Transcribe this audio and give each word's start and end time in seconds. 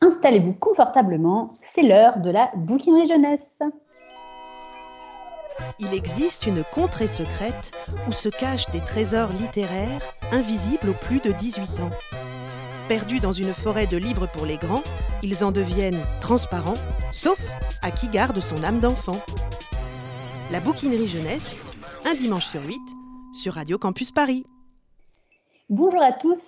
Installez-vous 0.00 0.54
confortablement, 0.54 1.54
c'est 1.62 1.82
l'heure 1.82 2.18
de 2.18 2.30
la 2.30 2.50
bouquinerie 2.54 3.08
jeunesse. 3.08 3.58
Il 5.80 5.92
existe 5.92 6.46
une 6.46 6.62
contrée 6.72 7.08
secrète 7.08 7.72
où 8.06 8.12
se 8.12 8.28
cachent 8.28 8.70
des 8.70 8.80
trésors 8.80 9.32
littéraires 9.32 10.00
invisibles 10.30 10.90
aux 10.90 11.06
plus 11.06 11.20
de 11.20 11.32
18 11.32 11.80
ans. 11.80 11.90
Perdus 12.88 13.20
dans 13.20 13.32
une 13.32 13.52
forêt 13.52 13.86
de 13.86 13.96
livres 13.96 14.28
pour 14.28 14.46
les 14.46 14.56
grands, 14.56 14.84
ils 15.22 15.44
en 15.44 15.50
deviennent 15.50 16.00
transparents, 16.20 16.78
sauf 17.12 17.40
à 17.82 17.90
qui 17.90 18.08
garde 18.08 18.40
son 18.40 18.62
âme 18.62 18.80
d'enfant. 18.80 19.20
La 20.50 20.60
bouquinerie 20.60 21.08
jeunesse, 21.08 21.60
un 22.06 22.14
dimanche 22.14 22.46
sur 22.46 22.62
8, 22.64 22.78
sur 23.32 23.54
Radio 23.54 23.78
Campus 23.78 24.12
Paris. 24.12 24.46
Bonjour 25.70 26.02
à 26.02 26.12
tous, 26.12 26.40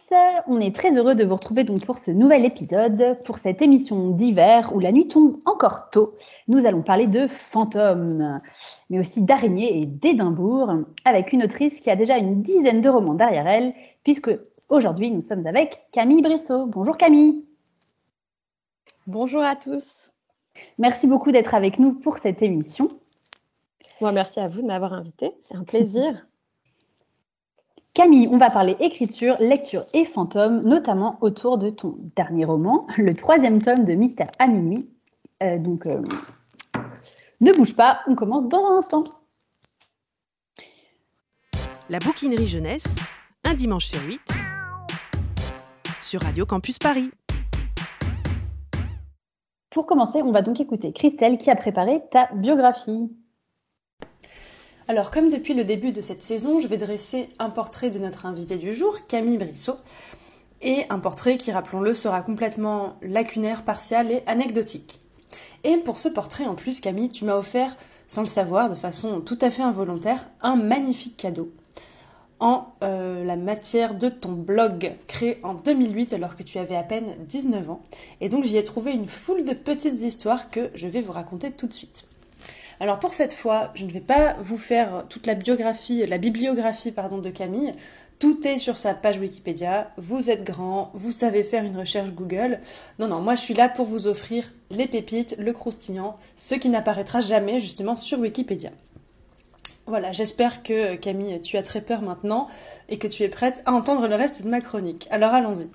on 0.46 0.62
est 0.62 0.75
très 0.75 0.96
heureux 0.96 1.14
de 1.14 1.25
vous 1.25 1.34
retrouver 1.34 1.62
donc 1.62 1.84
pour 1.84 1.98
ce 1.98 2.11
nouvel 2.11 2.46
épisode, 2.46 3.18
pour 3.27 3.36
cette 3.36 3.61
émission 3.61 4.13
d'hiver 4.13 4.75
où 4.75 4.81
la 4.81 4.93
nuit 4.93 5.08
tombe 5.08 5.36
encore 5.44 5.90
tôt. 5.90 6.14
Nous 6.49 6.64
allons 6.64 6.81
parler 6.81 7.07
de 7.07 7.27
fantômes, 7.27 8.39
mais 8.89 8.99
aussi 8.99 9.21
d'araignées 9.21 9.82
et 9.82 9.85
d'Édimbourg, 9.85 10.72
avec 11.04 11.35
une 11.35 11.43
autrice 11.43 11.80
qui 11.80 11.91
a 11.91 11.96
déjà 11.96 12.17
une 12.17 12.41
dizaine 12.41 12.80
de 12.80 12.89
romans 12.89 13.13
derrière 13.13 13.46
elle, 13.46 13.75
puisque 14.04 14.30
aujourd'hui 14.71 15.11
nous 15.11 15.21
sommes 15.21 15.46
avec 15.46 15.82
Camille 15.93 16.22
Brissot. 16.22 16.64
Bonjour 16.64 16.96
Camille. 16.96 17.44
Bonjour 19.07 19.43
à 19.43 19.55
tous. 19.55 20.13
Merci 20.79 21.07
beaucoup 21.07 21.30
d'être 21.30 21.55
avec 21.55 21.79
nous 21.79 21.93
pour 21.93 22.16
cette 22.16 22.41
émission. 22.41 22.89
Moi, 24.00 24.13
merci 24.13 24.41
à 24.41 24.49
vous 24.49 24.63
de 24.63 24.66
m'avoir 24.66 24.94
invité, 24.94 25.32
c'est 25.46 25.57
un 25.57 25.64
plaisir. 25.64 26.27
Camille, 27.93 28.29
on 28.30 28.39
va 28.39 28.50
parler 28.50 28.76
écriture, 28.79 29.36
lecture 29.40 29.85
et 29.94 30.04
fantômes, 30.04 30.62
notamment 30.62 31.18
autour 31.22 31.58
de 31.58 31.71
ton 31.71 31.96
dernier 32.14 32.44
roman, 32.44 32.86
le 32.97 33.12
troisième 33.14 33.61
tome 33.61 33.84
de 33.84 33.94
Mystère 33.94 34.30
à 34.39 34.47
minuit. 34.47 34.89
Euh, 35.42 35.58
donc, 35.58 35.86
euh, 35.86 36.00
ne 37.41 37.52
bouge 37.52 37.74
pas, 37.74 38.00
on 38.06 38.14
commence 38.14 38.48
dans 38.48 38.64
un 38.64 38.78
instant. 38.78 39.02
La 41.88 41.98
bouquinerie 41.98 42.46
jeunesse, 42.46 42.94
un 43.42 43.55
dimanche 43.55 43.86
sur 43.86 44.00
huit, 44.06 44.22
sur 46.00 46.22
Radio 46.22 46.46
Campus 46.46 46.78
Paris. 46.78 47.11
Pour 49.70 49.86
commencer, 49.86 50.22
on 50.22 50.30
va 50.30 50.42
donc 50.42 50.61
écouter 50.61 50.92
Christelle 50.92 51.38
qui 51.38 51.50
a 51.50 51.56
préparé 51.56 52.02
ta 52.12 52.28
biographie. 52.34 53.11
Alors, 54.91 55.12
comme 55.12 55.30
depuis 55.30 55.55
le 55.55 55.62
début 55.62 55.92
de 55.92 56.00
cette 56.00 56.24
saison, 56.24 56.58
je 56.58 56.66
vais 56.66 56.77
dresser 56.77 57.28
un 57.38 57.48
portrait 57.48 57.91
de 57.91 58.00
notre 58.00 58.27
invité 58.27 58.56
du 58.56 58.74
jour, 58.74 59.06
Camille 59.06 59.38
Brissot, 59.38 59.77
et 60.62 60.83
un 60.91 60.98
portrait 60.98 61.36
qui, 61.36 61.52
rappelons-le, 61.52 61.94
sera 61.94 62.22
complètement 62.22 62.96
lacunaire, 63.00 63.62
partial 63.62 64.11
et 64.11 64.24
anecdotique. 64.27 65.00
Et 65.62 65.77
pour 65.77 66.00
ce 66.00 66.08
portrait, 66.08 66.46
en 66.46 66.56
plus, 66.56 66.80
Camille, 66.80 67.12
tu 67.12 67.24
m'as 67.24 67.36
offert, 67.36 67.77
sans 68.08 68.22
le 68.22 68.27
savoir, 68.27 68.68
de 68.68 68.74
façon 68.74 69.20
tout 69.20 69.38
à 69.42 69.52
fait 69.52 69.62
involontaire, 69.62 70.28
un 70.42 70.56
magnifique 70.56 71.16
cadeau 71.16 71.52
en 72.41 72.74
euh, 72.83 73.22
la 73.22 73.36
matière 73.36 73.94
de 73.94 74.08
ton 74.08 74.33
blog 74.33 74.94
créé 75.06 75.38
en 75.44 75.55
2008 75.55 76.14
alors 76.14 76.34
que 76.34 76.42
tu 76.42 76.58
avais 76.58 76.74
à 76.74 76.83
peine 76.83 77.14
19 77.28 77.70
ans. 77.70 77.83
Et 78.20 78.28
donc 78.28 78.42
j'y 78.44 78.56
ai 78.56 78.64
trouvé 78.64 78.91
une 78.91 79.06
foule 79.06 79.44
de 79.44 79.52
petites 79.52 80.00
histoires 80.00 80.50
que 80.50 80.70
je 80.74 80.88
vais 80.88 81.00
vous 81.00 81.12
raconter 81.12 81.52
tout 81.52 81.68
de 81.68 81.72
suite. 81.72 82.08
Alors 82.81 82.98
pour 82.98 83.12
cette 83.12 83.34
fois, 83.34 83.70
je 83.75 83.84
ne 83.84 83.91
vais 83.91 84.00
pas 84.00 84.34
vous 84.41 84.56
faire 84.56 85.05
toute 85.11 85.27
la 85.27 85.34
biographie, 85.34 86.06
la 86.06 86.17
bibliographie 86.17 86.92
pardon 86.92 87.19
de 87.19 87.28
Camille. 87.28 87.75
Tout 88.19 88.47
est 88.47 88.59
sur 88.59 88.78
sa 88.78 88.95
page 88.95 89.19
Wikipédia. 89.19 89.91
Vous 89.98 90.31
êtes 90.31 90.45
grand, 90.45 90.91
vous 90.95 91.12
savez 91.12 91.42
faire 91.42 91.64
une 91.64 91.77
recherche 91.77 92.11
Google. 92.11 92.58
Non, 92.98 93.06
non, 93.06 93.20
moi 93.20 93.34
je 93.34 93.41
suis 93.42 93.53
là 93.53 93.69
pour 93.69 93.84
vous 93.84 94.06
offrir 94.06 94.51
les 94.70 94.86
pépites, 94.86 95.36
le 95.39 95.53
croustillant, 95.53 96.17
ce 96.36 96.55
qui 96.55 96.70
n'apparaîtra 96.70 97.20
jamais 97.20 97.61
justement 97.61 97.97
sur 97.97 98.19
Wikipédia. 98.19 98.70
Voilà, 99.86 100.13
j'espère 100.13 100.63
que 100.63 100.96
Camille, 100.96 101.40
tu 101.42 101.58
as 101.58 101.63
très 101.63 101.83
peur 101.83 102.01
maintenant 102.01 102.48
et 102.89 102.98
que 102.98 103.08
tu 103.08 103.24
es 103.24 103.29
prête 103.29 103.63
à 103.67 103.73
entendre 103.73 104.08
le 104.08 104.14
reste 104.14 104.42
de 104.42 104.48
ma 104.48 104.63
chronique. 104.63 105.07
Alors 105.11 105.35
allons-y. 105.35 105.69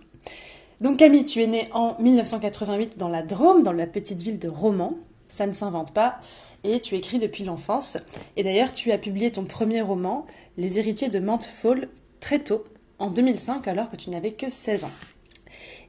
Donc 0.82 0.98
Camille, 0.98 1.26
tu 1.26 1.44
es 1.44 1.48
née 1.48 1.70
en 1.72 1.96
1988 2.00 2.98
dans 2.98 3.10
la 3.10 3.22
Drôme, 3.22 3.62
dans 3.62 3.74
la 3.74 3.86
petite 3.86 4.22
ville 4.22 4.40
de 4.40 4.48
Romans. 4.48 4.98
Ça 5.35 5.47
ne 5.47 5.51
s'invente 5.51 5.94
pas 5.94 6.22
et 6.63 6.79
tu 6.79 6.96
écris 6.96 7.19
depuis 7.19 7.44
l'enfance. 7.44 7.97
Et 8.38 8.44
d'ailleurs, 8.46 8.72
tu 8.72 8.94
as 8.94 8.97
publié 8.97 9.34
ton 9.34 9.44
premier 9.44 9.81
roman, 9.81 10.25
Les 10.57 10.79
héritiers 10.79 11.09
de 11.09 11.19
Mantefall, 11.19 11.90
très 12.22 12.40
tôt, 12.40 12.63
en 13.00 13.09
2005, 13.09 13.68
alors 13.68 13.90
que 13.91 13.97
tu 13.97 14.12
n'avais 14.12 14.31
que 14.31 14.50
16 14.50 14.85
ans. 14.85 14.91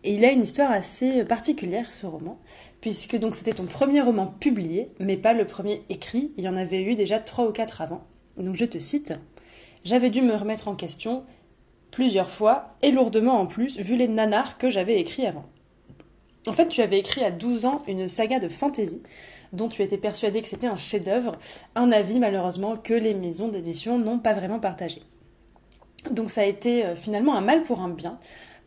Et 0.02 0.16
il 0.16 0.24
a 0.24 0.32
une 0.32 0.42
histoire 0.42 0.72
assez 0.72 1.24
particulière, 1.24 1.94
ce 1.94 2.06
roman, 2.06 2.40
puisque 2.80 3.16
donc 3.16 3.36
c'était 3.36 3.52
ton 3.52 3.66
premier 3.66 4.00
roman 4.00 4.26
publié, 4.26 4.90
mais 4.98 5.16
pas 5.16 5.32
le 5.32 5.44
premier 5.44 5.80
écrit. 5.90 6.32
Il 6.36 6.42
y 6.42 6.48
en 6.48 6.56
avait 6.56 6.82
eu 6.82 6.96
déjà 6.96 7.20
trois 7.20 7.46
ou 7.48 7.52
quatre 7.52 7.82
avant. 7.82 8.02
Donc 8.38 8.56
je 8.56 8.64
te 8.64 8.80
cite 8.80 9.14
J'avais 9.84 10.10
dû 10.10 10.22
me 10.22 10.34
remettre 10.34 10.66
en 10.66 10.74
question 10.74 11.22
plusieurs 11.92 12.30
fois, 12.30 12.74
et 12.82 12.90
lourdement 12.90 13.40
en 13.40 13.46
plus, 13.46 13.78
vu 13.78 13.96
les 13.96 14.08
nanars 14.08 14.58
que 14.58 14.70
j'avais 14.70 14.98
écrits 14.98 15.26
avant. 15.26 15.44
En 16.48 16.52
fait, 16.52 16.68
tu 16.68 16.82
avais 16.82 16.98
écrit 16.98 17.24
à 17.24 17.30
12 17.30 17.64
ans 17.64 17.82
une 17.88 18.08
saga 18.08 18.38
de 18.38 18.48
fantasy 18.48 19.02
dont 19.52 19.68
tu 19.68 19.82
étais 19.82 19.98
persuadé 19.98 20.42
que 20.42 20.48
c'était 20.48 20.66
un 20.66 20.76
chef-d'œuvre, 20.76 21.36
un 21.74 21.92
avis 21.92 22.18
malheureusement 22.18 22.76
que 22.76 22.94
les 22.94 23.14
maisons 23.14 23.48
d'édition 23.48 23.98
n'ont 23.98 24.18
pas 24.18 24.34
vraiment 24.34 24.60
partagé. 24.60 25.02
Donc 26.10 26.30
ça 26.30 26.42
a 26.42 26.44
été 26.44 26.84
euh, 26.84 26.96
finalement 26.96 27.36
un 27.36 27.40
mal 27.40 27.62
pour 27.62 27.80
un 27.80 27.88
bien, 27.88 28.18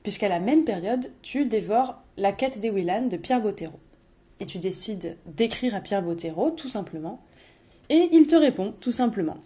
puisqu'à 0.03 0.29
la 0.29 0.39
même 0.39 0.65
période, 0.65 1.11
tu 1.21 1.45
dévores 1.45 2.01
La 2.17 2.31
quête 2.31 2.59
des 2.59 2.69
Willan 2.69 3.07
de 3.07 3.17
Pierre 3.17 3.41
Bottero. 3.41 3.79
Et 4.39 4.45
tu 4.45 4.57
décides 4.57 5.17
d'écrire 5.25 5.75
à 5.75 5.81
Pierre 5.81 6.01
Bottero, 6.01 6.51
tout 6.51 6.69
simplement, 6.69 7.19
et 7.89 8.09
il 8.11 8.27
te 8.27 8.35
répond, 8.35 8.73
tout 8.79 8.91
simplement. 8.91 9.37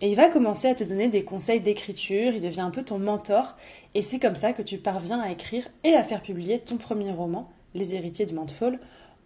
Et 0.00 0.08
il 0.08 0.16
va 0.16 0.28
commencer 0.28 0.68
à 0.68 0.74
te 0.74 0.84
donner 0.84 1.08
des 1.08 1.24
conseils 1.24 1.60
d'écriture, 1.60 2.32
il 2.34 2.40
devient 2.40 2.60
un 2.60 2.70
peu 2.70 2.82
ton 2.82 2.98
mentor, 2.98 3.56
et 3.94 4.02
c'est 4.02 4.18
comme 4.18 4.36
ça 4.36 4.52
que 4.52 4.62
tu 4.62 4.78
parviens 4.78 5.20
à 5.20 5.30
écrire 5.30 5.68
et 5.84 5.94
à 5.94 6.04
faire 6.04 6.22
publier 6.22 6.60
ton 6.60 6.76
premier 6.76 7.10
roman, 7.10 7.50
Les 7.74 7.94
héritiers 7.94 8.24
de 8.24 8.34
Mantefall, 8.34 8.78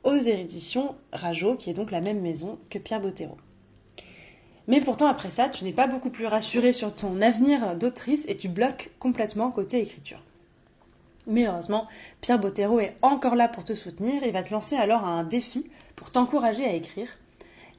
aux 0.04 0.14
éditions 0.14 0.94
Rajo, 1.12 1.56
qui 1.56 1.70
est 1.70 1.74
donc 1.74 1.90
la 1.90 2.00
même 2.00 2.20
maison 2.20 2.58
que 2.70 2.78
Pierre 2.78 3.00
Bottero. 3.00 3.36
Mais 4.68 4.80
pourtant, 4.80 5.06
après 5.06 5.30
ça, 5.30 5.48
tu 5.48 5.64
n'es 5.64 5.72
pas 5.72 5.86
beaucoup 5.86 6.10
plus 6.10 6.26
rassuré 6.26 6.72
sur 6.72 6.94
ton 6.94 7.20
avenir 7.20 7.76
d'autrice 7.76 8.26
et 8.28 8.36
tu 8.36 8.48
bloques 8.48 8.90
complètement 8.98 9.50
côté 9.50 9.80
écriture. 9.80 10.22
Mais 11.26 11.46
heureusement, 11.46 11.86
Pierre 12.20 12.38
Bottero 12.38 12.80
est 12.80 12.96
encore 13.02 13.36
là 13.36 13.48
pour 13.48 13.64
te 13.64 13.74
soutenir 13.74 14.22
et 14.22 14.32
va 14.32 14.42
te 14.42 14.52
lancer 14.52 14.76
alors 14.76 15.04
un 15.04 15.24
défi 15.24 15.70
pour 15.94 16.10
t'encourager 16.10 16.64
à 16.64 16.74
écrire. 16.74 17.08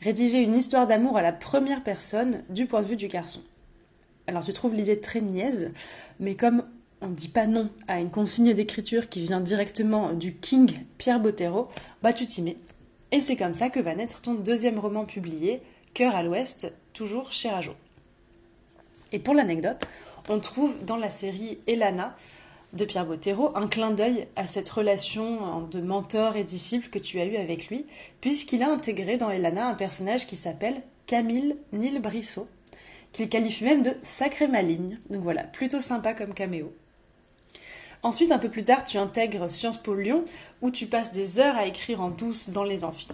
Rédiger 0.01 0.39
une 0.39 0.55
histoire 0.55 0.87
d'amour 0.87 1.17
à 1.17 1.21
la 1.21 1.31
première 1.31 1.83
personne 1.83 2.43
du 2.49 2.65
point 2.65 2.81
de 2.81 2.87
vue 2.87 2.95
du 2.95 3.07
garçon. 3.07 3.41
Alors 4.27 4.43
tu 4.43 4.53
trouves 4.53 4.75
l'idée 4.75 4.99
très 4.99 5.21
niaise, 5.21 5.71
mais 6.19 6.35
comme 6.35 6.63
on 7.03 7.09
ne 7.09 7.15
dit 7.15 7.27
pas 7.27 7.47
non 7.47 7.69
à 7.87 7.99
une 7.99 8.09
consigne 8.09 8.53
d'écriture 8.53 9.09
qui 9.09 9.21
vient 9.21 9.41
directement 9.41 10.13
du 10.13 10.35
King 10.35 10.71
Pierre 10.97 11.19
Bottero, 11.19 11.67
bah 12.01 12.13
tu 12.13 12.25
t'y 12.25 12.41
mets. 12.41 12.57
Et 13.11 13.19
c'est 13.19 13.35
comme 13.35 13.53
ça 13.53 13.69
que 13.69 13.81
va 13.81 13.93
naître 13.93 14.21
ton 14.21 14.33
deuxième 14.33 14.79
roman 14.79 15.03
publié, 15.03 15.61
Cœur 15.93 16.15
à 16.15 16.23
l'Ouest, 16.23 16.73
toujours 16.93 17.31
chez 17.31 17.49
Rajo. 17.49 17.73
Et 19.11 19.19
pour 19.19 19.33
l'anecdote, 19.33 19.85
on 20.29 20.39
trouve 20.39 20.83
dans 20.85 20.95
la 20.95 21.09
série 21.09 21.59
Elana 21.67 22.15
de 22.71 22.85
Pierre 22.85 23.05
Bottero 23.05 23.55
un 23.55 23.67
clin 23.67 23.91
d'œil 23.91 24.27
à 24.35 24.47
cette 24.47 24.69
relation 24.69 25.61
de 25.69 25.81
mentor 25.81 26.37
et 26.37 26.43
disciple 26.43 26.89
que 26.89 26.97
tu 26.97 27.19
as 27.19 27.25
eu 27.25 27.35
avec 27.35 27.67
lui, 27.67 27.85
puisqu'il 28.21 28.63
a 28.63 28.71
intégré 28.71 29.17
dans 29.17 29.29
Elana 29.29 29.67
un 29.67 29.75
personnage 29.75 30.25
qui 30.25 30.37
s'appelle 30.37 30.81
Camille 31.05 31.57
Nil 31.73 32.01
Brissot, 32.01 32.47
qu'il 33.11 33.29
qualifie 33.29 33.65
même 33.65 33.83
de 33.83 33.93
sacré 34.01 34.47
maligne. 34.47 34.97
Donc 35.09 35.21
voilà, 35.21 35.43
plutôt 35.43 35.81
sympa 35.81 36.13
comme 36.13 36.33
caméo. 36.33 36.73
Ensuite, 38.03 38.33
un 38.33 38.37
peu 38.37 38.49
plus 38.49 38.65
tard, 38.65 38.83
tu 38.83 38.97
intègres 38.97 39.49
Sciences 39.49 39.81
Po 39.81 39.95
Lyon, 39.95 40.25
où 40.61 40.71
tu 40.71 40.87
passes 40.87 41.13
des 41.13 41.39
heures 41.39 41.55
à 41.55 41.65
écrire 41.65 42.01
en 42.01 42.09
douce 42.09 42.49
dans 42.49 42.65
les 42.65 42.83
amphis. 42.83 43.07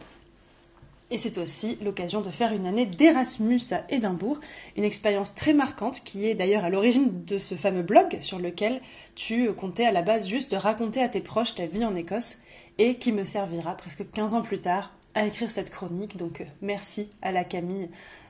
Et 1.12 1.18
c'est 1.18 1.38
aussi 1.38 1.78
l'occasion 1.84 2.22
de 2.22 2.30
faire 2.30 2.54
une 2.54 2.66
année 2.66 2.86
d'Erasmus 2.88 3.62
à 3.72 3.84
Édimbourg, 3.90 4.40
une 4.78 4.84
expérience 4.84 5.34
très 5.36 5.54
marquante 5.54 6.04
qui 6.04 6.28
est 6.28 6.36
d'ailleurs 6.36 6.66
à 6.66 6.70
l'origine 6.70 7.24
de 7.26 7.38
ce 7.40 7.56
fameux 7.56 7.82
blog 7.82 8.18
sur 8.22 8.40
lequel 8.40 8.82
tu 9.16 9.52
comptais 9.54 9.86
à 9.86 9.92
la 9.92 10.04
base 10.04 10.28
juste 10.28 10.56
raconter 10.58 11.02
à 11.02 11.10
tes 11.10 11.22
proches 11.22 11.56
ta 11.56 11.66
vie 11.66 11.86
en 11.86 11.96
Écosse 11.96 12.40
et 12.78 12.96
qui 12.96 13.12
me 13.12 13.24
servira 13.24 13.76
presque 13.76 14.10
15 14.12 14.36
ans 14.36 14.42
plus 14.42 14.60
tard 14.60 14.94
à 15.16 15.26
écrire 15.26 15.50
cette 15.50 15.72
chronique. 15.72 16.18
Donc 16.18 16.42
euh, 16.42 16.46
merci 16.62 17.10
à 17.24 17.32
la 17.32 17.44
Camille 17.44 17.90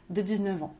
de 0.09 0.21
19 0.21 0.63
ans. 0.63 0.73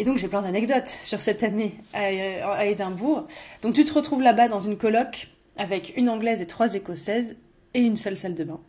Et 0.00 0.04
donc 0.04 0.16
j'ai 0.16 0.28
plein 0.28 0.40
d'anecdotes 0.40 0.86
sur 0.86 1.20
cette 1.20 1.42
année 1.42 1.74
à, 1.92 2.64
Édimbourg. 2.64 3.26
Donc 3.60 3.74
tu 3.74 3.84
te 3.84 3.92
retrouves 3.92 4.22
là-bas 4.22 4.48
dans 4.48 4.58
une 4.58 4.78
coloc 4.78 5.28
avec 5.58 5.92
une 5.94 6.08
anglaise 6.08 6.40
et 6.40 6.46
trois 6.46 6.74
écossaises 6.74 7.36
et 7.74 7.80
une 7.80 7.98
seule 7.98 8.16
salle 8.16 8.34
de 8.34 8.44
bain. 8.44 8.60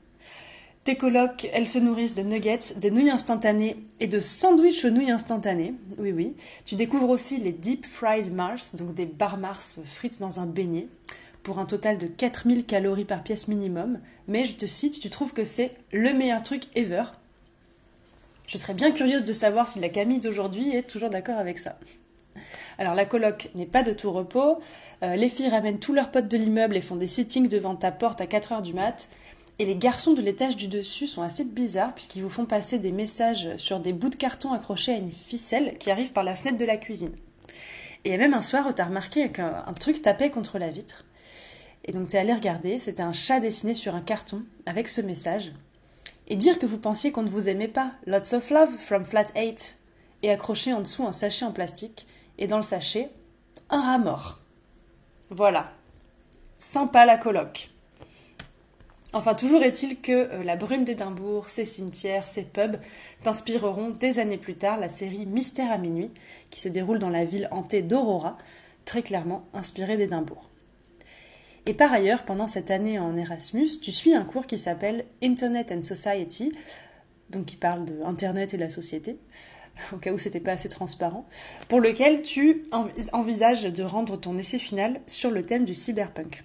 Tes 0.83 0.98
colocs, 0.98 1.48
elles 1.54 1.69
se 1.69 1.80
nourrissent 1.80 2.16
de 2.16 2.22
nuggets, 2.22 2.75
de 2.75 2.89
nouilles 2.89 3.12
instantanées 3.12 3.78
et 4.01 4.07
de 4.07 4.19
sandwichs 4.19 4.83
aux 4.83 4.89
nouilles 4.89 5.12
instantanées. 5.12 5.74
Oui, 5.98 6.12
oui. 6.12 6.36
Tu 6.66 6.75
découvres 6.75 7.10
aussi 7.10 7.38
les 7.38 7.54
deep 7.54 7.86
fried 7.86 8.33
mars, 8.33 8.75
donc 8.75 8.94
des 8.94 9.06
bar 9.06 9.38
mars 9.38 9.80
frites 9.86 10.19
dans 10.19 10.42
un 10.42 10.45
beignet. 10.45 10.89
pour 11.44 11.60
un 11.60 11.66
total 11.66 11.98
de 11.98 12.07
4000 12.07 12.66
calories 12.66 13.06
par 13.06 13.24
pièce 13.24 13.48
minimum, 13.48 14.01
mais 14.28 14.44
je 14.44 14.56
te 14.56 14.66
cite, 14.66 15.00
tu 15.00 15.10
trouves 15.10 15.31
que 15.31 15.45
c'est 15.45 15.72
le 15.94 16.13
meilleur 16.13 16.44
truc 16.44 16.63
ever. 16.75 17.06
Je 18.51 18.57
serais 18.57 18.74
bien 18.74 18.92
curieuse 18.92 19.24
de 19.24 19.31
savoir 19.31 19.69
si 19.69 19.80
la 19.80 19.88
Camille 19.88 20.19
d'aujourd'hui 20.19 20.75
est 20.75 20.83
toujours 20.83 21.09
d'accord 21.09 21.38
avec 21.38 21.57
ça. 21.57 21.80
Alors 22.77 22.95
la 22.95 23.06
coloc 23.06 23.50
n'est 23.56 23.65
pas 23.65 23.81
de 23.81 23.94
tout 23.94 24.12
repos. 24.12 24.59
Euh, 25.03 25.15
les 25.15 25.30
filles 25.30 25.48
ramènent 25.48 25.80
tous 25.80 25.94
leurs 25.94 26.12
potes 26.12 26.27
de 26.27 26.36
l'immeuble 26.36 26.75
et 26.75 26.81
font 26.81 26.98
des 26.98 27.07
sittings 27.07 27.48
devant 27.48 27.77
ta 27.77 27.94
porte 27.94 28.19
à 28.19 28.25
4h 28.25 28.62
du 28.62 28.74
mat. 28.74 29.07
Et 29.57 29.63
les 29.63 29.77
garçons 29.77 30.12
de 30.12 30.21
l'étage 30.21 30.57
du 30.57 30.68
dessus 30.68 31.07
sont 31.07 31.21
assez 31.21 31.45
bizarres 31.45 31.94
puisqu'ils 31.94 32.24
vous 32.24 32.30
font 32.30 32.44
passer 32.44 32.77
des 32.77 32.92
messages 32.92 33.56
sur 33.56 33.80
des 33.80 33.94
bouts 33.94 34.09
de 34.09 34.15
carton 34.15 34.51
accrochés 34.51 34.95
à 34.95 34.97
une 34.97 35.13
ficelle 35.13 35.77
qui 35.77 35.89
arrive 35.89 36.12
par 36.12 36.25
la 36.25 36.36
fenêtre 36.36 36.57
de 36.57 36.65
la 36.65 36.75
cuisine. 36.75 37.15
Et 38.04 38.18
même 38.18 38.33
un 38.33 38.42
soir 38.42 38.68
où 38.68 38.74
tu 38.74 38.81
as 38.81 38.86
remarqué 38.86 39.31
qu'un 39.31 39.74
truc 39.80 40.01
tapait 40.01 40.30
contre 40.30 40.59
la 40.59 40.68
vitre. 40.68 41.06
Et 41.86 41.94
donc 41.94 42.09
tu 42.09 42.18
es 42.18 42.19
allé 42.19 42.33
regarder, 42.33 42.80
c'était 42.80 43.01
un 43.01 43.13
chat 43.13 43.39
dessiné 43.39 43.75
sur 43.75 43.95
un 43.95 44.01
carton 44.01 44.44
avec 44.65 44.89
ce 44.89 45.00
message. 45.00 45.54
Et 46.31 46.38
dire 46.38 46.60
que 46.60 46.66
vous 46.66 46.78
pensiez 46.78 47.12
qu'on 47.12 47.24
ne 47.24 47.30
vous 47.30 47.50
aimait 47.50 47.68
pas, 47.68 47.92
lots 48.07 48.33
of 48.33 48.50
love 48.51 48.78
from 48.78 49.04
flat 49.04 49.25
8, 49.36 49.78
et 50.24 50.31
accroché 50.31 50.72
en 50.72 50.80
dessous 50.80 51.06
un 51.06 51.12
sachet 51.12 51.44
en 51.44 51.51
plastique, 51.51 52.07
et 52.38 52.48
dans 52.48 52.56
le 52.56 52.63
sachet, 52.63 53.10
un 53.69 53.81
rat 53.81 53.98
mort. 53.98 54.39
Voilà. 55.30 55.74
Sympa 56.57 57.06
la 57.06 57.18
coloc. 57.18 57.69
Enfin, 59.12 59.33
toujours 59.33 59.62
est-il 59.62 60.00
que 60.00 60.31
euh, 60.31 60.44
la 60.44 60.56
brume 60.56 60.86
d'Édimbourg, 60.86 61.50
ses 61.50 61.66
cimetières, 61.66 62.30
ses 62.30 62.45
pubs 62.45 62.78
t'inspireront 63.24 63.89
des 63.89 64.19
années 64.19 64.38
plus 64.38 64.56
tard 64.56 64.78
la 64.78 64.88
série 64.88 65.25
Mystère 65.25 65.69
à 65.69 65.78
minuit, 65.78 66.12
qui 66.50 66.62
se 66.62 66.69
déroule 66.69 67.00
dans 67.00 67.10
la 67.10 67.25
ville 67.25 67.50
hantée 67.51 67.81
d'Aurora, 67.81 68.38
très 68.86 69.04
clairement 69.04 69.44
inspirée 69.54 69.98
d'Édimbourg. 69.98 70.50
Et 71.65 71.73
par 71.73 71.93
ailleurs, 71.93 72.23
pendant 72.23 72.47
cette 72.47 72.71
année 72.71 72.97
en 72.97 73.15
Erasmus, 73.15 73.79
tu 73.81 73.91
suis 73.91 74.15
un 74.15 74.23
cours 74.23 74.47
qui 74.47 74.57
s'appelle 74.57 75.05
Internet 75.21 75.71
and 75.71 75.83
Society, 75.83 76.51
donc 77.29 77.45
qui 77.45 77.55
parle 77.55 77.85
de 77.85 78.01
Internet 78.03 78.53
et 78.53 78.57
la 78.57 78.69
société, 78.69 79.17
au 79.93 79.97
cas 79.97 80.11
où 80.11 80.17
c'était 80.17 80.39
pas 80.39 80.53
assez 80.53 80.69
transparent, 80.69 81.27
pour 81.67 81.79
lequel 81.79 82.23
tu 82.23 82.63
envisages 83.13 83.63
de 83.63 83.83
rendre 83.83 84.19
ton 84.19 84.37
essai 84.37 84.59
final 84.59 84.99
sur 85.05 85.29
le 85.29 85.45
thème 85.45 85.65
du 85.65 85.75
cyberpunk. 85.75 86.43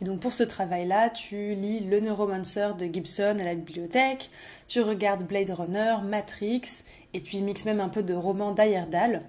Et 0.00 0.04
donc 0.04 0.18
pour 0.18 0.32
ce 0.32 0.42
travail-là, 0.42 1.10
tu 1.10 1.54
lis 1.54 1.78
Le 1.78 2.00
Neuromancer 2.00 2.70
de 2.76 2.92
Gibson 2.92 3.36
à 3.38 3.44
la 3.44 3.54
bibliothèque, 3.54 4.30
tu 4.66 4.80
regardes 4.80 5.22
Blade 5.28 5.50
Runner, 5.50 5.94
Matrix, 6.02 6.82
et 7.14 7.22
tu 7.22 7.36
y 7.36 7.40
mixes 7.40 7.64
même 7.64 7.78
un 7.78 7.88
peu 7.88 8.02
de 8.02 8.14
romans 8.14 8.50
d'Ayerdal. 8.50 9.20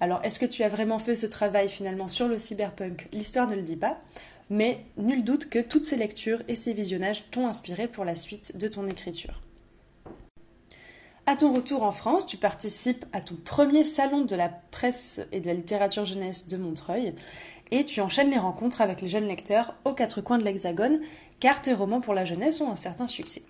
Alors 0.00 0.20
est-ce 0.24 0.38
que 0.38 0.46
tu 0.46 0.62
as 0.62 0.68
vraiment 0.68 0.98
fait 0.98 1.16
ce 1.16 1.26
travail 1.26 1.68
finalement 1.68 2.08
sur 2.08 2.28
le 2.28 2.38
cyberpunk? 2.38 3.08
L'histoire 3.12 3.48
ne 3.48 3.54
le 3.54 3.62
dit 3.62 3.76
pas, 3.76 3.98
mais 4.50 4.80
nul 4.96 5.24
doute 5.24 5.48
que 5.48 5.58
toutes 5.58 5.84
ces 5.84 5.96
lectures 5.96 6.42
et 6.48 6.56
ces 6.56 6.72
visionnages 6.72 7.30
t'ont 7.30 7.46
inspiré 7.46 7.88
pour 7.88 8.04
la 8.04 8.16
suite 8.16 8.56
de 8.56 8.68
ton 8.68 8.86
écriture. 8.86 9.40
À 11.28 11.34
ton 11.34 11.52
retour 11.52 11.82
en 11.82 11.90
France, 11.90 12.24
tu 12.26 12.36
participes 12.36 13.04
à 13.12 13.20
ton 13.20 13.34
premier 13.34 13.82
salon 13.82 14.24
de 14.24 14.36
la 14.36 14.48
presse 14.48 15.20
et 15.32 15.40
de 15.40 15.48
la 15.48 15.54
littérature 15.54 16.04
jeunesse 16.04 16.46
de 16.46 16.56
Montreuil 16.56 17.14
et 17.72 17.84
tu 17.84 18.00
enchaînes 18.00 18.30
les 18.30 18.38
rencontres 18.38 18.80
avec 18.80 19.00
les 19.00 19.08
jeunes 19.08 19.26
lecteurs 19.26 19.74
aux 19.84 19.92
quatre 19.92 20.20
coins 20.20 20.38
de 20.38 20.44
l'Hexagone, 20.44 21.00
car 21.40 21.62
tes 21.62 21.74
romans 21.74 22.00
pour 22.00 22.14
la 22.14 22.24
jeunesse 22.24 22.60
ont 22.60 22.70
un 22.70 22.76
certain 22.76 23.08
succès. 23.08 23.42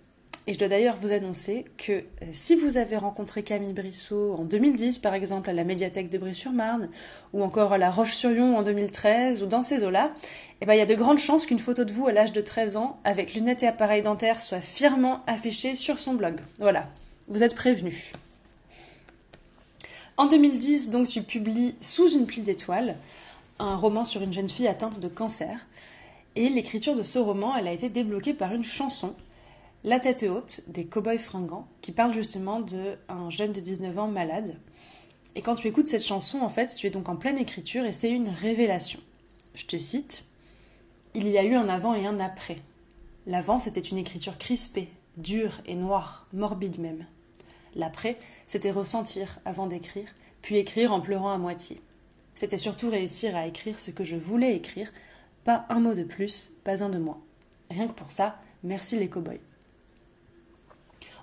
Et 0.48 0.52
je 0.52 0.58
dois 0.58 0.69
d'ailleurs 0.69 0.96
vous 1.02 1.10
annoncer 1.10 1.64
que 1.76 1.93
euh, 1.93 2.04
si 2.31 2.54
vous 2.54 2.76
avez 2.76 2.96
rencontré 2.96 3.43
Camille 3.43 3.72
Brissot 3.72 4.34
en 4.38 4.44
2010, 4.44 5.00
par 5.00 5.12
exemple, 5.14 5.50
à 5.50 5.52
la 5.52 5.64
médiathèque 5.64 6.08
de 6.08 6.19
Brie-sur-Marne, 6.19 6.88
ou 7.32 7.43
encore 7.43 7.72
à 7.72 7.78
La 7.78 7.90
Roche-sur-Yon 7.90 8.56
en 8.56 8.62
2013, 8.62 9.43
ou 9.43 9.46
dans 9.46 9.64
ces 9.64 9.82
eaux-là, 9.82 10.12
eh 10.60 10.66
ben, 10.66 10.75
il 10.75 10.78
y 10.78 10.82
a 10.82 10.87
de 10.87 10.94
grandes 10.94 11.19
chances 11.19 11.46
qu'une 11.46 11.58
photo 11.58 11.84
de 11.84 11.90
vous 11.90 12.06
à 12.06 12.12
l'âge 12.12 12.31
de 12.31 12.40
13 12.40 12.76
ans, 12.76 13.00
avec 13.02 13.34
lunettes 13.34 13.64
et 13.64 13.66
appareil 13.66 14.02
dentaire, 14.02 14.40
soit 14.40 14.60
fièrement 14.60 15.25
affichée 15.26 15.75
sur 15.75 15.98
son 15.98 16.14
blog. 16.14 16.37
Voilà, 16.60 16.88
vous 17.26 17.43
êtes 17.43 17.56
prévenus. 17.56 18.00
En 20.16 20.26
2010, 20.26 20.90
donc, 20.90 21.08
tu 21.08 21.22
publies 21.22 21.75
Sous 21.81 22.10
une 22.10 22.25
pluie 22.25 22.43
d'étoiles, 22.43 22.94
un 23.58 23.75
roman 23.75 24.04
sur 24.04 24.22
une 24.22 24.32
jeune 24.32 24.48
fille 24.48 24.69
atteinte 24.69 25.00
de 25.00 25.08
cancer. 25.08 25.66
Et 26.37 26.48
l'écriture 26.50 26.94
de 26.94 27.02
ce 27.02 27.19
roman, 27.19 27.56
elle 27.56 27.66
a 27.66 27.72
été 27.72 27.88
débloquée 27.88 28.32
par 28.32 28.52
une 28.52 28.64
chanson, 28.64 29.14
La 29.86 30.00
tête 30.00 30.24
haute, 30.24 30.62
des 30.66 30.84
Cowboys 30.84 31.16
fringants, 31.16 31.68
qui 31.80 31.92
parle 31.92 32.12
justement 32.12 32.58
d'un 32.58 33.30
jeune 33.30 33.52
de 33.52 33.60
19 33.60 33.96
ans 34.00 34.08
malade. 34.08 34.56
Et 35.36 35.42
quand 35.42 35.54
tu 35.54 35.68
écoutes 35.68 35.86
cette 35.86 36.04
chanson, 36.04 36.40
en 36.40 36.48
fait, 36.48 36.74
tu 36.74 36.88
es 36.88 36.90
donc 36.90 37.08
en 37.08 37.14
pleine 37.14 37.38
écriture 37.38 37.84
et 37.84 37.92
c'est 37.92 38.10
une 38.10 38.28
révélation. 38.28 38.98
Je 39.54 39.64
te 39.64 39.78
cite 39.78 40.24
Il 41.14 41.28
y 41.28 41.38
a 41.38 41.44
eu 41.44 41.54
un 41.54 41.68
avant 41.68 41.94
et 41.94 42.04
un 42.04 42.18
après. 42.18 42.56
L'avant, 43.28 43.60
c'était 43.60 43.78
une 43.78 43.98
écriture 43.98 44.38
crispée, 44.38 44.88
dure 45.18 45.60
et 45.66 45.76
noire, 45.76 46.26
morbide 46.32 46.80
même. 46.80 47.06
L'après, 47.76 48.18
c'était 48.48 48.72
ressentir 48.72 49.38
avant 49.44 49.68
d'écrire, 49.68 50.08
puis 50.42 50.56
écrire 50.56 50.92
en 50.92 51.00
pleurant 51.00 51.30
à 51.30 51.38
moitié. 51.38 51.80
C'était 52.34 52.58
surtout 52.58 52.90
réussir 52.90 53.36
à 53.36 53.46
écrire 53.46 53.78
ce 53.78 53.92
que 53.92 54.02
je 54.02 54.16
voulais 54.16 54.56
écrire, 54.56 54.92
pas 55.44 55.64
un 55.68 55.78
mot 55.78 55.94
de 55.94 56.02
plus, 56.02 56.54
pas 56.64 56.82
un 56.82 56.88
de 56.88 56.98
moins. 56.98 57.22
Rien 57.70 57.86
que 57.86 57.92
pour 57.92 58.10
ça, 58.10 58.40
merci 58.64 58.98
les 58.98 59.08
cow-boys. 59.08 59.38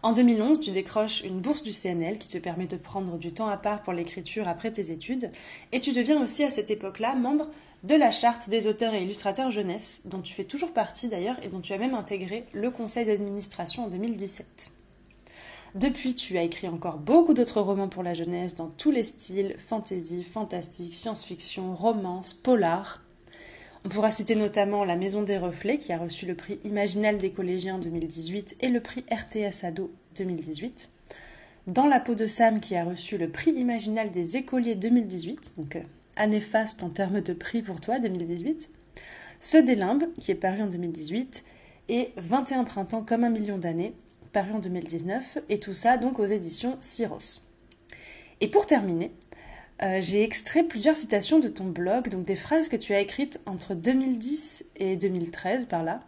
En 0.03 0.11
2011, 0.11 0.59
tu 0.59 0.71
décroches 0.71 1.21
une 1.21 1.39
bourse 1.39 1.63
du 1.63 1.71
CNL 1.71 2.17
qui 2.17 2.27
te 2.27 2.37
permet 2.37 2.67
de 2.67 2.75
prendre 2.75 3.17
du 3.17 3.31
temps 3.31 3.47
à 3.47 3.55
part 3.55 3.83
pour 3.83 3.93
l'écriture 3.93 4.49
après 4.49 4.69
tes 4.69 4.91
études, 4.91 5.31
et 5.71 5.79
tu 5.79 5.93
deviens 5.93 6.21
aussi 6.21 6.43
à 6.43 6.51
cette 6.51 6.69
époque-là 6.69 7.15
membre 7.15 7.47
de 7.83 7.95
la 7.95 8.11
charte 8.11 8.49
des 8.49 8.67
auteurs 8.67 8.93
et 8.93 9.03
illustrateurs 9.03 9.49
jeunesse, 9.49 10.01
dont 10.03 10.19
tu 10.19 10.33
fais 10.33 10.43
toujours 10.43 10.73
partie 10.73 11.07
d'ailleurs 11.07 11.37
et 11.41 11.47
dont 11.47 11.61
tu 11.61 11.71
as 11.71 11.77
même 11.77 11.95
intégré 11.95 12.43
le 12.51 12.69
conseil 12.69 13.05
d'administration 13.05 13.85
en 13.85 13.87
2017. 13.87 14.71
Depuis, 15.75 16.15
tu 16.15 16.37
as 16.37 16.43
écrit 16.43 16.67
encore 16.67 16.97
beaucoup 16.97 17.33
d'autres 17.33 17.61
romans 17.61 17.87
pour 17.87 18.03
la 18.03 18.13
jeunesse 18.13 18.57
dans 18.57 18.67
tous 18.67 18.91
les 18.91 19.05
styles, 19.05 19.55
fantasy, 19.57 20.25
fantastique, 20.25 20.93
science-fiction, 20.93 21.75
romance, 21.75 22.33
polar. 22.33 23.02
On 23.85 23.89
pourra 23.89 24.11
citer 24.11 24.35
notamment 24.35 24.85
La 24.85 24.95
Maison 24.95 25.23
des 25.23 25.37
Reflets 25.37 25.77
qui 25.77 25.91
a 25.91 25.97
reçu 25.97 26.25
le 26.25 26.35
prix 26.35 26.57
Imaginal 26.63 27.17
des 27.17 27.31
collégiens 27.31 27.79
2018 27.79 28.55
et 28.61 28.69
le 28.69 28.79
prix 28.79 29.03
RTS 29.11 29.65
Ado 29.65 29.91
2018. 30.15 30.89
Dans 31.67 31.85
la 31.85 31.99
peau 31.99 32.15
de 32.15 32.25
Sam 32.25 32.61
qui 32.61 32.77
a 32.77 32.85
reçu 32.85 33.17
le 33.17 33.29
prix 33.29 33.51
Imaginal 33.51 34.09
des 34.09 34.37
écoliers 34.37 34.75
2018, 34.75 35.55
donc 35.57 35.75
euh, 35.75 35.81
année 36.15 36.39
faste 36.39 36.81
en 36.83 36.89
termes 36.89 37.19
de 37.19 37.33
prix 37.33 37.61
pour 37.61 37.81
toi 37.81 37.99
2018. 37.99 38.69
Ce 39.41 39.57
des 39.57 39.75
limbes 39.75 40.05
qui 40.17 40.31
est 40.31 40.35
paru 40.35 40.61
en 40.61 40.67
2018 40.67 41.43
et 41.89 42.11
21 42.15 42.63
printemps 42.63 43.03
comme 43.03 43.25
un 43.25 43.29
million 43.29 43.57
d'années 43.57 43.93
paru 44.31 44.53
en 44.53 44.59
2019, 44.59 45.39
et 45.49 45.59
tout 45.59 45.73
ça 45.73 45.97
donc 45.97 46.19
aux 46.19 46.25
éditions 46.25 46.77
Syros. 46.79 47.41
Et 48.39 48.47
pour 48.47 48.65
terminer, 48.65 49.11
euh, 49.83 49.99
j'ai 50.01 50.23
extrait 50.23 50.63
plusieurs 50.63 50.95
citations 50.95 51.39
de 51.39 51.49
ton 51.49 51.65
blog, 51.65 52.09
donc 52.09 52.23
des 52.23 52.35
phrases 52.35 52.69
que 52.69 52.77
tu 52.77 52.93
as 52.93 53.01
écrites 53.01 53.41
entre 53.45 53.75
2010 53.75 54.65
et 54.77 54.95
2013 54.95 55.65
par 55.65 55.83
là, 55.83 55.99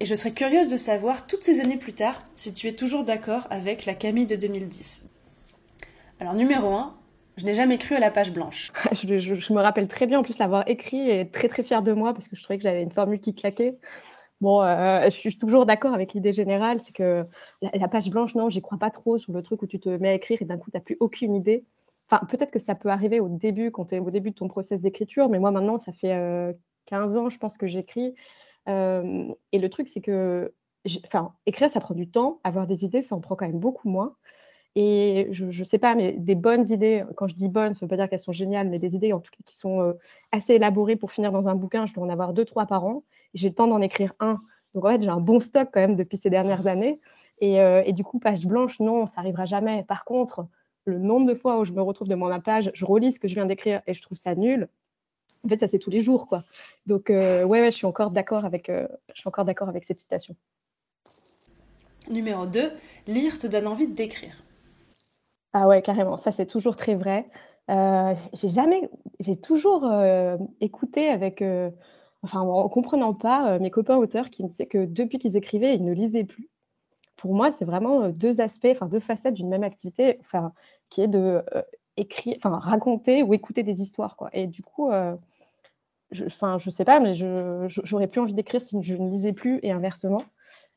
et 0.00 0.06
je 0.06 0.14
serais 0.14 0.32
curieuse 0.32 0.66
de 0.66 0.76
savoir 0.76 1.26
toutes 1.26 1.44
ces 1.44 1.60
années 1.60 1.76
plus 1.76 1.92
tard 1.92 2.18
si 2.34 2.52
tu 2.52 2.66
es 2.66 2.72
toujours 2.72 3.04
d'accord 3.04 3.46
avec 3.50 3.86
la 3.86 3.94
Camille 3.94 4.26
de 4.26 4.34
2010. 4.34 5.08
Alors 6.18 6.34
numéro 6.34 6.72
1, 6.72 6.94
je 7.36 7.44
n'ai 7.44 7.54
jamais 7.54 7.78
cru 7.78 7.94
à 7.94 8.00
la 8.00 8.10
page 8.10 8.32
blanche. 8.32 8.72
je, 8.92 9.52
me 9.52 9.60
rappelle 9.60 9.86
très 9.86 10.06
bien 10.06 10.18
en 10.18 10.22
plus 10.22 10.38
l'avoir 10.38 10.68
écrit 10.68 11.08
et 11.08 11.28
très 11.28 11.48
très 11.48 11.62
fière 11.62 11.82
de 11.82 11.92
moi 11.92 12.12
parce 12.12 12.26
que 12.26 12.34
je 12.34 12.42
trouvais 12.42 12.58
que 12.58 12.64
j'avais 12.64 12.82
une 12.82 12.90
formule 12.90 13.20
qui 13.20 13.34
claquait. 13.34 13.78
Bon, 14.40 14.62
euh, 14.62 15.04
je 15.04 15.10
suis 15.10 15.38
toujours 15.38 15.66
d'accord 15.66 15.94
avec 15.94 16.14
l'idée 16.14 16.32
générale, 16.32 16.80
c'est 16.80 16.94
que 16.94 17.24
la, 17.60 17.88
page 17.88 18.10
blanche, 18.10 18.34
non, 18.34 18.48
j'y 18.48 18.62
crois 18.62 18.78
pas 18.78 18.90
trop 18.90 19.18
sur 19.18 19.32
le 19.32 19.42
truc 19.42 19.62
où 19.62 19.66
tu 19.66 19.78
te 19.78 19.90
mets 19.90 20.08
à 20.08 20.14
écrire 20.14 20.38
et 20.40 20.46
d'un 20.46 20.56
coup, 20.56 20.70
tu 20.70 20.76
n'as 20.76 20.82
plus 20.82 20.96
aucune 20.98 21.34
idée. 21.34 21.64
Enfin, 22.10 22.24
peut-être 22.26 22.50
que 22.50 22.58
ça 22.58 22.74
peut 22.74 22.88
arriver 22.88 23.20
au 23.20 23.28
début, 23.28 23.70
quand 23.70 23.92
es 23.92 23.98
au 23.98 24.10
début 24.10 24.30
de 24.30 24.34
ton 24.34 24.48
process 24.48 24.80
d'écriture, 24.80 25.28
mais 25.28 25.38
moi 25.38 25.50
maintenant, 25.50 25.78
ça 25.78 25.92
fait 25.92 26.56
15 26.86 27.16
euh, 27.16 27.20
ans, 27.20 27.28
je 27.28 27.38
pense 27.38 27.56
que 27.56 27.66
j'écris. 27.66 28.14
Euh, 28.68 29.28
et 29.52 29.58
le 29.58 29.68
truc, 29.70 29.88
c'est 29.88 30.00
que, 30.00 30.52
enfin, 31.06 31.34
écrire, 31.46 31.70
ça 31.70 31.80
prend 31.80 31.94
du 31.94 32.10
temps. 32.10 32.40
Avoir 32.44 32.66
des 32.66 32.84
idées, 32.84 33.02
ça 33.02 33.14
en 33.14 33.20
prend 33.20 33.36
quand 33.36 33.46
même 33.46 33.60
beaucoup 33.60 33.88
moins. 33.88 34.16
Et 34.76 35.28
je 35.32 35.46
ne 35.46 35.64
sais 35.64 35.78
pas, 35.78 35.94
mais 35.94 36.12
des 36.12 36.36
bonnes 36.36 36.66
idées, 36.70 37.04
quand 37.16 37.26
je 37.26 37.34
dis 37.34 37.48
bonnes, 37.48 37.74
ça 37.74 37.84
ne 37.84 37.88
veut 37.88 37.96
pas 37.96 37.96
dire 37.96 38.08
qu'elles 38.08 38.20
sont 38.20 38.32
géniales, 38.32 38.68
mais 38.68 38.78
des 38.78 38.94
idées 38.94 39.12
en 39.12 39.20
qui 39.20 39.56
sont 39.56 39.94
assez 40.32 40.54
élaborées 40.54 40.96
pour 40.96 41.12
finir 41.12 41.32
dans 41.32 41.48
un 41.48 41.56
bouquin, 41.56 41.86
je 41.86 41.94
dois 41.94 42.04
en 42.04 42.08
avoir 42.08 42.32
deux, 42.32 42.44
trois 42.44 42.66
par 42.66 42.84
an 42.84 43.02
j'ai 43.34 43.48
le 43.48 43.54
temps 43.54 43.66
d'en 43.66 43.80
écrire 43.80 44.12
un. 44.20 44.40
Donc 44.74 44.84
en 44.84 44.88
fait, 44.90 45.02
j'ai 45.02 45.08
un 45.08 45.20
bon 45.20 45.40
stock 45.40 45.68
quand 45.72 45.80
même 45.80 45.96
depuis 45.96 46.16
ces 46.16 46.30
dernières 46.30 46.66
années. 46.66 47.00
Et, 47.40 47.60
euh, 47.60 47.82
et, 47.86 47.92
du 47.92 48.04
coup, 48.04 48.18
page 48.18 48.46
blanche, 48.46 48.80
non, 48.80 49.06
ça 49.06 49.20
arrivera 49.20 49.46
jamais. 49.46 49.82
Par 49.84 50.04
contre, 50.04 50.46
le 50.84 50.98
nombre 50.98 51.26
de 51.26 51.34
fois 51.34 51.58
où 51.58 51.64
je 51.64 51.72
me 51.72 51.82
retrouve 51.82 52.08
devant 52.08 52.28
ma 52.28 52.40
page, 52.40 52.70
je 52.74 52.84
relis 52.84 53.12
ce 53.12 53.20
que 53.20 53.28
je 53.28 53.34
viens 53.34 53.46
d'écrire 53.46 53.82
et 53.86 53.94
je 53.94 54.02
trouve 54.02 54.18
ça 54.18 54.34
nul. 54.34 54.68
En 55.44 55.48
fait, 55.48 55.58
ça 55.58 55.68
c'est 55.68 55.78
tous 55.78 55.90
les 55.90 56.00
jours, 56.00 56.26
quoi. 56.28 56.44
Donc 56.86 57.10
euh, 57.10 57.44
ouais, 57.44 57.60
ouais, 57.60 57.70
je 57.70 57.76
suis 57.76 57.86
encore 57.86 58.10
d'accord 58.10 58.44
avec, 58.44 58.68
euh, 58.68 58.86
je 59.14 59.20
suis 59.20 59.28
encore 59.28 59.44
d'accord 59.44 59.68
avec 59.68 59.84
cette 59.84 60.00
citation. 60.00 60.36
Numéro 62.10 62.46
2, 62.46 62.72
lire 63.06 63.38
te 63.38 63.46
donne 63.46 63.66
envie 63.66 63.88
d'écrire. 63.88 64.42
Ah 65.52 65.66
ouais, 65.66 65.82
carrément. 65.82 66.18
Ça 66.18 66.32
c'est 66.32 66.46
toujours 66.46 66.76
très 66.76 66.94
vrai. 66.94 67.26
j'ai 67.68 68.48
jamais, 68.48 68.88
j'ai 69.20 69.36
toujours 69.36 69.90
écouté 70.60 71.08
avec, 71.08 71.44
enfin, 72.22 72.40
en 72.40 72.68
comprenant 72.68 73.14
pas 73.14 73.58
mes 73.58 73.70
copains 73.70 73.96
auteurs 73.96 74.30
qui 74.30 74.42
me 74.42 74.48
disaient 74.48 74.66
que 74.66 74.84
depuis 74.84 75.18
qu'ils 75.18 75.36
écrivaient, 75.36 75.74
ils 75.74 75.84
ne 75.84 75.92
lisaient 75.92 76.24
plus. 76.24 76.50
Pour 77.20 77.34
moi, 77.34 77.52
c'est 77.52 77.66
vraiment 77.66 78.08
deux 78.08 78.40
aspects, 78.40 78.68
enfin 78.70 78.86
deux 78.86 78.98
facettes 78.98 79.34
d'une 79.34 79.50
même 79.50 79.62
activité, 79.62 80.16
enfin, 80.20 80.54
qui 80.88 81.02
est 81.02 81.08
de 81.08 81.42
écrire, 81.98 82.36
enfin 82.38 82.58
raconter 82.58 83.22
ou 83.22 83.34
écouter 83.34 83.62
des 83.62 83.82
histoires, 83.82 84.16
quoi. 84.16 84.30
Et 84.32 84.46
du 84.46 84.62
coup, 84.62 84.90
je, 86.12 86.24
enfin, 86.24 86.56
je 86.58 86.70
sais 86.70 86.86
pas, 86.86 86.98
mais 86.98 87.14
je 87.14 87.66
j'aurais 87.68 88.06
plus 88.06 88.22
envie 88.22 88.32
d'écrire 88.32 88.62
si 88.62 88.80
je 88.82 88.96
ne 88.96 89.10
lisais 89.10 89.34
plus 89.34 89.60
et 89.62 89.70
inversement. 89.70 90.22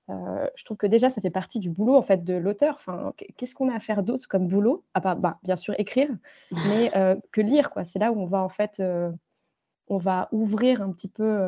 Euh, 0.09 0.47
je 0.55 0.65
trouve 0.65 0.75
que 0.75 0.85
déjà, 0.87 1.09
ça 1.09 1.21
fait 1.21 1.29
partie 1.29 1.59
du 1.59 1.69
boulot 1.69 1.95
en 1.95 2.01
fait 2.01 2.25
de 2.25 2.33
l'auteur. 2.33 2.75
Enfin, 2.75 3.13
qu'est-ce 3.37 3.55
qu'on 3.55 3.69
a 3.69 3.75
à 3.75 3.79
faire 3.79 4.03
d'autre 4.03 4.27
comme 4.27 4.47
boulot? 4.47 4.83
À 4.93 4.99
part, 4.99 5.15
bah, 5.15 5.39
bien 5.43 5.55
sûr, 5.55 5.73
écrire, 5.79 6.09
mais 6.67 6.91
que 7.31 7.39
lire, 7.39 7.69
quoi. 7.69 7.85
C'est 7.85 7.99
là 7.99 8.11
où 8.11 8.19
on 8.19 8.25
va 8.25 8.41
en 8.41 8.49
fait, 8.49 8.81
on 9.87 9.97
va 9.97 10.27
ouvrir 10.31 10.81
un 10.81 10.91
petit 10.91 11.07
peu 11.07 11.39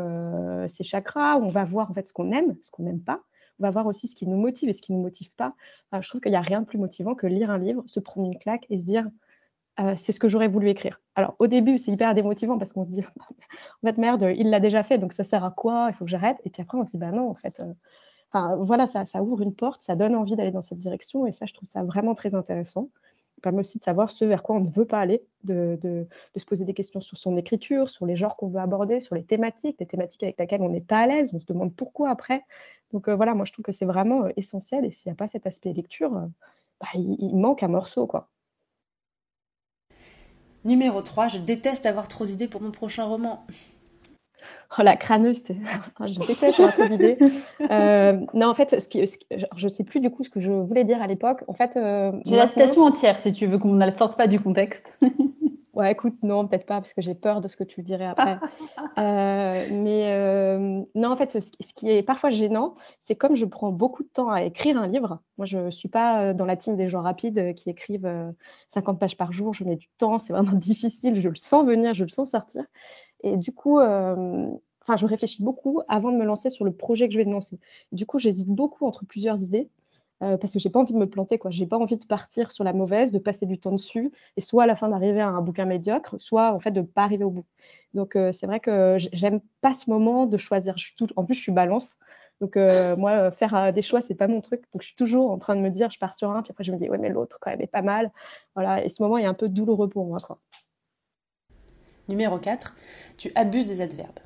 ses 0.69 0.83
chakras, 0.83 1.35
on 1.35 1.49
va 1.49 1.65
voir 1.65 1.91
en 1.91 1.93
fait 1.93 2.07
ce 2.07 2.13
qu'on 2.13 2.31
aime, 2.31 2.55
ce 2.61 2.71
qu'on 2.71 2.83
n'aime 2.83 3.01
pas. 3.01 3.21
On 3.59 3.63
va 3.63 3.71
voir 3.71 3.87
aussi 3.87 4.07
ce 4.07 4.15
qui 4.15 4.27
nous 4.27 4.37
motive 4.37 4.69
et 4.69 4.73
ce 4.73 4.81
qui 4.81 4.91
ne 4.91 4.97
nous 4.97 5.03
motive 5.03 5.31
pas. 5.31 5.53
je 5.93 6.07
trouve 6.07 6.21
qu'il 6.21 6.31
n'y 6.31 6.37
a 6.37 6.41
rien 6.41 6.61
de 6.61 6.65
plus 6.65 6.77
motivant 6.77 7.15
que 7.15 7.27
lire 7.27 7.49
un 7.49 7.57
livre, 7.57 7.83
se 7.87 7.99
prendre 7.99 8.27
une 8.27 8.37
claque 8.37 8.65
et 8.69 8.77
se 8.77 8.83
dire 8.83 9.09
c'est 9.97 10.13
ce 10.13 10.19
que 10.19 10.27
j'aurais 10.27 10.47
voulu 10.47 10.69
écrire. 10.69 11.01
Alors 11.15 11.35
au 11.39 11.47
début, 11.47 11.77
c'est 11.77 11.91
hyper 11.91 12.13
démotivant 12.15 12.57
parce 12.57 12.73
qu'on 12.73 12.83
se 12.85 12.89
dit 12.89 13.03
en 13.83 13.87
fait 13.87 13.97
merde, 13.97 14.27
il 14.37 14.49
l'a 14.49 14.59
déjà 14.59 14.83
fait, 14.83 14.97
donc 14.97 15.13
ça 15.13 15.23
sert 15.23 15.43
à 15.43 15.51
quoi? 15.51 15.87
Il 15.89 15.93
faut 15.95 16.05
que 16.05 16.11
j'arrête. 16.11 16.37
Et 16.45 16.49
puis 16.49 16.61
après, 16.61 16.77
on 16.77 16.83
se 16.83 16.91
dit 16.91 16.97
bah 16.97 17.11
non, 17.11 17.29
en 17.29 17.35
fait 17.35 17.61
voilà, 18.57 18.87
ça, 18.87 19.23
ouvre 19.23 19.41
une 19.41 19.55
porte, 19.55 19.81
ça 19.81 19.95
donne 19.95 20.15
envie 20.15 20.35
d'aller 20.35 20.51
dans 20.51 20.61
cette 20.61 20.79
direction, 20.79 21.25
et 21.25 21.31
ça, 21.31 21.45
je 21.45 21.53
trouve 21.53 21.67
ça 21.67 21.83
vraiment 21.83 22.15
très 22.15 22.35
intéressant. 22.35 22.89
Permet 23.45 23.59
aussi 23.59 23.77
de 23.77 23.83
savoir 23.83 24.09
ce 24.09 24.25
vers 24.25 24.41
quoi 24.41 24.55
on 24.55 24.61
ne 24.61 24.69
veut 24.71 24.85
pas 24.85 24.99
aller, 24.99 25.23
de, 25.43 26.07
se 26.35 26.45
poser 26.45 26.65
des 26.65 26.73
questions 26.73 26.99
sur 26.99 27.15
son 27.15 27.37
écriture, 27.37 27.91
sur 27.91 28.07
les 28.07 28.15
genres 28.15 28.37
qu'on 28.37 28.47
veut 28.47 28.59
aborder, 28.59 28.99
sur 28.99 29.13
les 29.13 29.23
thématiques, 29.23 29.75
les 29.79 29.85
thématiques 29.85 30.23
avec 30.23 30.39
lesquelles 30.39 30.63
on 30.63 30.69
n'est 30.69 30.81
pas 30.81 31.01
à 31.01 31.05
l'aise, 31.05 31.31
on 31.35 31.39
se 31.39 31.45
demande 31.45 31.75
pourquoi 31.75 32.09
après. 32.09 32.43
Donc 32.91 33.07
euh, 33.07 33.15
voilà, 33.15 33.35
moi 33.35 33.45
je 33.45 33.53
trouve 33.53 33.61
que 33.61 33.71
c'est 33.71 33.85
vraiment 33.85 34.23
euh, 34.23 34.29
essentiel, 34.35 34.83
et 34.83 34.89
s'il 34.89 35.11
n'y 35.11 35.13
a 35.13 35.15
pas 35.15 35.27
cet 35.27 35.45
aspect 35.45 35.73
lecture, 35.73 36.17
euh, 36.17 36.25
bah, 36.81 36.87
il, 36.95 37.17
il, 37.19 37.35
manque 37.35 37.61
un 37.61 37.67
morceau, 37.67 38.07
quoi. 38.07 38.29
Numéro 40.63 41.03
3, 41.03 41.27
je 41.27 41.37
déteste 41.37 41.85
avoir 41.85 42.07
trop 42.07 42.25
d'idées 42.25 42.47
pour 42.47 42.63
mon 42.63 42.71
prochain 42.71 43.03
roman. 43.03 43.45
Oh, 44.77 44.81
la 44.83 44.97
crâneuse, 44.97 45.43
je 46.05 46.19
déteste 46.19 46.59
avoir 46.59 46.73
trop 46.73 46.87
d'idées. 46.87 47.17
Euh, 47.71 48.19
non, 48.33 48.47
en 48.47 48.55
fait, 48.55 48.79
ce 48.79 48.87
qui, 48.87 49.05
je 49.05 49.63
ne 49.63 49.69
sais 49.69 49.83
plus 49.83 49.99
du 49.99 50.09
coup 50.09 50.23
ce 50.23 50.29
que 50.29 50.39
je 50.39 50.51
voulais 50.51 50.83
dire 50.83 51.01
à 51.01 51.07
l'époque. 51.07 51.43
En 51.47 51.53
fait, 51.53 51.77
euh, 51.77 52.11
j'ai 52.25 52.35
la 52.35 52.47
citation 52.47 52.83
entière 52.83 53.15
si 53.17 53.31
tu 53.31 53.47
veux 53.47 53.57
qu'on 53.57 53.73
ne 53.73 53.85
la 53.85 53.93
sorte 53.93 54.17
pas 54.17 54.27
du 54.27 54.39
contexte. 54.39 54.99
ouais, 55.73 55.91
écoute, 55.91 56.15
non, 56.23 56.47
peut-être 56.47 56.65
pas 56.65 56.75
parce 56.75 56.93
que 56.93 57.01
j'ai 57.01 57.15
peur 57.15 57.41
de 57.41 57.47
ce 57.47 57.55
que 57.55 57.63
tu 57.63 57.81
dirais 57.83 58.05
après. 58.05 58.37
Euh, 58.97 59.65
mais 59.71 60.87
non, 60.95 61.11
en 61.11 61.17
fait, 61.17 61.41
ce, 61.41 61.73
qui 61.73 61.89
est 61.89 62.01
parfois 62.01 62.29
gênant, 62.29 62.75
c'est 63.01 63.15
comme 63.15 63.35
je 63.35 63.45
prends 63.45 63.71
beaucoup 63.71 64.03
de 64.03 64.07
temps 64.07 64.29
à 64.29 64.43
écrire 64.43 64.77
un 64.77 64.87
livre. 64.87 65.19
Moi, 65.37 65.45
je 65.45 65.57
ne 65.57 65.71
suis 65.71 65.89
pas 65.89 66.33
dans 66.33 66.45
la 66.45 66.55
team 66.55 66.77
des 66.77 66.87
gens 66.87 67.01
rapides 67.01 67.53
qui 67.55 67.69
écrivent 67.69 68.33
50 68.73 68.99
pages 68.99 69.17
par 69.17 69.33
jour. 69.33 69.53
Je 69.53 69.65
mets 69.65 69.75
du 69.75 69.89
temps, 69.97 70.17
c'est 70.17 70.31
vraiment 70.31 70.53
difficile. 70.53 71.19
Je 71.19 71.27
le 71.27 71.35
sens 71.35 71.65
venir, 71.65 71.93
je 71.93 72.03
le 72.03 72.09
sens 72.09 72.31
sortir. 72.31 72.63
Et 73.23 73.37
du 73.37 73.51
coup, 73.51 73.79
euh, 73.79 74.49
enfin, 74.81 74.97
je 74.97 75.05
réfléchis 75.05 75.43
beaucoup 75.43 75.81
avant 75.87 76.11
de 76.11 76.17
me 76.17 76.25
lancer 76.25 76.49
sur 76.49 76.65
le 76.65 76.71
projet 76.71 77.07
que 77.07 77.13
je 77.13 77.19
vais 77.19 77.25
lancer. 77.25 77.59
Du 77.91 78.05
coup, 78.05 78.19
j'hésite 78.19 78.47
beaucoup 78.47 78.85
entre 78.85 79.05
plusieurs 79.05 79.41
idées. 79.41 79.69
Euh, 80.23 80.37
parce 80.37 80.53
que 80.53 80.59
j'ai 80.59 80.69
pas 80.69 80.79
envie 80.79 80.93
de 80.93 80.97
me 80.97 81.09
planter, 81.09 81.37
quoi. 81.37 81.51
J'ai 81.51 81.65
pas 81.65 81.77
envie 81.77 81.97
de 81.97 82.05
partir 82.05 82.51
sur 82.53 82.63
la 82.63 82.71
mauvaise, 82.71 83.11
de 83.11 83.19
passer 83.19 83.45
du 83.45 83.59
temps 83.59 83.73
dessus, 83.73 84.11
et 84.37 84.41
soit 84.41 84.63
à 84.63 84.65
la 84.65 84.77
fin 84.77 84.87
d'arriver 84.87 85.19
à 85.19 85.27
un 85.27 85.41
bouquin 85.41 85.65
médiocre, 85.65 86.15
soit 86.19 86.53
en 86.53 86.59
fait 86.61 86.71
de 86.71 86.81
pas 86.81 87.03
arriver 87.03 87.25
au 87.25 87.31
bout. 87.31 87.45
Donc 87.93 88.15
euh, 88.15 88.31
c'est 88.31 88.47
vrai 88.47 88.61
que 88.61 88.95
j'aime 88.97 89.41
pas 89.61 89.73
ce 89.73 89.89
moment 89.89 90.25
de 90.25 90.37
choisir. 90.37 90.75
En 91.17 91.25
plus, 91.25 91.35
je 91.35 91.41
suis 91.41 91.51
balance, 91.51 91.97
donc 92.41 92.55
moi 92.97 93.31
faire 93.31 93.73
des 93.73 93.81
choix 93.81 94.01
c'est 94.01 94.15
pas 94.15 94.27
mon 94.27 94.39
truc. 94.41 94.63
Donc 94.73 94.81
je 94.81 94.87
suis 94.87 94.95
toujours 94.95 95.31
en 95.31 95.37
train 95.37 95.55
de 95.55 95.61
me 95.61 95.69
dire, 95.69 95.91
je 95.91 95.99
pars 95.99 96.15
sur 96.15 96.31
un, 96.31 96.41
puis 96.43 96.51
après 96.51 96.63
je 96.63 96.71
me 96.71 96.77
dis 96.77 96.89
ouais 96.89 96.97
mais 96.97 97.09
l'autre 97.09 97.37
quand 97.41 97.51
même 97.51 97.61
est 97.61 97.67
pas 97.67 97.81
mal. 97.81 98.11
Voilà, 98.55 98.83
et 98.85 98.89
ce 98.89 99.01
moment 99.03 99.17
est 99.17 99.25
un 99.25 99.33
peu 99.33 99.49
douloureux 99.49 99.89
pour 99.89 100.05
moi, 100.05 100.19
quoi. 100.21 100.39
Numéro 102.07 102.37
4, 102.37 102.75
tu 103.17 103.31
abuses 103.35 103.65
des 103.65 103.81
adverbes. 103.81 104.19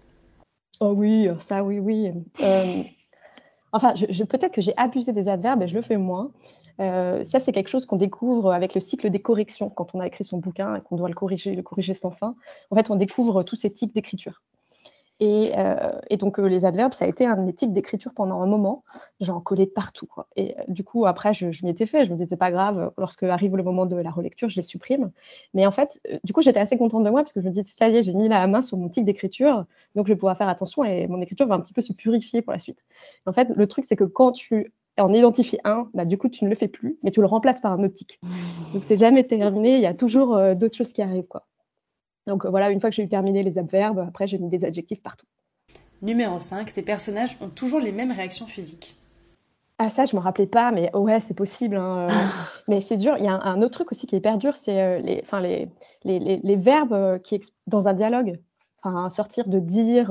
Oh 0.80 0.94
oui, 0.96 1.28
ça 1.42 1.64
oui, 1.64 1.80
oui. 1.80 2.12
Euh, 2.42 2.84
enfin, 3.74 3.94
je, 3.96 4.24
peut-être 4.24 4.54
que 4.54 4.62
j'ai 4.62 4.74
abusé 4.78 5.12
des 5.12 5.28
adverbes 5.28 5.62
et 5.62 5.68
je 5.68 5.76
le 5.76 5.82
fais 5.82 5.98
moins. 5.98 6.32
Euh, 6.80 7.26
ça, 7.26 7.40
c'est 7.40 7.52
quelque 7.52 7.68
chose 7.68 7.86
qu'on 7.86 7.98
découvre 7.98 8.54
avec 8.54 8.74
le 8.74 8.80
cycle 8.80 9.10
des 9.10 9.20
corrections 9.22 9.70
quand 9.70 9.94
on 9.94 10.00
a 10.00 10.08
écrit 10.08 10.24
son 10.24 10.38
bouquin 10.38 10.76
et 10.76 10.82
qu'on 10.82 10.96
doit 10.96 11.10
le 11.10 11.16
corriger, 11.16 11.54
le 11.56 11.62
corriger 11.62 11.94
sans 11.94 12.12
fin. 12.12 12.36
En 12.72 12.76
fait, 12.76 12.90
on 12.90 12.96
découvre 12.96 13.44
tous 13.44 13.58
ces 13.58 13.72
types 13.72 13.94
d'écriture. 13.94 14.42
Euh, 15.22 16.00
et, 16.10 16.18
donc, 16.18 16.40
euh, 16.40 16.48
les 16.48 16.66
adverbes, 16.66 16.94
ça 16.94 17.06
a 17.06 17.08
été 17.08 17.26
un 17.26 17.36
de 17.36 17.42
mes 17.42 17.54
tics 17.54 17.74
d'écriture 17.74 18.14
pendant 18.14 18.42
un 18.42 18.46
moment. 18.46 18.84
J'en 19.20 19.42
collais 19.42 19.66
de 19.66 19.72
partout. 19.72 20.10
Et 20.36 20.58
euh, 20.58 20.64
du 20.68 20.84
coup, 20.84 21.06
après, 21.06 21.34
je, 21.34 21.48
m'y 21.64 21.70
étais 21.70 21.86
fait. 21.86 22.06
Je 22.06 22.12
me 22.12 22.18
disais, 22.18 22.38
pas 22.38 22.52
grave, 22.52 22.92
lorsque 22.98 23.24
arrive 23.24 23.56
le 23.56 23.64
moment 23.64 23.86
de 23.86 23.96
la 23.96 24.12
relecture, 24.12 24.50
je 24.50 24.58
les 24.58 24.64
supprime. 24.64 25.12
Mais 25.54 25.66
en 25.66 25.72
fait, 25.72 26.00
du 26.24 26.34
coup, 26.34 26.42
j'étais 26.42 26.60
assez 26.60 26.78
contente 26.78 27.04
de 27.04 27.10
moi 27.10 27.22
parce 27.22 27.34
que 27.34 27.42
je 27.42 27.46
me 27.46 27.52
disais, 27.52 27.64
ça 27.78 27.90
y 27.90 27.98
est, 27.98 28.04
j'ai 28.04 28.14
mis 28.14 28.28
la 28.28 28.48
main 28.48 28.62
sur 28.62 28.78
mon 28.78 28.90
tic 28.90 29.06
d'écriture. 29.06 29.66
Donc, 29.96 30.08
je 30.08 30.14
vais 30.14 30.18
pouvoir 30.18 30.38
faire 30.38 30.50
attention 30.50 30.84
et 30.84 31.08
mon 31.08 31.22
écriture 31.22 31.48
va 31.48 31.56
un 31.56 31.60
petit 31.60 31.74
peu 31.74 31.82
se 31.82 31.94
purifier 31.94 32.42
pour 32.42 32.54
la 32.54 32.60
suite. 32.60 32.80
en 33.26 33.34
fait, 33.34 33.50
le 33.56 33.68
truc, 33.68 33.86
c'est 33.86 33.96
que 33.96 34.06
quand 34.06 34.32
tu 34.32 34.74
en 34.98 35.14
identifies 35.14 35.60
un, 35.64 35.90
bah, 35.94 36.04
du 36.04 36.18
coup, 36.18 36.28
tu 36.30 36.44
ne 36.44 36.50
le 36.50 36.56
fais 36.56 36.68
plus, 36.68 36.98
mais 37.04 37.12
tu 37.12 37.22
le 37.22 37.26
remplaces 37.28 37.62
par 37.62 37.72
un 37.72 37.84
autre 37.84 37.94
tic. 37.94 38.20
Donc, 38.74 38.84
c'est 38.84 38.98
jamais 38.98 39.26
terminé. 39.26 39.76
Il 39.76 39.82
y 39.82 39.86
a 39.86 39.94
toujours 39.94 40.38
d'autres 40.56 40.76
choses 40.76 40.94
qui 40.94 41.02
arrivent. 41.02 41.28
Quoi. 41.28 41.46
Donc 42.30 42.46
voilà, 42.46 42.72
une 42.72 42.80
fois 42.80 42.90
que 42.90 42.96
j'ai 42.96 43.04
eu 43.04 43.10
terminé 43.10 43.44
les 43.44 43.58
adverbes, 43.58 44.00
après 44.08 44.28
j'ai 44.28 44.38
mis 44.38 44.50
des 44.50 44.64
adjectifs 44.64 45.02
partout. 45.02 45.26
Numéro 46.02 46.40
5, 46.40 46.72
tes 46.72 46.82
personnages 46.82 47.36
ont 47.42 47.50
toujours 47.50 47.82
les 47.82 47.92
mêmes 47.92 48.12
réactions 48.12 48.46
physiques. 48.46 48.96
Ah 49.82 49.90
ça, 49.90 50.06
je 50.06 50.16
me 50.16 50.22
rappelais 50.22 50.46
pas, 50.46 50.72
mais 50.72 50.94
ouais, 50.94 51.20
c'est 51.22 51.34
possible. 51.34 51.78
Hein, 51.78 52.08
euh. 52.10 52.14
mais 52.68 52.82
c'est 52.82 52.98
dur. 52.98 53.16
Il 53.18 53.24
y 53.24 53.28
a 53.28 53.34
un, 53.34 53.62
autre 53.62 53.76
truc 53.76 53.92
aussi 53.94 54.08
qui 54.08 54.16
est 54.16 54.20
hyper 54.20 54.38
dur, 54.38 54.56
c'est 54.58 54.82
euh, 54.82 55.00
les, 55.00 55.24
les, 56.04 56.20
les, 56.20 56.38
les, 56.44 56.56
verbes 56.56 56.94
euh, 56.94 57.18
qui 57.18 57.40
dans 57.66 57.88
un 57.88 57.94
dialogue. 57.94 58.40
Enfin, 58.84 59.10
sortir 59.10 59.48
de 59.48 59.60
dire, 59.60 60.10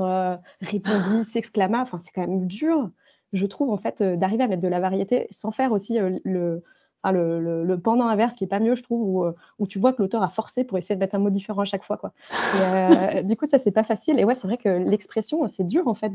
répondit, 0.61 1.23
s'exclama. 1.23 1.81
Enfin, 1.81 1.97
c'est 1.99 2.11
quand 2.11 2.21
même 2.21 2.45
dur, 2.45 2.89
je 3.33 3.45
trouve, 3.47 3.71
en 3.71 3.77
fait, 3.77 4.03
d'arriver 4.03 4.43
à 4.43 4.47
mettre 4.47 4.61
de 4.61 4.67
la 4.67 4.79
variété 4.79 5.27
sans 5.31 5.51
faire 5.51 5.71
aussi 5.71 5.97
le, 5.99 6.63
le, 7.05 7.75
pendant 7.75 8.07
inverse 8.07 8.35
qui 8.35 8.43
est 8.43 8.47
pas 8.47 8.59
mieux, 8.59 8.75
je 8.75 8.83
trouve, 8.83 9.27
euh, 9.27 9.31
où, 9.57 9.67
tu 9.67 9.79
vois 9.79 9.93
que 9.93 10.01
l'auteur 10.01 10.21
a 10.23 10.29
forcé 10.29 10.63
pour 10.63 10.77
essayer 10.77 10.95
de 10.95 10.99
mettre 10.99 11.15
un 11.15 11.19
mot 11.19 11.29
différent 11.29 11.61
à 11.61 11.65
chaque 11.65 11.83
fois. 11.83 11.97
Quoi. 11.97 12.11
Euh, 12.55 13.21
du 13.23 13.35
coup, 13.35 13.47
ça, 13.47 13.57
c'est 13.57 13.71
pas 13.71 13.83
facile. 13.83 14.19
Et 14.19 14.25
ouais, 14.25 14.35
c'est 14.35 14.47
vrai 14.47 14.57
que 14.57 14.69
l'expression, 14.69 15.47
c'est 15.47 15.65
dur, 15.65 15.87
en 15.87 15.95
fait, 15.95 16.13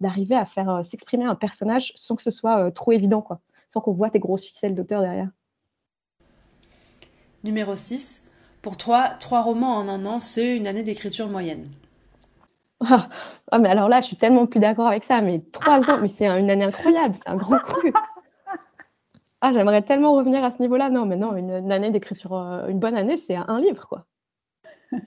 d'arriver 0.00 0.34
à 0.34 0.46
faire 0.46 0.70
euh, 0.70 0.82
s'exprimer 0.82 1.24
un 1.24 1.34
personnage 1.34 1.92
sans 1.96 2.16
que 2.16 2.22
ce 2.22 2.30
soit 2.30 2.70
trop 2.72 2.92
évident, 2.92 3.22
quoi, 3.22 3.40
sans 3.68 3.80
qu'on 3.80 3.92
voit 3.92 4.10
tes 4.10 4.18
grosses 4.18 4.44
ficelles 4.44 4.74
d'auteur 4.74 5.02
derrière. 5.02 5.28
Numéro 7.44 7.74
6. 7.76 8.28
Pour 8.62 8.76
toi, 8.76 9.08
trois 9.20 9.40
romans 9.40 9.76
en 9.76 9.88
un 9.88 10.04
an, 10.04 10.20
c'est 10.20 10.56
une 10.56 10.66
année 10.66 10.82
d'écriture 10.82 11.28
moyenne. 11.28 11.66
Ah, 12.80 13.08
ah, 13.50 13.58
mais 13.58 13.68
alors 13.68 13.88
là, 13.88 14.00
je 14.00 14.06
suis 14.06 14.16
tellement 14.16 14.46
plus 14.46 14.60
d'accord 14.60 14.86
avec 14.88 15.04
ça. 15.04 15.20
Mais 15.20 15.40
trois 15.52 15.78
ans, 15.90 15.98
mais 16.00 16.08
c'est 16.08 16.26
une 16.26 16.50
année 16.50 16.64
incroyable, 16.64 17.14
c'est 17.16 17.28
un 17.28 17.36
grand 17.36 17.58
cru. 17.58 17.92
Ah, 19.42 19.52
j'aimerais 19.54 19.82
tellement 19.82 20.14
revenir 20.14 20.44
à 20.44 20.50
ce 20.50 20.60
niveau-là. 20.60 20.90
Non, 20.90 21.06
mais 21.06 21.16
non, 21.16 21.34
une, 21.34 21.72
année 21.72 21.90
d'écriture, 21.90 22.34
euh, 22.34 22.66
une 22.68 22.78
bonne 22.78 22.96
année, 22.96 23.16
c'est 23.16 23.36
un 23.36 23.60
livre, 23.60 23.86
quoi. 23.88 24.06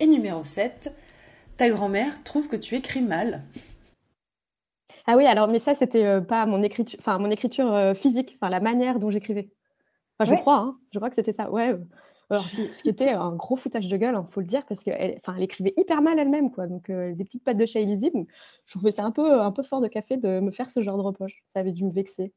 Et 0.00 0.06
numéro 0.06 0.42
7, 0.42 0.94
ta 1.58 1.68
grand-mère 1.68 2.22
trouve 2.24 2.48
que 2.48 2.56
tu 2.56 2.74
écris 2.74 3.02
mal. 3.02 3.42
Ah 5.06 5.16
oui, 5.16 5.26
alors, 5.26 5.48
mais 5.48 5.58
ça, 5.58 5.74
c'était 5.74 6.04
euh, 6.04 6.20
pas 6.22 6.46
mon 6.46 6.62
écriture, 6.62 6.98
enfin, 7.00 7.18
mon 7.18 7.30
écriture 7.30 7.72
euh, 7.74 7.92
physique, 7.92 8.38
enfin, 8.40 8.48
la 8.48 8.60
manière 8.60 8.98
dont 8.98 9.10
j'écrivais. 9.10 9.50
Enfin, 10.18 10.34
je 10.34 10.40
crois, 10.40 10.56
hein, 10.56 10.78
je 10.92 10.98
crois 10.98 11.10
que 11.10 11.16
c'était 11.16 11.32
ça. 11.32 11.50
Ouais. 11.50 11.74
Alors, 12.30 12.48
ce 12.48 12.82
qui 12.82 12.88
était 12.88 13.10
un 13.10 13.34
gros 13.34 13.56
foutage 13.56 13.88
de 13.88 13.96
gueule, 13.98 14.14
il 14.14 14.16
hein, 14.16 14.26
faut 14.30 14.40
le 14.40 14.46
dire, 14.46 14.64
parce 14.64 14.82
qu'elle 14.82 15.18
enfin, 15.18 15.34
elle 15.36 15.42
écrivait 15.42 15.74
hyper 15.76 16.00
mal 16.00 16.18
elle-même, 16.18 16.50
quoi. 16.50 16.66
Donc, 16.68 16.90
des 16.90 17.24
petites 17.24 17.44
pattes 17.44 17.58
de 17.58 17.66
chat 17.66 17.80
illisibles. 17.80 18.24
Je 18.64 18.72
trouvais 18.72 18.92
ça 18.92 19.04
un 19.04 19.10
peu, 19.10 19.42
un 19.42 19.52
peu 19.52 19.62
fort 19.62 19.82
de 19.82 19.88
café 19.88 20.16
de 20.16 20.40
me 20.40 20.52
faire 20.52 20.70
ce 20.70 20.80
genre 20.80 20.96
de 20.96 21.02
reproche. 21.02 21.42
Ça 21.52 21.60
avait 21.60 21.72
dû 21.72 21.84
me 21.84 21.92
vexer 21.92 22.32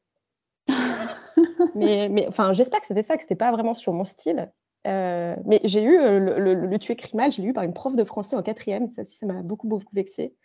mais, 1.75 2.09
mais 2.09 2.27
enfin, 2.27 2.53
j'espère 2.53 2.81
que 2.81 2.87
c'était 2.87 3.03
ça, 3.03 3.15
que 3.17 3.23
c'était 3.23 3.35
pas 3.35 3.51
vraiment 3.51 3.73
sur 3.73 3.93
mon 3.93 4.05
style. 4.05 4.51
Euh, 4.85 5.35
mais 5.45 5.59
j'ai 5.63 5.81
eu 5.81 5.97
euh, 5.97 6.19
le, 6.19 6.53
le, 6.53 6.79
tuer 6.79 6.95
mal, 7.15 7.31
je 7.31 7.41
l'ai 7.41 7.47
eu 7.47 7.53
par 7.53 7.63
une 7.63 7.73
prof 7.73 7.95
de 7.95 8.03
français 8.03 8.35
en 8.35 8.43
quatrième. 8.43 8.89
Ça 8.89 9.01
aussi, 9.01 9.17
ça 9.17 9.25
m'a 9.25 9.41
beaucoup, 9.41 9.67
beaucoup 9.67 9.93
vexé. 9.93 10.35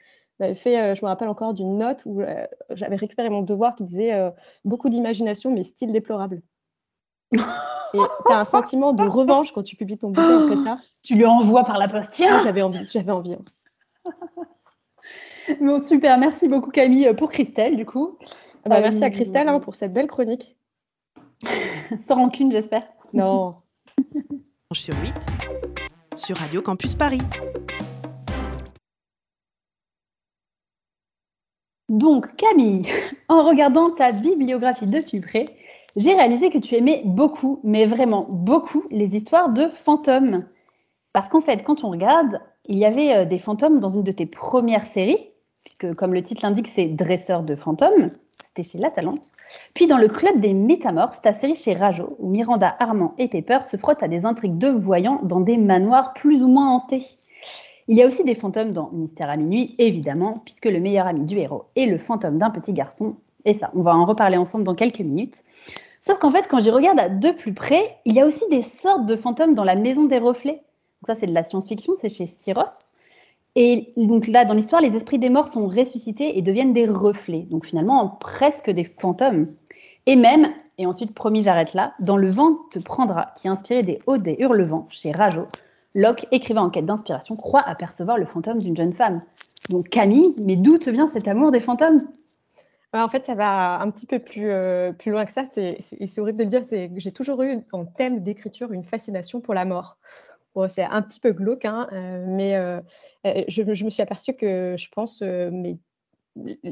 fait, 0.41 0.79
euh, 0.79 0.95
je 0.95 1.05
me 1.05 1.09
rappelle 1.09 1.29
encore 1.29 1.53
d'une 1.53 1.77
note 1.77 2.03
où 2.07 2.23
j'avais 2.71 2.97
récupéré 2.97 3.29
mon 3.29 3.43
devoir 3.43 3.75
qui 3.75 3.85
disait 3.85 4.33
beaucoup 4.65 4.89
d'imagination, 4.89 5.51
mais 5.51 5.65
style 5.65 5.93
déplorable. 5.93 6.43
Et 7.33 7.99
tu 8.27 8.33
as 8.33 8.39
un 8.39 8.45
sentiment 8.45 8.93
de 8.93 9.03
revanche 9.03 9.53
quand 9.53 9.63
tu 9.63 9.77
publies 9.77 9.99
ton 9.99 10.11
bouquin 10.11 10.45
après 10.45 10.57
ça. 10.57 10.79
Tu 11.03 11.15
lui 11.15 11.25
envoies 11.25 11.65
par 11.65 11.79
la 11.79 11.89
poste. 11.89 12.13
Tiens, 12.13 12.41
j'avais 12.41 12.61
envie, 12.61 12.85
j'avais 12.85 13.11
envie. 13.11 13.33
Hein. 13.33 13.43
bon, 15.63 15.79
super. 15.79 16.19
Merci 16.19 16.47
beaucoup, 16.47 16.71
Camille, 16.71 17.11
pour 17.15 17.31
Christelle, 17.31 17.75
du 17.75 17.87
coup. 17.87 18.19
Ah 18.71 18.77
bah, 18.77 18.81
merci 18.83 19.03
à 19.03 19.11
Christelle 19.11 19.49
hein, 19.49 19.59
pour 19.59 19.75
cette 19.75 19.93
belle 19.93 20.07
chronique. 20.07 20.57
Sans 22.01 22.15
rancune, 22.15 22.53
j'espère. 22.53 22.85
Non. 23.13 23.51
sur 24.73 24.95
8 24.95 25.13
sur 26.17 26.37
Radio 26.37 26.63
Campus 26.63 26.95
Paris. 26.95 27.21
Donc 31.89 32.37
Camille, 32.37 32.83
en 33.29 33.43
regardant 33.43 33.91
ta 33.91 34.13
bibliographie 34.13 34.87
de 34.87 35.01
plus 35.01 35.21
près, 35.21 35.47
j'ai 35.97 36.15
réalisé 36.15 36.51
que 36.51 36.59
tu 36.59 36.77
aimais 36.77 37.03
beaucoup, 37.05 37.59
mais 37.65 37.87
vraiment 37.87 38.29
beaucoup, 38.31 38.85
les 38.93 39.17
histoires 39.17 39.53
de 39.53 39.67
fantômes. 39.67 40.45
Parce 41.13 41.29
qu'en 41.29 41.41
fait, 41.41 41.65
quand 41.65 41.83
on 41.83 41.91
regarde, 41.91 42.41
il 42.67 42.79
y 42.79 42.85
avait 42.85 43.17
euh, 43.17 43.25
des 43.25 43.41
fantômes 43.41 43.81
dans 43.81 43.89
une 43.89 44.05
de 44.05 44.13
tes 44.13 44.27
premières 44.27 44.85
séries, 44.85 45.31
puisque 45.65 45.93
comme 45.95 46.15
le 46.15 46.23
titre 46.23 46.43
l'indique, 46.45 46.69
c'est 46.69 46.87
Dresseur 46.87 47.43
de 47.43 47.57
fantômes. 47.57 48.11
C'était 48.57 48.69
chez 48.69 48.79
La 48.79 48.91
Talente. 48.91 49.31
Puis 49.75 49.87
dans 49.87 49.97
le 49.97 50.09
Club 50.09 50.41
des 50.41 50.55
Métamorphes, 50.55 51.23
ta 51.23 51.33
série 51.33 51.55
chez 51.55 51.73
Rajo, 51.73 52.17
où 52.19 52.29
Miranda, 52.29 52.75
Armand 52.81 53.15
et 53.17 53.29
Pepper 53.29 53.61
se 53.63 53.77
frottent 53.77 54.03
à 54.03 54.09
des 54.09 54.27
intrigues 54.27 54.59
de 54.59 54.67
voyants 54.67 55.21
dans 55.23 55.39
des 55.39 55.57
manoirs 55.57 56.13
plus 56.15 56.43
ou 56.43 56.49
moins 56.49 56.69
hantés. 56.69 57.07
Il 57.87 57.97
y 57.97 58.03
a 58.03 58.09
aussi 58.09 58.25
des 58.25 58.35
fantômes 58.35 58.73
dans 58.73 58.91
Mystère 58.91 59.31
à 59.31 59.37
minuit, 59.37 59.77
évidemment, 59.79 60.43
puisque 60.45 60.65
le 60.65 60.81
meilleur 60.81 61.07
ami 61.07 61.27
du 61.27 61.39
héros 61.39 61.67
est 61.77 61.87
le 61.87 61.97
fantôme 61.97 62.39
d'un 62.39 62.51
petit 62.51 62.73
garçon. 62.73 63.15
Et 63.45 63.55
ça, 63.55 63.71
on 63.77 63.83
va 63.83 63.95
en 63.95 64.05
reparler 64.05 64.37
ensemble 64.37 64.65
dans 64.65 64.75
quelques 64.75 64.99
minutes. 64.99 65.45
Sauf 66.01 66.19
qu'en 66.19 66.33
fait, 66.33 66.49
quand 66.49 66.59
j'y 66.59 66.71
regarde 66.71 67.21
de 67.21 67.31
plus 67.31 67.55
près, 67.55 67.99
il 68.05 68.15
y 68.15 68.21
a 68.21 68.27
aussi 68.27 68.45
des 68.51 68.63
sortes 68.63 69.07
de 69.07 69.15
fantômes 69.15 69.55
dans 69.55 69.65
la 69.65 69.77
Maison 69.77 70.07
des 70.07 70.19
Reflets. 70.19 70.65
Donc 71.03 71.07
ça, 71.07 71.15
c'est 71.15 71.29
de 71.29 71.35
la 71.35 71.45
science-fiction, 71.45 71.93
c'est 72.01 72.09
chez 72.09 72.27
Syros. 72.27 72.97
Et 73.57 73.93
donc 73.97 74.27
là, 74.29 74.45
dans 74.45 74.55
l'histoire, 74.55 74.81
les 74.81 74.97
esprits 74.97 75.19
des 75.19 75.31
morts 75.31 75.49
sont 75.49 75.67
ressuscités 75.67 76.39
et 76.39 76.43
deviennent 76.43 76.73
des 76.73 76.87
reflets. 76.87 77.47
Donc 77.51 77.67
finalement, 77.67 78.19
presque 78.21 78.71
des 78.71 78.85
fantômes. 78.85 79.47
Et 80.07 80.17
même, 80.17 80.49
et 80.79 80.87
ensuite, 80.87 81.15
promis, 81.15 81.43
j'arrête 81.43 81.75
là, 81.75 81.93
dans 82.01 82.17
Le 82.17 82.31
vent 82.31 82.59
te 82.71 82.79
prendra, 82.79 83.33
qui 83.37 83.49
est 83.49 83.51
inspiré 83.51 83.83
des 83.83 83.99
Hauts 84.07 84.19
des 84.19 84.37
Hurlevents 84.39 84.87
chez 84.89 85.13
Rajo, 85.13 85.47
Locke, 85.95 86.27
écrivain 86.31 86.63
en 86.63 86.71
quête 86.71 86.87
d'inspiration, 86.87 87.37
croit 87.37 87.61
apercevoir 87.61 88.17
le 88.17 88.25
fantôme 88.25 88.61
d'une 88.61 88.77
jeune 88.77 88.93
femme. 88.93 89.23
Donc 89.69 89.89
Camille, 89.89 90.35
mais 90.39 90.57
d'où 90.57 90.79
te 90.79 90.89
vient 90.89 91.09
cet 91.09 91.29
amour 91.29 91.51
des 91.51 91.61
fantômes? 91.61 92.09
En 92.93 93.09
fait, 93.09 93.27
ça 93.27 93.35
va 93.35 93.81
un 93.81 93.91
petit 93.91 94.07
peu 94.07 94.19
plus, 94.19 94.51
euh, 94.51 94.93
plus 94.93 95.13
loin 95.13 95.25
que 95.25 95.33
ça. 95.33 95.45
C'est 95.53 96.19
horrible 96.19 96.39
de 96.39 96.45
le 96.45 96.49
dire. 96.49 96.91
J'ai 96.97 97.13
toujours 97.13 97.43
eu 97.43 97.59
en 97.73 97.85
thème 97.85 98.23
d'écriture 98.23 98.73
une 98.73 98.83
fascination 98.83 99.41
pour 99.41 99.55
la 99.55 99.65
mort. 99.65 99.97
C'est 100.69 100.83
un 100.83 101.03
petit 101.03 101.21
peu 101.21 101.33
glauque, 101.33 101.65
hein, 101.65 101.89
euh, 101.93 102.25
mais 102.27 102.57
euh, 102.57 102.81
je, 103.49 103.85
me 103.85 103.91
suis 103.91 104.03
aperçue 104.03 104.35
que 104.35 104.75
je 104.77 104.89
pense 104.89 105.23
mes 105.23 105.79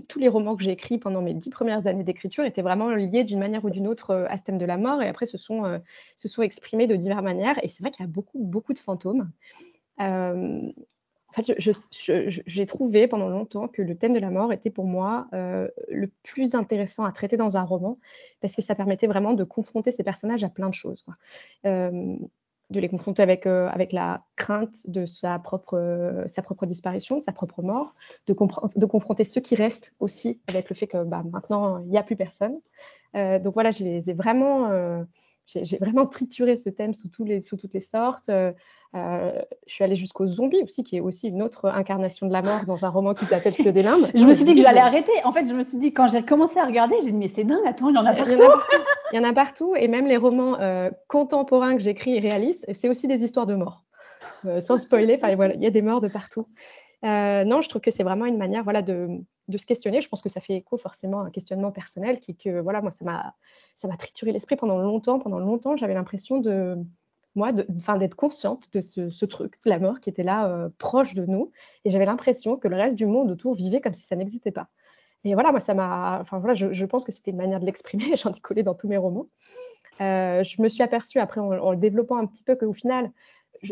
tous 0.09 0.21
les 0.21 0.29
romans 0.29 0.57
que 0.57 0.63
j'ai 0.63 0.71
écrits 0.71 0.99
pendant 0.99 1.21
mes 1.21 1.35
dix 1.35 1.51
premières 1.51 1.89
années 1.89 2.05
d'écriture 2.05 2.45
étaient 2.45 2.63
vraiment 2.63 2.91
liés 2.91 3.25
d'une 3.25 3.41
manière 3.41 3.65
ou 3.65 3.71
d'une 3.71 3.89
autre 3.89 4.27
à 4.31 4.37
ce 4.37 4.45
thème 4.45 4.57
de 4.57 4.65
la 4.65 4.79
mort 4.79 5.03
et 5.03 5.09
après 5.09 5.27
se 5.27 5.37
sont, 5.37 5.81
se 6.15 6.29
sont 6.29 6.43
exprimés 6.43 6.87
de 6.87 6.95
diverses 6.95 7.25
manières. 7.25 7.63
Et 7.65 7.69
c'est 7.69 7.83
vrai 7.83 7.91
qu'il 7.91 8.05
y 8.05 8.09
a 8.09 8.11
beaucoup, 8.11 8.39
beaucoup 8.39 8.73
de 8.73 8.79
fantômes. 8.79 9.29
en 9.99 10.73
fait, 11.35 11.55
j'ai 11.59 12.67
trouvé 12.67 13.09
pendant 13.09 13.29
longtemps 13.29 13.67
que 13.67 13.83
le 13.83 13.99
thème 13.99 14.13
de 14.13 14.21
la 14.21 14.31
mort 14.31 14.53
était 14.53 14.71
pour 14.71 14.87
moi 14.87 15.27
le 15.33 16.07
plus 16.23 16.55
intéressant 16.55 17.05
à 17.05 17.11
traiter 17.11 17.37
dans 17.37 17.57
un 17.57 17.65
roman 17.65 17.97
parce 18.41 18.55
que 18.55 18.63
ça 18.63 18.77
permettait 18.77 19.09
vraiment 19.09 19.35
de 19.35 19.43
confronter 19.43 19.91
ces 19.91 20.05
personnages 20.05 20.45
à 20.45 20.49
plein 20.49 20.69
de 20.69 20.75
choses. 20.75 21.05
De 22.71 22.81
les 22.81 22.89
confronter 22.89 23.23
avec, 23.23 23.47
euh, 23.47 23.69
avec 23.69 23.93
la 23.93 24.23
crainte 24.37 24.89
de 24.89 25.07
sa 25.07 25.39
propre, 25.39 25.75
euh, 25.75 26.27
sa 26.29 26.43
propre 26.43 26.67
disparition, 26.67 27.19
de 27.19 27.23
sa 27.23 27.33
propre 27.33 27.63
mort, 27.63 27.95
de, 28.27 28.35
de 28.77 28.87
confronter 28.87 29.25
ceux 29.25 29.41
qui 29.41 29.55
restent 29.55 29.95
aussi 30.01 30.41
avec 30.49 30.69
le 30.69 30.77
fait 30.77 30.87
que 30.87 31.03
bah, 31.05 31.23
maintenant, 31.33 31.79
il 31.79 31.89
n'y 31.89 31.99
a 31.99 32.03
plus 32.03 32.17
personne. 32.17 32.59
Euh, 33.17 33.39
donc 33.39 33.55
voilà, 33.55 33.71
je 33.71 33.85
les 33.85 34.11
ai 34.11 34.13
vraiment 34.13 34.69
j'ai 35.55 35.79
vraiment 35.79 36.07
trituré 36.07 36.57
ce 36.57 36.69
thème 36.69 36.95
sous, 36.95 37.09
tous 37.09 37.25
les, 37.25 37.41
sous 37.41 37.57
toutes 37.57 37.73
les 37.73 37.81
sortes. 37.81 38.29
Euh, 38.29 38.53
euh, 38.95 39.33
je 39.67 39.75
suis 39.75 39.85
allée 39.85 39.97
jusqu'aux 39.97 40.27
zombies 40.27 40.63
aussi, 40.63 40.83
qui 40.83 40.97
est 40.97 41.01
aussi 41.01 41.29
une 41.29 41.43
autre 41.43 41.67
incarnation 41.67 42.27
de 42.27 42.33
la 42.33 42.43
mort 42.43 42.65
dans 42.67 42.85
un 42.85 42.89
roman 42.89 43.15
qui 43.15 43.25
s'appelle 43.25 43.55
limbes. 43.55 44.11
je 44.15 44.25
me 44.25 44.35
suis 44.35 44.45
dit 44.45 44.55
que 44.55 44.61
j'allais 44.61 44.81
arrêter. 44.81 45.13
En 45.25 45.33
fait, 45.33 45.47
je 45.47 45.55
me 45.55 45.63
suis 45.63 45.79
dit, 45.79 45.93
quand 45.93 46.07
j'ai 46.07 46.23
commencé 46.23 46.59
à 46.59 46.65
regarder, 46.65 46.97
j'ai 47.03 47.13
dit, 47.13 47.17
mais 47.17 47.29
c'est 47.29 47.45
dingue, 47.45 47.67
attends, 47.67 47.89
il 47.89 47.97
y 47.97 47.99
en 47.99 48.05
a 48.05 48.15
partout. 48.15 48.43
Il 49.13 49.17
y 49.17 49.19
en 49.19 49.25
a 49.25 49.33
partout. 49.33 49.75
Et 49.77 49.89
même 49.89 50.07
les 50.07 50.17
romans 50.17 50.59
euh, 50.61 50.91
contemporains 51.07 51.77
que 51.77 51.83
j'écris 51.83 52.17
et 52.17 52.21
réalise, 52.21 52.65
c'est 52.75 52.89
aussi 52.89 53.07
des 53.07 53.25
histoires 53.25 53.47
de 53.47 53.55
mort. 53.55 53.85
sans 54.61 54.77
spoiler, 54.79 55.19
voilà, 55.37 55.55
il 55.55 55.63
y 55.63 55.67
a 55.67 55.71
des 55.71 55.83
morts 55.83 56.01
de 56.01 56.09
partout. 56.09 56.47
non, 57.03 57.61
je 57.63 57.69
trouve 57.69 57.81
que 57.81 57.91
c'est 57.91 58.05
vraiment 58.05 58.27
une 58.27 58.39
manière 58.39 58.65
voilà, 58.65 58.83
de, 58.83 59.09
de 59.49 59.59
se 59.59 59.67
questionner. 59.67 60.01
Je 60.01 60.09
pense 60.09 60.23
que 60.23 60.29
ça 60.29 60.41
fait 60.41 60.55
écho 60.55 60.77
forcément 60.77 61.21
à 61.21 61.25
un 61.25 61.31
questionnement 61.31 61.73
personnel 61.73 62.21
qui, 62.21 62.37
que 62.37 62.61
voilà, 62.61 62.81
moi, 62.81 62.91
ça 62.91 63.05
m'a, 63.05 63.35
ça 63.77 63.89
m'a 63.89 63.97
trituré 63.97 64.33
l'esprit 64.33 64.57
pendant 64.57 64.79
longtemps. 64.79 65.19
Pendant 65.19 65.39
longtemps, 65.39 65.77
j'avais 65.77 65.95
l'impression 65.95 66.39
de, 66.39 66.77
moi, 67.35 67.53
d'être 67.53 68.15
consciente 68.15 68.73
de 68.73 68.81
ce, 68.81 69.25
truc, 69.25 69.59
la 69.65 69.79
mort 69.79 70.01
qui 70.01 70.11
était 70.11 70.23
là, 70.23 70.49
euh, 70.49 70.69
proche 70.79 71.15
de 71.15 71.25
nous. 71.25 71.53
Et 71.85 71.91
j'avais 71.91 72.07
l'impression 72.07 72.57
que 72.57 72.69
le 72.69 72.77
reste 72.77 72.97
du 72.97 73.07
monde 73.07 73.31
autour 73.31 73.55
vivait 73.55 73.81
comme 73.81 73.95
si 73.95 74.03
ça 74.03 74.17
n'existait 74.17 74.51
pas. 74.51 74.69
Et 75.25 75.35
voilà, 75.35 75.51
moi, 75.51 75.61
ça 75.61 75.75
m'a, 75.75 76.19
enfin 76.21 76.39
voilà, 76.39 76.55
je, 76.55 76.85
pense 76.85 77.05
que 77.05 77.13
c'était 77.13 77.31
une 77.31 77.37
manière 77.37 77.61
de 77.61 77.67
l'exprimer. 77.67 78.17
J'en 78.17 78.33
ai 78.33 78.41
collé 78.41 78.63
dans 78.63 78.75
tous 78.75 78.89
mes 78.89 78.97
romans. 78.97 79.27
Euh, 80.01 80.45
je 80.45 80.63
me 80.63 80.69
suis 80.69 80.83
aperçue 80.83 81.19
après 81.19 81.41
en, 81.41 81.51
en, 81.51 81.71
le 81.73 81.77
développant 81.77 82.19
un 82.19 82.27
petit 82.27 82.45
peu 82.45 82.55
qu'au 82.55 82.73
final, 82.73 83.11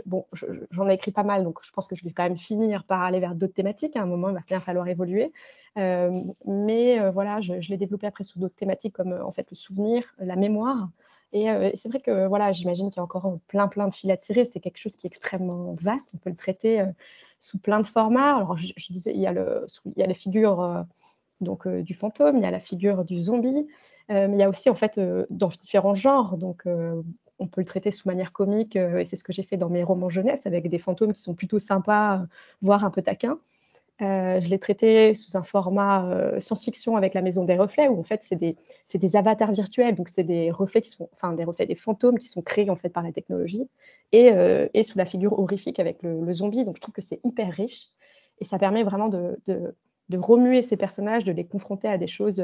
bon, 0.04 0.26
j'en 0.70 0.88
ai 0.88 0.94
écrit 0.94 1.12
pas 1.12 1.22
mal, 1.22 1.44
donc 1.44 1.58
je 1.62 1.70
pense 1.70 1.88
que 1.88 1.96
je 1.96 2.04
vais 2.04 2.12
quand 2.12 2.24
même 2.24 2.38
finir 2.38 2.84
par 2.84 3.02
aller 3.02 3.20
vers 3.20 3.34
d'autres 3.34 3.54
thématiques. 3.54 3.96
À 3.96 4.02
un 4.02 4.06
moment, 4.06 4.28
il 4.28 4.34
va 4.34 4.40
bien 4.46 4.60
falloir 4.60 4.88
évoluer. 4.88 5.32
Euh, 5.78 6.22
mais 6.46 6.98
euh, 6.98 7.10
voilà, 7.10 7.40
je, 7.40 7.52
l'ai 7.54 7.76
développé 7.76 8.06
après 8.06 8.24
sous 8.24 8.38
d'autres 8.38 8.54
thématiques 8.54 8.94
comme 8.94 9.12
euh, 9.12 9.24
en 9.24 9.32
fait 9.32 9.46
le 9.50 9.56
souvenir, 9.56 10.14
la 10.18 10.36
mémoire. 10.36 10.88
Et 11.32 11.48
c'est 11.74 11.88
vrai 11.88 12.00
que 12.00 12.26
voilà, 12.28 12.52
j'imagine 12.52 12.88
qu'il 12.88 12.98
y 12.98 13.00
a 13.00 13.02
encore 13.02 13.38
plein 13.48 13.68
plein 13.68 13.88
de 13.88 13.92
fils 13.92 14.10
à 14.10 14.16
tirer. 14.16 14.46
C'est 14.46 14.60
quelque 14.60 14.78
chose 14.78 14.96
qui 14.96 15.06
est 15.06 15.08
extrêmement 15.08 15.74
vaste. 15.74 16.10
On 16.14 16.18
peut 16.18 16.30
le 16.30 16.36
traiter 16.36 16.82
sous 17.40 17.58
plein 17.58 17.80
de 17.80 17.86
formats. 17.86 18.36
Alors 18.36 18.56
je, 18.56 18.72
disais, 18.90 19.12
il 19.12 19.20
y 19.20 19.26
a 19.26 19.32
le, 19.32 19.66
il 19.84 20.00
y 20.00 20.02
a 20.02 20.06
les 20.06 20.14
figures 20.14 20.86
donc 21.40 21.68
du 21.68 21.94
fantôme, 21.94 22.38
il 22.38 22.42
y 22.42 22.46
a 22.46 22.50
la 22.50 22.60
figure 22.60 23.04
du 23.04 23.20
zombie, 23.20 23.66
mais 24.08 24.32
il 24.32 24.38
y 24.38 24.42
a 24.42 24.48
aussi 24.48 24.70
en 24.70 24.74
fait 24.74 25.00
dans 25.30 25.48
différents 25.48 25.94
genres. 25.94 26.36
Donc 26.36 26.64
on 27.38 27.46
peut 27.46 27.60
le 27.60 27.66
traiter 27.66 27.90
sous 27.90 28.08
manière 28.08 28.32
comique, 28.32 28.76
et 28.76 29.04
c'est 29.04 29.16
ce 29.16 29.24
que 29.24 29.32
j'ai 29.32 29.42
fait 29.42 29.56
dans 29.56 29.68
mes 29.68 29.82
romans 29.82 30.08
jeunesse, 30.08 30.46
avec 30.46 30.68
des 30.68 30.78
fantômes 30.78 31.12
qui 31.12 31.20
sont 31.20 31.34
plutôt 31.34 31.58
sympas, 31.58 32.22
voire 32.62 32.84
un 32.84 32.90
peu 32.90 33.02
taquins. 33.02 33.38
Euh, 34.02 34.40
je 34.42 34.50
l'ai 34.50 34.58
traité 34.58 35.14
sous 35.14 35.38
un 35.38 35.42
format 35.42 36.06
euh, 36.10 36.38
science-fiction 36.38 36.96
avec 36.96 37.14
la 37.14 37.22
Maison 37.22 37.44
des 37.44 37.56
Reflets, 37.56 37.88
où 37.88 37.98
en 37.98 38.02
fait 38.02 38.22
c'est 38.22 38.36
des, 38.36 38.56
des, 38.94 39.16
avatars 39.16 39.52
virtuels, 39.52 39.94
donc 39.94 40.10
c'est 40.10 40.22
des 40.22 40.50
reflets 40.50 40.82
qui 40.82 40.90
sont, 40.90 41.08
enfin 41.14 41.32
des 41.32 41.44
reflets, 41.44 41.64
des 41.64 41.76
fantômes 41.76 42.18
qui 42.18 42.28
sont 42.28 42.42
créés 42.42 42.68
en 42.68 42.76
fait 42.76 42.90
par 42.90 43.02
la 43.02 43.12
technologie, 43.12 43.70
et, 44.12 44.32
euh, 44.32 44.68
et 44.74 44.82
sous 44.82 44.98
la 44.98 45.06
figure 45.06 45.38
horrifique 45.38 45.78
avec 45.78 46.02
le, 46.02 46.30
zombie. 46.34 46.64
Donc 46.66 46.76
je 46.76 46.82
trouve 46.82 46.92
que 46.92 47.00
c'est 47.00 47.20
hyper 47.24 47.50
riche, 47.50 47.88
et 48.38 48.44
ça 48.44 48.58
permet 48.58 48.82
vraiment 48.82 49.08
de, 49.08 49.38
de, 50.08 50.18
remuer 50.18 50.62
ces 50.62 50.76
personnages, 50.76 51.24
de 51.24 51.32
les 51.32 51.46
confronter 51.46 51.88
à 51.88 51.98
des 51.98 52.06
choses, 52.06 52.42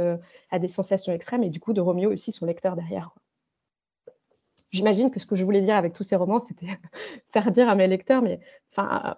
à 0.50 0.58
des 0.58 0.68
sensations 0.68 1.12
extrêmes, 1.12 1.42
et 1.42 1.50
du 1.50 1.60
coup 1.60 1.72
de 1.72 1.80
remuer 1.80 2.06
aussi 2.06 2.32
son 2.32 2.46
lecteur 2.46 2.76
derrière. 2.76 3.14
J'imagine 4.70 5.10
que 5.10 5.20
ce 5.20 5.26
que 5.26 5.36
je 5.36 5.44
voulais 5.44 5.60
dire 5.60 5.76
avec 5.76 5.92
tous 5.92 6.02
ces 6.02 6.16
romans, 6.16 6.40
c'était 6.40 6.66
faire 7.32 7.50
dire 7.52 7.68
à 7.68 7.74
mes 7.74 7.86
lecteurs, 7.86 8.22
mais 8.22 8.40
enfin, 8.72 9.14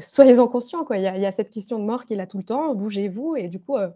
soyez-en 0.00 0.48
conscients, 0.48 0.84
quoi. 0.84 0.98
Il 0.98 1.02
y, 1.02 1.26
a, 1.26 1.32
cette 1.32 1.50
question 1.50 1.78
de 1.78 1.84
mort 1.84 2.04
qui 2.04 2.14
est 2.14 2.16
là 2.16 2.26
tout 2.26 2.38
le 2.38 2.44
temps, 2.44 2.74
bougez-vous, 2.74 3.36
et 3.36 3.48
du 3.48 3.60
coup, 3.60 3.76
euh, 3.76 3.90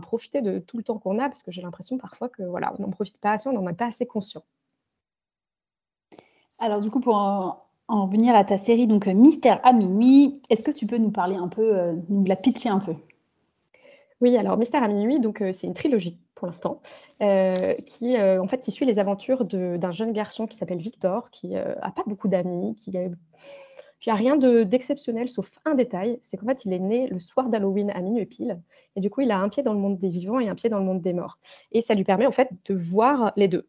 profitez 0.00 0.40
de 0.40 0.58
tout 0.58 0.76
le 0.76 0.84
temps 0.84 0.98
qu'on 0.98 1.18
a, 1.18 1.28
parce 1.28 1.42
que 1.42 1.50
j'ai 1.50 1.62
l'impression 1.62 1.98
parfois 1.98 2.28
que 2.28 2.42
voilà, 2.42 2.72
on 2.78 2.82
n'en 2.82 2.90
profite 2.90 3.18
pas 3.18 3.32
assez, 3.32 3.48
on 3.48 3.52
n'en 3.52 3.68
est 3.68 3.74
pas 3.74 3.86
assez 3.86 4.06
conscient. 4.06 4.44
Alors 6.58 6.80
du 6.80 6.90
coup, 6.90 7.00
pour 7.00 7.63
revenir 7.88 8.34
à 8.34 8.44
ta 8.44 8.58
série, 8.58 8.86
donc 8.86 9.06
Mystère 9.06 9.60
à 9.62 9.72
minuit, 9.72 10.40
est-ce 10.50 10.62
que 10.62 10.70
tu 10.70 10.86
peux 10.86 10.98
nous 10.98 11.10
parler 11.10 11.36
un 11.36 11.48
peu, 11.48 11.76
euh, 11.76 11.94
nous 12.08 12.24
la 12.24 12.36
pitcher 12.36 12.68
un 12.68 12.80
peu? 12.80 12.94
Oui, 14.20 14.36
alors 14.36 14.56
Mystère 14.56 14.82
à 14.82 14.88
minuit, 14.88 15.20
donc 15.20 15.42
euh, 15.42 15.52
c'est 15.52 15.66
une 15.66 15.74
trilogie 15.74 16.18
pour 16.34 16.48
l'instant, 16.48 16.80
qui 17.20 18.18
en 18.18 18.48
fait 18.48 18.58
qui 18.58 18.72
suit 18.72 18.84
les 18.84 18.98
aventures 18.98 19.44
d'un 19.44 19.92
jeune 19.92 20.12
garçon 20.12 20.48
qui 20.48 20.56
s'appelle 20.56 20.78
Victor, 20.78 21.30
qui 21.30 21.50
n'a 21.50 21.92
pas 21.94 22.02
beaucoup 22.06 22.26
d'amis, 22.26 22.74
qui 22.74 22.98
a 22.98 23.08
il 24.06 24.10
n'y 24.10 24.12
a 24.12 24.16
rien 24.16 24.36
d'exceptionnel, 24.36 25.28
sauf 25.28 25.50
un 25.64 25.74
détail, 25.74 26.18
c'est 26.22 26.36
qu'en 26.36 26.46
fait, 26.46 26.64
il 26.66 26.72
est 26.72 26.78
né 26.78 27.06
le 27.06 27.20
soir 27.20 27.48
d'Halloween 27.48 27.90
à 27.90 28.00
minuit 28.00 28.26
pile. 28.26 28.60
Et 28.96 29.00
du 29.00 29.08
coup, 29.08 29.22
il 29.22 29.30
a 29.30 29.38
un 29.38 29.48
pied 29.48 29.62
dans 29.62 29.72
le 29.72 29.78
monde 29.78 29.98
des 29.98 30.10
vivants 30.10 30.40
et 30.40 30.48
un 30.48 30.54
pied 30.54 30.68
dans 30.68 30.78
le 30.78 30.84
monde 30.84 31.00
des 31.00 31.14
morts. 31.14 31.38
Et 31.72 31.80
ça 31.80 31.94
lui 31.94 32.04
permet 32.04 32.26
en 32.26 32.32
fait 32.32 32.50
de 32.66 32.74
voir 32.74 33.32
les 33.36 33.48
deux. 33.48 33.66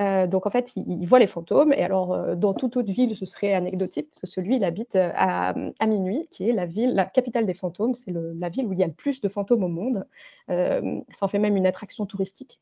Euh, 0.00 0.26
donc 0.26 0.46
en 0.46 0.50
fait, 0.50 0.72
il, 0.76 1.06
voit 1.06 1.18
les 1.18 1.26
fantômes. 1.26 1.72
Et 1.72 1.82
alors, 1.82 2.12
euh, 2.12 2.34
dans 2.34 2.54
toute 2.54 2.76
autre 2.76 2.90
ville, 2.90 3.16
ce 3.16 3.26
serait 3.26 3.54
anecdotique, 3.54 4.08
celui, 4.24 4.56
il 4.56 4.64
habite 4.64 4.96
euh, 4.96 5.10
à, 5.14 5.54
minuit, 5.86 6.26
qui 6.30 6.48
est 6.48 6.52
la 6.52 6.66
ville, 6.66 6.94
la 6.94 7.04
capitale 7.04 7.46
des 7.46 7.54
fantômes. 7.54 7.94
C'est 7.94 8.12
la 8.12 8.48
ville 8.48 8.66
où 8.66 8.72
il 8.72 8.78
y 8.78 8.82
a 8.82 8.86
le 8.86 8.92
plus 8.92 9.20
de 9.20 9.28
fantômes 9.28 9.62
au 9.64 9.68
monde. 9.68 10.06
ça 10.48 11.26
en 11.26 11.28
fait 11.28 11.38
même 11.38 11.56
une 11.56 11.66
attraction 11.66 12.06
touristique 12.06 12.60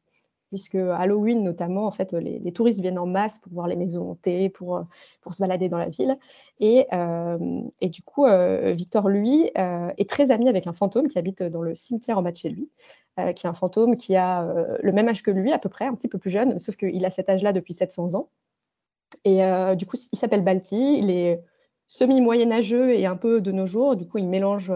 puisque 0.53 0.75
Halloween 0.75 1.43
notamment, 1.43 1.87
en 1.87 1.91
fait, 1.91 2.13
les, 2.13 2.53
touristes 2.53 2.81
viennent 2.83 2.99
en 2.99 3.07
masse 3.07 3.39
pour 3.39 3.55
voir 3.55 3.67
les 3.69 3.75
maisons 3.75 4.11
hantées, 4.11 4.51
pour, 4.51 4.77
euh, 4.77 4.83
pour 5.23 5.33
se 5.33 5.41
balader 5.41 5.71
dans 5.71 5.79
la 5.79 5.89
ville. 5.89 6.19
Et, 6.61 6.87
euh, 6.93 7.63
et 7.81 7.89
du 7.89 8.03
coup, 8.03 8.27
euh, 8.27 8.73
Victor, 8.73 9.09
lui, 9.09 9.51
est 9.55 10.11
très 10.11 10.31
ami 10.31 10.51
avec 10.51 10.67
un 10.67 10.75
fantôme 10.75 11.09
qui 11.09 11.19
habite 11.19 11.43
dans 11.43 11.63
le 11.63 11.75
cimetière 11.75 12.19
en 12.19 12.23
bas 12.23 12.33
de 12.33 12.37
chez 12.37 12.51
lui, 12.51 12.69
qui 13.17 13.47
est 13.47 13.49
un 13.49 13.55
fantôme 13.55 13.97
qui 13.97 14.15
a 14.15 14.47
le 14.83 14.93
même 14.93 15.09
âge 15.09 15.23
que 15.23 15.31
lui, 15.31 15.55
à 15.55 15.59
peu 15.59 15.71
près, 15.71 15.87
un 15.87 15.95
petit 15.95 16.09
peu 16.09 16.19
plus 16.19 16.31
jeune, 16.31 16.59
sauf 16.59 16.77
qu'il 16.77 17.03
a 17.07 17.11
cet 17.11 17.31
âge-là 17.31 17.55
depuis 17.55 17.73
700 17.73 18.15
ans. 18.15 18.29
Et 19.25 19.41
du 19.77 19.87
coup, 19.87 19.97
il 20.13 20.19
s'appelle 20.19 20.45
Balti. 20.45 20.99
Il 20.99 21.11
est 21.11 21.43
semi-moyenâgeux 21.87 22.95
et 22.95 23.07
un 23.07 23.17
peu 23.17 23.41
de 23.41 23.53
nos 23.53 23.65
jours. 23.65 23.97
Du 23.97 24.07
coup, 24.07 24.19
il 24.19 24.29
mélange 24.29 24.71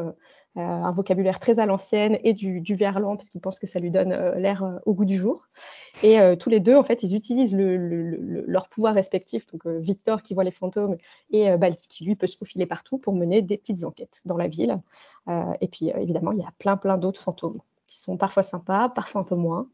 un 0.57 0.91
vocabulaire 0.93 1.39
très 1.39 1.59
à 1.59 1.67
l'ancienne 1.67 2.19
et 2.25 2.33
du, 2.33 2.63
verlan 2.75 3.17
parce 3.17 3.29
qu'il 3.29 3.41
pense 3.41 3.59
que 3.59 3.67
ça 3.67 3.79
lui 3.79 3.91
donne 3.91 4.11
l'air 4.37 4.81
au 4.87 4.95
goût 4.95 5.05
du 5.05 5.17
jour. 5.17 5.43
Et 6.03 6.19
tous 6.39 6.51
les 6.51 6.61
deux, 6.61 6.75
en 6.75 6.83
fait, 6.83 7.03
ils 7.03 7.15
utilisent 7.15 7.55
leur 7.55 8.69
pouvoir 8.69 8.95
respectif. 8.95 9.47
Donc 9.53 9.67
Victor 9.67 10.23
qui 10.23 10.35
voit 10.35 10.45
les 10.45 10.51
fantômes 10.51 10.97
et 11.31 11.57
Balti 11.57 11.89
qui 11.89 12.05
lui 12.05 12.17
peut 12.17 12.27
se 12.27 12.37
faufiler 12.37 12.67
partout 12.67 12.99
pour 12.99 13.15
mener 13.15 13.43
des 13.43 13.59
petites 13.59 13.85
enquêtes 13.85 14.21
dans 14.25 14.37
la 14.37 14.49
ville. 14.49 14.79
et 15.61 15.69
puis 15.69 15.91
évidemment, 15.91 16.33
il 16.33 16.39
y 16.39 16.45
a 16.45 16.53
plein 16.59 16.77
plein 16.77 16.99
d'autres 16.99 17.21
fantômes 17.21 17.61
qui 17.87 18.01
sont 18.01 18.17
parfois 18.17 18.43
sympas, 18.43 18.89
parfois 18.89 19.21
un 19.23 19.25
peu 19.25 19.37
moins. 19.37 19.69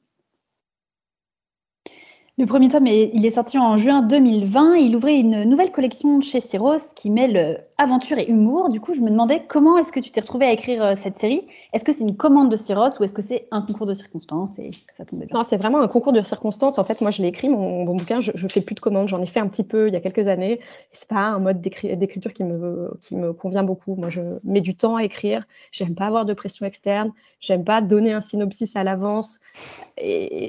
Le 2.42 2.48
premier 2.48 2.68
tome, 2.68 2.88
il 2.88 3.24
est 3.24 3.30
sorti 3.30 3.56
en 3.56 3.76
juin 3.76 4.02
2020. 4.02 4.74
Il 4.74 4.96
ouvrait 4.96 5.14
une 5.14 5.44
nouvelle 5.44 5.70
collection 5.70 6.20
chez 6.20 6.40
Cyros 6.40 6.92
qui 6.96 7.08
mêle 7.08 7.36
euh, 7.36 7.54
aventure 7.78 8.18
et 8.18 8.28
humour. 8.28 8.68
Du 8.68 8.80
coup, 8.80 8.94
je 8.94 9.00
me 9.00 9.10
demandais 9.10 9.44
comment 9.46 9.78
est-ce 9.78 9.92
que 9.92 10.00
tu 10.00 10.10
t'es 10.10 10.20
retrouvé 10.20 10.46
à 10.46 10.50
écrire 10.50 10.82
euh, 10.82 10.94
cette 10.96 11.16
série? 11.18 11.46
Est-ce 11.72 11.84
que 11.84 11.92
c'est 11.92 12.02
une 12.02 12.16
commande 12.16 12.50
de 12.50 12.56
Cyros 12.56 12.98
ou 12.98 13.04
est-ce 13.04 13.14
que 13.14 13.22
c'est 13.22 13.46
un 13.52 13.62
concours 13.62 13.86
de 13.86 13.94
circonstances 13.94 14.58
ça 14.92 15.04
tombait 15.04 15.26
bien? 15.26 15.44
C'est 15.44 15.56
vraiment 15.56 15.80
un 15.80 15.86
concours 15.86 16.12
de 16.12 16.20
circonstances. 16.20 16.80
En 16.80 16.84
fait, 16.84 17.00
moi, 17.00 17.12
je 17.12 17.22
l'ai 17.22 17.28
écrit, 17.28 17.48
mon, 17.48 17.84
bouquin, 17.84 18.20
je 18.20 18.32
ne 18.32 18.48
fais 18.48 18.60
plus 18.60 18.74
de 18.74 18.80
commandes. 18.80 19.06
J'en 19.06 19.22
ai 19.22 19.26
fait 19.26 19.38
un 19.38 19.46
petit 19.46 19.62
peu 19.62 19.86
il 19.86 19.94
y 19.94 19.96
a 19.96 20.00
quelques 20.00 20.26
années. 20.26 20.58
C'est 20.90 21.06
pas 21.06 21.20
un 21.20 21.38
mode 21.38 21.60
d'écriture 21.60 22.32
qui 22.32 22.42
me, 22.42 23.32
convient 23.34 23.62
beaucoup. 23.62 23.94
Moi, 23.94 24.10
je 24.10 24.20
mets 24.42 24.62
du 24.62 24.74
temps 24.74 24.96
à 24.96 25.04
écrire. 25.04 25.44
J'aime 25.70 25.94
pas 25.94 26.06
avoir 26.06 26.24
de 26.24 26.34
pression 26.34 26.66
externe. 26.66 27.12
J'aime 27.38 27.62
pas 27.62 27.80
donner 27.82 28.12
un 28.12 28.20
synopsis 28.20 28.74
à 28.74 28.82
l'avance. 28.82 29.38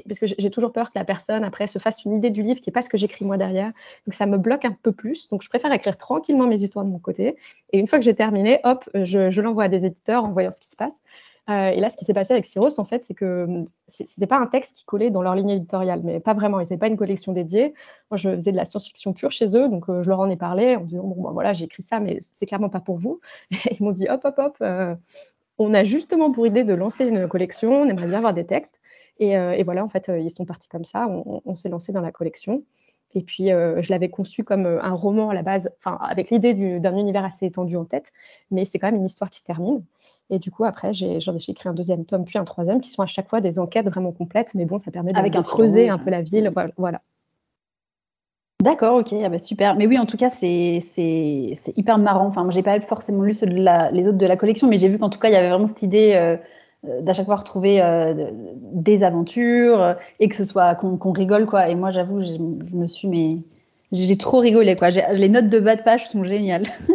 Parce 0.08 0.18
que 0.18 0.26
j'ai 0.26 0.50
toujours 0.50 0.72
peur 0.72 0.90
que 0.90 0.98
la 0.98 1.04
personne, 1.04 1.44
après, 1.44 1.68
se 1.68 1.78
fasse 1.84 2.04
une 2.04 2.14
idée 2.14 2.30
du 2.30 2.42
livre 2.42 2.60
qui 2.60 2.68
n'est 2.68 2.72
pas 2.72 2.82
ce 2.82 2.88
que 2.88 2.98
j'écris 2.98 3.24
moi 3.24 3.36
derrière. 3.36 3.72
Donc 4.06 4.14
ça 4.14 4.26
me 4.26 4.38
bloque 4.38 4.64
un 4.64 4.76
peu 4.82 4.92
plus. 4.92 5.28
Donc 5.28 5.42
je 5.42 5.48
préfère 5.48 5.72
écrire 5.72 5.96
tranquillement 5.96 6.46
mes 6.46 6.62
histoires 6.62 6.84
de 6.84 6.90
mon 6.90 6.98
côté. 6.98 7.36
Et 7.72 7.78
une 7.78 7.86
fois 7.86 7.98
que 7.98 8.04
j'ai 8.04 8.14
terminé, 8.14 8.60
hop, 8.64 8.88
je, 8.94 9.40
l'envoie 9.40 9.64
à 9.64 9.68
des 9.68 9.84
éditeurs 9.86 10.24
en 10.24 10.32
voyant 10.32 10.50
ce 10.50 10.60
qui 10.60 10.68
se 10.68 10.76
passe. 10.76 11.00
Euh, 11.50 11.68
et 11.68 11.80
là, 11.80 11.90
ce 11.90 11.96
qui 11.96 12.06
s'est 12.06 12.14
passé 12.14 12.32
avec 12.32 12.46
Cyros, 12.46 12.80
en 12.80 12.84
fait, 12.84 13.04
c'est 13.04 13.12
que 13.12 13.44
hum, 13.44 13.66
ce 13.88 14.02
n'était 14.02 14.26
pas 14.26 14.38
un 14.38 14.46
texte 14.46 14.78
qui 14.78 14.84
collait 14.86 15.10
dans 15.10 15.20
leur 15.20 15.34
ligne 15.34 15.50
éditoriale, 15.50 16.00
mais 16.02 16.18
pas 16.18 16.32
vraiment. 16.32 16.58
Ils 16.60 16.64
n'avaient 16.64 16.78
pas 16.78 16.88
une 16.88 16.96
collection 16.96 17.32
dédiée. 17.32 17.74
Moi, 18.10 18.16
je 18.16 18.30
faisais 18.30 18.52
de 18.52 18.56
la 18.56 18.64
science-fiction 18.64 19.12
pure 19.12 19.30
chez 19.30 19.56
eux, 19.56 19.68
donc 19.68 19.90
euh, 19.90 20.02
je 20.02 20.08
leur 20.08 20.20
en 20.20 20.30
ai 20.30 20.36
parlé 20.36 20.76
en 20.76 20.84
disant 20.84 21.04
bon, 21.04 21.22
ben, 21.22 21.32
voilà, 21.32 21.52
j'ai 21.52 21.66
écrit 21.66 21.82
ça, 21.82 22.00
mais 22.00 22.18
c'est 22.32 22.46
clairement 22.46 22.70
pas 22.70 22.80
pour 22.80 22.96
vous. 22.96 23.20
Et 23.50 23.76
ils 23.78 23.82
m'ont 23.82 23.92
dit 23.92 24.08
hop, 24.08 24.22
hop, 24.24 24.34
hop. 24.38 24.56
Euh, 24.62 24.94
on 25.58 25.74
a 25.74 25.84
justement 25.84 26.32
pour 26.32 26.46
idée 26.46 26.64
de 26.64 26.74
lancer 26.74 27.04
une 27.04 27.28
collection. 27.28 27.82
On 27.82 27.88
aimerait 27.88 28.08
bien 28.08 28.18
avoir 28.18 28.34
des 28.34 28.46
textes. 28.46 28.80
Euh, 29.20 29.52
et, 29.52 29.62
voilà, 29.62 29.84
en 29.84 29.88
fait, 29.88 30.08
euh, 30.08 30.18
ils 30.18 30.30
sont 30.30 30.44
partis 30.44 30.68
comme 30.68 30.84
ça. 30.84 31.08
On, 31.08 31.56
s'est 31.56 31.68
lancé 31.68 31.92
dans 31.92 32.00
la 32.00 32.12
collection. 32.12 32.62
Et 33.14 33.22
puis, 33.22 33.52
euh, 33.52 33.80
je 33.80 33.90
l'avais 33.90 34.08
conçu 34.08 34.42
comme 34.42 34.66
un 34.66 34.92
roman 34.92 35.30
à 35.30 35.34
la 35.34 35.42
base, 35.42 35.70
avec 35.84 36.30
l'idée 36.30 36.80
d'un 36.80 36.96
univers 36.96 37.24
assez 37.24 37.46
étendu 37.46 37.76
en 37.76 37.84
tête, 37.84 38.12
mais 38.50 38.64
c'est 38.64 38.80
quand 38.80 38.88
même 38.88 38.96
une 38.96 39.04
histoire 39.04 39.30
qui 39.30 39.38
se 39.38 39.44
termine. 39.44 39.84
Et 40.30 40.40
du 40.40 40.50
coup, 40.50 40.64
après, 40.64 40.92
j'ai 40.94 41.18
écrit 41.18 41.68
un 41.68 41.74
deuxième 41.74 42.04
tome, 42.06 42.24
puis 42.24 42.38
un 42.38 42.44
troisième, 42.44 42.80
qui 42.80 42.90
sont 42.90 43.02
à 43.02 43.06
chaque 43.06 43.28
fois 43.28 43.40
des 43.40 43.60
enquêtes 43.60 43.86
vraiment 43.86 44.10
complètes, 44.10 44.54
mais 44.54 44.64
bon, 44.64 44.78
ça 44.78 44.90
permet 44.90 45.12
de, 45.12 45.18
avec 45.18 45.36
un 45.36 45.44
creuser 45.44 45.88
un 45.88 45.98
peu 45.98 46.10
la 46.10 46.22
ville. 46.22 46.50
Voilà. 46.76 47.00
D'accord, 48.64 48.96
ok, 48.96 49.14
ah 49.22 49.28
bah, 49.28 49.38
super. 49.38 49.76
Mais 49.76 49.86
oui, 49.86 49.98
en 49.98 50.06
tout 50.06 50.16
cas, 50.16 50.30
c'est 50.30 50.80
hyper 51.76 51.98
marrant. 51.98 52.26
Enfin, 52.26 52.44
moi, 52.44 52.50
j'ai 52.50 52.62
pas 52.62 52.80
forcément 52.80 53.22
lu 53.22 53.34
ceux 53.34 53.46
de 53.46 53.92
les 53.92 54.08
autres 54.08 54.16
de 54.16 54.26
la 54.26 54.36
collection, 54.36 54.66
mais 54.68 54.78
j'ai 54.78 54.88
vu 54.88 54.98
qu'en 54.98 55.10
tout 55.10 55.18
cas, 55.18 55.28
il 55.28 55.34
y 55.34 55.36
avait 55.36 55.50
vraiment 55.50 55.66
cette 55.66 55.82
idée 55.82 56.14
euh, 56.14 56.38
d'à 57.02 57.12
chaque 57.12 57.26
fois 57.26 57.36
retrouver 57.36 57.80
euh, 57.80 58.30
des 58.72 59.02
aventures 59.02 59.80
euh, 59.80 59.94
et 60.20 60.28
que 60.28 60.34
ce 60.34 60.44
soit 60.44 60.74
qu'on 60.74 61.12
rigole 61.12 61.46
quoi. 61.46 61.68
Et 61.68 61.74
moi, 61.74 61.90
j'avoue, 61.90 62.22
je 62.22 62.32
me 62.76 62.86
suis 62.86 63.08
mais 63.08 63.38
j'ai 63.92 64.16
trop 64.16 64.38
rigolé 64.38 64.76
quoi. 64.76 64.88
Les 64.90 65.28
notes 65.28 65.48
de 65.48 65.60
bas 65.60 65.76
de 65.76 65.82
page 65.82 66.08
sont 66.08 66.24
géniales. 66.24 66.64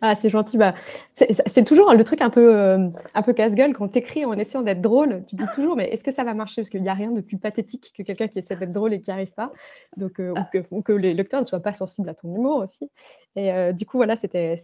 Ah, 0.00 0.14
c'est 0.14 0.28
gentil. 0.28 0.58
Bah, 0.58 0.74
c'est 1.12 1.64
toujours 1.64 1.92
le 1.92 2.04
truc 2.04 2.22
un 2.22 2.30
peu, 2.30 2.54
un 2.54 3.22
peu 3.22 3.32
casse-gueule 3.32 3.72
quand 3.72 3.88
tu 3.88 3.98
écris 3.98 4.24
en 4.24 4.34
essayant 4.34 4.62
d'être 4.62 4.80
drôle. 4.80 5.24
Tu 5.26 5.34
dis 5.34 5.46
toujours, 5.52 5.74
mais 5.74 5.88
est-ce 5.88 6.04
que 6.04 6.12
ça 6.12 6.22
va 6.22 6.34
marcher? 6.34 6.62
Parce 6.62 6.70
qu'il 6.70 6.84
n'y 6.84 6.88
a 6.88 6.94
rien 6.94 7.10
de 7.10 7.20
plus 7.20 7.36
pathétique 7.36 7.92
que 7.98 8.04
quelqu'un 8.04 8.28
qui 8.28 8.38
essaie 8.38 8.54
d'être 8.54 8.70
drôle 8.70 8.92
et 8.92 9.00
qui 9.00 9.10
n'y 9.10 9.14
arrive 9.14 9.32
pas. 9.32 9.50
Donc, 9.96 10.20
ou, 10.20 10.34
que, 10.52 10.82
que, 10.82 10.92
les 10.92 11.14
lecteurs 11.14 11.40
ne 11.40 11.44
soient 11.44 11.58
pas 11.58 11.72
sensibles 11.72 12.08
à 12.08 12.14
ton 12.14 12.32
humour 12.32 12.58
aussi. 12.58 12.88
Et 13.34 13.72
du 13.72 13.86
coup, 13.86 13.96
voilà, 13.96 14.14
c'était. 14.14 14.54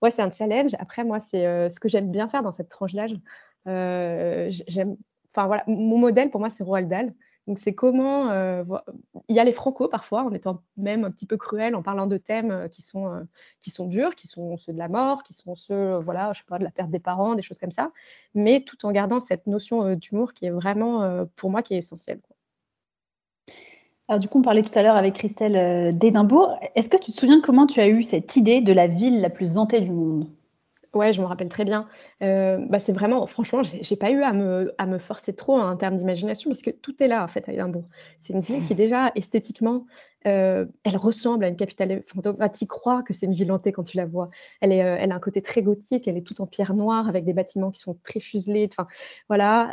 Ouais, 0.00 0.10
c'est 0.10 0.22
un 0.22 0.30
challenge. 0.30 0.70
Après, 0.78 1.04
moi, 1.04 1.20
c'est 1.20 1.68
ce 1.68 1.78
que 1.78 1.90
j'aime 1.90 2.10
bien 2.10 2.26
faire 2.26 2.42
dans 2.42 2.52
cette 2.52 2.70
tranche 2.70 2.94
d'âge. 2.94 3.12
Euh, 3.66 4.48
j'aime, 4.50 4.96
enfin 5.34 5.46
voilà, 5.46 5.64
mon 5.66 5.98
modèle 5.98 6.30
pour 6.30 6.40
moi 6.40 6.50
c'est 6.50 6.64
Roald 6.64 6.88
Dahl. 6.88 7.12
Donc 7.46 7.58
c'est 7.58 7.74
comment 7.74 8.30
euh, 8.30 8.62
il 9.28 9.34
y 9.34 9.40
a 9.40 9.44
les 9.44 9.52
franco 9.52 9.88
parfois 9.88 10.22
en 10.22 10.32
étant 10.32 10.62
même 10.76 11.04
un 11.04 11.10
petit 11.10 11.26
peu 11.26 11.36
cruel 11.36 11.74
en 11.74 11.82
parlant 11.82 12.06
de 12.06 12.16
thèmes 12.16 12.50
euh, 12.50 12.68
qui 12.68 12.82
sont 12.82 13.26
qui 13.60 13.70
sont 13.70 13.86
durs, 13.86 14.14
qui 14.14 14.28
sont 14.28 14.56
ceux 14.56 14.72
de 14.72 14.78
la 14.78 14.88
mort, 14.88 15.22
qui 15.22 15.34
sont 15.34 15.56
ceux 15.56 15.96
voilà, 15.96 16.32
je 16.32 16.40
sais 16.40 16.44
pas 16.46 16.58
de 16.58 16.64
la 16.64 16.70
perte 16.70 16.90
des 16.90 17.00
parents, 17.00 17.34
des 17.34 17.42
choses 17.42 17.58
comme 17.58 17.72
ça, 17.72 17.92
mais 18.34 18.62
tout 18.62 18.84
en 18.86 18.92
gardant 18.92 19.20
cette 19.20 19.46
notion 19.46 19.94
d'humour 19.94 20.32
qui 20.32 20.46
est 20.46 20.50
vraiment 20.50 21.26
pour 21.36 21.50
moi 21.50 21.62
qui 21.62 21.74
est 21.74 21.78
essentielle. 21.78 22.20
Alors 24.08 24.20
du 24.20 24.28
coup, 24.28 24.40
on 24.40 24.42
parlait 24.42 24.62
tout 24.62 24.76
à 24.76 24.82
l'heure 24.82 24.96
avec 24.96 25.14
Christelle 25.14 25.96
d'Édimbourg. 25.96 26.58
Est-ce 26.74 26.88
que 26.88 26.96
tu 26.96 27.12
te 27.12 27.16
souviens 27.20 27.40
comment 27.40 27.66
tu 27.66 27.80
as 27.80 27.88
eu 27.88 28.02
cette 28.02 28.36
idée 28.36 28.60
de 28.60 28.72
la 28.72 28.88
ville 28.88 29.20
la 29.20 29.30
plus 29.30 29.56
hantée 29.56 29.80
du 29.80 29.90
monde? 29.90 30.28
Ouais, 30.92 31.12
je 31.12 31.20
me 31.22 31.26
rappelle 31.26 31.48
très 31.48 31.64
bien. 31.64 31.86
Euh, 32.20 32.58
bah, 32.68 32.80
c'est 32.80 32.92
vraiment 32.92 33.24
franchement, 33.26 33.62
j'ai 33.62 33.96
pas 33.96 34.10
eu 34.10 34.22
à 34.22 34.32
me 34.32 34.74
à 34.76 34.86
me 34.86 34.98
forcer 34.98 35.32
trop 35.32 35.56
en 35.56 35.76
termes 35.76 35.96
d'imagination 35.96 36.50
parce 36.50 36.62
que 36.62 36.70
tout 36.70 37.00
est 37.00 37.06
là, 37.06 37.22
en 37.22 37.28
fait, 37.28 37.48
à 37.48 37.52
Édimbourg. 37.52 37.84
C'est 38.18 38.32
une 38.32 38.40
ville 38.40 38.64
qui 38.64 38.74
déjà 38.74 39.12
esthétiquement, 39.14 39.86
euh, 40.26 40.66
elle 40.82 40.96
ressemble 40.96 41.44
à 41.44 41.48
une 41.48 41.56
capitale 41.56 42.02
fantôme. 42.08 42.36
tu 42.58 42.66
crois 42.66 43.04
que 43.04 43.12
c'est 43.14 43.26
une 43.26 43.34
ville 43.34 43.52
hantée 43.52 43.70
quand 43.70 43.84
tu 43.84 43.98
la 43.98 44.04
vois? 44.04 44.30
Elle 44.60 44.72
est, 44.72 44.82
euh, 44.82 44.96
elle 44.98 45.12
a 45.12 45.14
un 45.14 45.20
côté 45.20 45.42
très 45.42 45.62
gothique, 45.62 46.08
elle 46.08 46.16
est 46.16 46.26
toute 46.26 46.40
en 46.40 46.46
pierre 46.46 46.74
noire 46.74 47.08
avec 47.08 47.24
des 47.24 47.34
bâtiments 47.34 47.70
qui 47.70 47.78
sont 47.78 47.96
très 48.02 48.18
fuselés, 48.18 48.68
enfin 48.72 48.88
voilà, 49.28 49.70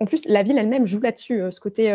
en 0.00 0.04
plus, 0.04 0.26
la 0.26 0.42
ville 0.42 0.58
elle-même 0.58 0.86
joue 0.86 1.00
là-dessus, 1.00 1.42
ce 1.50 1.60
côté, 1.60 1.90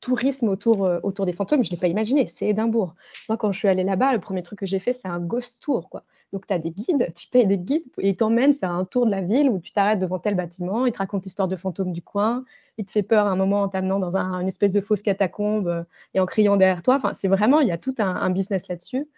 tourisme 0.00 0.48
autour, 0.48 0.90
autour 1.02 1.26
des 1.26 1.32
fantômes, 1.34 1.62
je 1.62 1.70
l'ai 1.70 1.76
pas 1.76 1.88
imaginé, 1.88 2.26
c'est 2.26 2.48
Édimbourg. 2.48 2.94
Moi, 3.28 3.36
quand 3.36 3.52
je 3.52 3.58
suis 3.58 3.68
allée 3.68 3.84
là-bas, 3.84 4.14
le 4.14 4.20
premier 4.20 4.42
truc 4.42 4.60
que 4.60 4.66
j'ai 4.66 4.78
fait, 4.78 4.94
c'est 4.94 5.08
un 5.08 5.20
ghost 5.20 5.58
tour, 5.60 5.90
quoi. 5.90 6.04
Donc, 6.32 6.46
tu 6.46 6.54
as 6.54 6.58
des 6.58 6.70
guides, 6.70 7.12
tu 7.16 7.26
payes 7.28 7.46
des 7.46 7.58
guides 7.58 7.84
et 7.98 8.10
ils 8.10 8.16
t'emmènent 8.16 8.54
faire 8.54 8.70
un 8.70 8.84
tour 8.84 9.04
de 9.04 9.10
la 9.10 9.20
ville 9.20 9.50
où 9.50 9.58
tu 9.58 9.72
t'arrêtes 9.72 9.98
devant 9.98 10.20
tel 10.20 10.36
bâtiment, 10.36 10.86
ils 10.86 10.92
te 10.92 10.98
racontent 10.98 11.22
l'histoire 11.24 11.48
de 11.48 11.56
fantômes 11.56 11.92
du 11.92 12.02
coin, 12.02 12.44
il 12.78 12.84
te 12.86 12.92
fait 12.92 13.02
peur 13.02 13.26
un 13.26 13.34
moment 13.34 13.62
en 13.62 13.68
t'amenant 13.68 13.98
dans 13.98 14.16
une 14.16 14.46
espèce 14.46 14.70
de 14.72 14.80
fausse 14.80 15.02
catacombe 15.02 15.66
euh, 15.66 15.82
et 16.14 16.20
en 16.20 16.26
criant 16.26 16.56
derrière 16.56 16.82
toi. 16.82 16.96
Enfin, 16.96 17.14
c'est 17.14 17.28
vraiment, 17.28 17.60
il 17.60 17.68
y 17.68 17.72
a 17.72 17.78
tout 17.78 17.94
un, 17.98 18.30
business 18.30 18.68
là-dessus. 18.68 19.08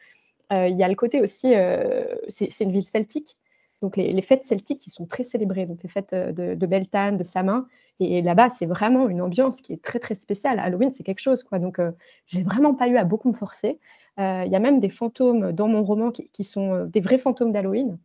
Euh, 0.53 0.69
il 0.69 0.77
y 0.79 0.83
a 0.83 0.89
le 0.89 0.95
côté 0.95 1.21
aussi, 1.21 1.55
euh, 1.55 2.05
c'est 2.29 2.61
une 2.61 2.73
ville 2.73 2.87
celtique. 2.87 3.37
Donc, 3.83 3.97
les, 3.97 4.23
fêtes 4.23 4.45
celtiques 4.45 4.81
qui 4.81 4.91
sont 4.91 5.07
très 5.07 5.25
célébrées, 5.25 5.67
donc 5.67 5.83
les 5.83 5.89
fêtes 5.89 6.15
de, 6.15 6.55
de 6.55 6.67
Beltane, 6.67 7.19
de 7.19 7.25
Samin. 7.25 7.67
Et, 8.03 8.23
là-bas, 8.23 8.49
c'est 8.51 8.67
vraiment 8.67 9.09
une 9.09 9.21
ambiance 9.21 9.61
qui 9.61 9.73
est 9.73 9.83
très, 9.83 9.99
très 9.99 10.15
spéciale. 10.15 10.59
Halloween, 10.59 10.93
c'est 10.93 11.05
quelque 11.05 11.21
chose, 11.21 11.43
quoi. 11.43 11.59
Donc, 11.59 11.81
j'ai 12.27 12.43
vraiment 12.43 12.75
pas 12.75 12.89
eu 12.89 12.97
à 12.97 13.05
beaucoup 13.05 13.29
me 13.31 13.37
forcer. 13.37 13.79
Euh, 14.19 14.43
il 14.47 14.53
y 14.53 14.57
a 14.57 14.59
même 14.59 14.81
des 14.81 14.91
fantômes 14.91 15.53
dans 15.53 15.69
mon 15.69 15.83
roman 15.83 16.11
qui, 16.11 16.45
sont 16.45 16.75
euh, 16.75 16.87
des 16.87 17.01
vrais 17.01 17.19
fantômes 17.19 17.53
d'Halloween. 17.53 17.99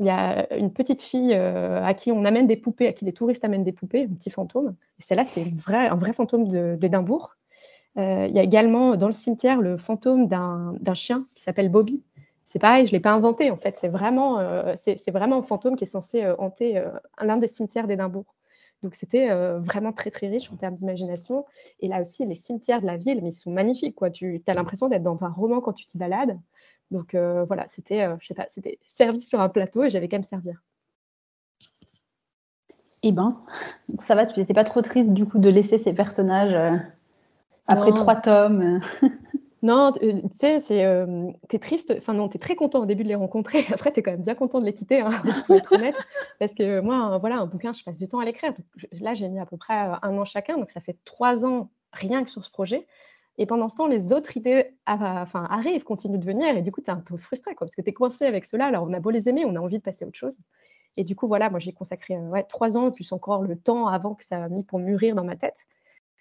Il 0.00 0.06
y 0.06 0.10
a 0.10 0.52
une 0.54 0.72
petite 0.72 1.02
fille 1.02 1.32
euh, 1.34 1.82
à 1.84 1.94
qui 1.94 2.12
on 2.12 2.24
amène 2.24 2.46
des 2.46 2.56
poupées, 2.56 2.86
à 2.86 2.92
qui 2.92 3.04
les 3.04 3.12
touristes 3.12 3.44
amènent 3.44 3.64
des 3.64 3.72
poupées, 3.72 4.04
un 4.04 4.14
petit 4.14 4.30
fantôme. 4.30 4.76
Et 4.98 5.02
celle-là, 5.02 5.24
c'est 5.24 5.46
un 5.66 5.96
vrai 5.96 6.12
fantôme 6.12 6.48
d'Édimbourg. 6.76 7.36
il 7.96 8.30
y 8.30 8.38
a 8.38 8.42
également 8.42 8.96
dans 8.96 9.06
le 9.06 9.12
cimetière 9.12 9.60
le 9.60 9.76
fantôme 9.76 10.28
d'un 10.28 10.94
chien 10.94 11.26
qui 11.34 11.42
s'appelle 11.42 11.68
Bobby. 11.68 12.02
C'est 12.44 12.60
pareil, 12.60 12.86
je 12.86 12.92
ne 12.92 12.96
l'ai 12.96 13.00
pas 13.00 13.12
inventé 13.12 13.50
en 13.50 13.56
fait. 13.56 13.76
C'est 13.80 13.88
vraiment, 13.88 14.38
c'est 14.76 15.10
vraiment 15.10 15.38
un 15.38 15.42
fantôme 15.42 15.76
qui 15.76 15.84
est 15.84 15.88
censé 15.88 16.24
hanter 16.38 16.82
l'un 17.20 17.36
des 17.38 17.48
cimetières 17.48 17.88
d'Édimbourg. 17.88 18.36
Donc 18.82 18.94
c'était 18.94 19.28
vraiment 19.58 19.92
très 19.92 20.10
très 20.10 20.28
riche 20.28 20.50
en 20.52 20.56
termes 20.56 20.76
d'imagination. 20.76 21.44
Et 21.80 21.88
là 21.88 22.00
aussi, 22.00 22.24
les 22.24 22.36
cimetières 22.36 22.80
de 22.80 22.86
la 22.86 22.96
ville, 22.96 23.20
mais 23.22 23.30
ils 23.30 23.32
sont 23.32 23.50
magnifiques. 23.50 23.96
Quoi. 23.96 24.10
Tu 24.10 24.42
as 24.46 24.54
l'impression 24.54 24.88
d'être 24.88 25.02
dans 25.02 25.24
un 25.24 25.30
roman 25.30 25.60
quand 25.60 25.72
tu 25.72 25.86
t'y 25.86 25.98
balades. 25.98 26.38
Donc 26.90 27.14
voilà, 27.14 27.66
c'était, 27.68 28.08
je 28.20 28.26
sais 28.26 28.34
pas, 28.34 28.46
c'était 28.50 28.78
servi 28.86 29.20
sur 29.20 29.40
un 29.40 29.48
plateau 29.48 29.84
et 29.84 29.90
j'avais 29.90 30.08
qu'à 30.08 30.18
me 30.18 30.22
servir. 30.22 30.62
Eh 33.02 33.12
ben, 33.12 33.36
ça 33.98 34.14
va, 34.14 34.26
tu 34.26 34.38
n'étais 34.40 34.54
pas 34.54 34.64
trop 34.64 34.82
triste 34.82 35.10
du 35.10 35.26
coup 35.26 35.38
de 35.38 35.48
laisser 35.48 35.78
ces 35.78 35.92
personnages 35.92 36.56
après 37.66 37.92
trois 37.92 38.16
tomes 38.16 38.80
Non, 39.62 39.92
euh, 40.02 40.20
tu 40.22 40.28
sais, 40.32 40.58
c'est, 40.60 40.84
euh, 40.84 41.30
es 41.50 41.58
triste, 41.58 41.92
enfin 41.98 42.14
non, 42.14 42.28
tu 42.28 42.36
es 42.36 42.38
très 42.38 42.54
content 42.54 42.80
au 42.80 42.86
début 42.86 43.02
de 43.02 43.08
les 43.08 43.16
rencontrer, 43.16 43.64
après 43.72 43.92
tu 43.92 44.00
es 44.00 44.02
quand 44.02 44.12
même 44.12 44.22
bien 44.22 44.36
content 44.36 44.60
de 44.60 44.64
les 44.64 44.72
quitter, 44.72 45.00
hein, 45.00 45.10
pour 45.46 45.56
être 45.56 45.72
honnête, 45.72 45.96
parce 46.38 46.54
que 46.54 46.80
moi, 46.80 47.18
voilà, 47.18 47.38
un 47.38 47.46
bouquin, 47.46 47.72
je 47.72 47.82
passe 47.82 47.98
du 47.98 48.08
temps 48.08 48.20
à 48.20 48.24
l'écrire. 48.24 48.54
Là, 49.00 49.14
j'ai 49.14 49.28
mis 49.28 49.40
à 49.40 49.46
peu 49.46 49.56
près 49.56 49.88
euh, 49.88 49.94
un 50.02 50.16
an 50.16 50.24
chacun, 50.24 50.58
donc 50.58 50.70
ça 50.70 50.80
fait 50.80 50.96
trois 51.04 51.44
ans 51.44 51.70
rien 51.92 52.22
que 52.22 52.30
sur 52.30 52.44
ce 52.44 52.50
projet. 52.50 52.86
Et 53.40 53.46
pendant 53.46 53.68
ce 53.68 53.76
temps, 53.76 53.86
les 53.86 54.12
autres 54.12 54.36
idées 54.36 54.72
enfin, 54.86 55.46
arrivent, 55.48 55.84
continuent 55.84 56.18
de 56.18 56.24
venir, 56.24 56.56
et 56.56 56.62
du 56.62 56.72
coup, 56.72 56.80
tu 56.80 56.88
es 56.88 56.92
un 56.92 56.96
peu 57.00 57.16
frustré, 57.16 57.54
quoi, 57.54 57.66
parce 57.66 57.76
que 57.76 57.82
tu 57.82 57.90
es 57.90 57.92
coincé 57.92 58.26
avec 58.26 58.44
cela. 58.44 58.66
Alors, 58.66 58.84
on 58.88 58.92
a 58.92 59.00
beau 59.00 59.10
les 59.10 59.28
aimer, 59.28 59.44
on 59.44 59.54
a 59.54 59.60
envie 59.60 59.78
de 59.78 59.82
passer 59.82 60.04
à 60.04 60.08
autre 60.08 60.18
chose. 60.18 60.40
Et 60.96 61.04
du 61.04 61.14
coup, 61.14 61.28
voilà, 61.28 61.48
moi, 61.48 61.60
j'ai 61.60 61.72
consacré 61.72 62.16
ouais, 62.18 62.42
trois 62.42 62.76
ans, 62.76 62.90
plus 62.90 63.12
encore 63.12 63.42
le 63.42 63.56
temps 63.56 63.86
avant 63.86 64.14
que 64.14 64.24
ça 64.24 64.42
a 64.42 64.48
mis 64.48 64.64
pour 64.64 64.80
mûrir 64.80 65.14
dans 65.14 65.24
ma 65.24 65.36
tête. 65.36 65.68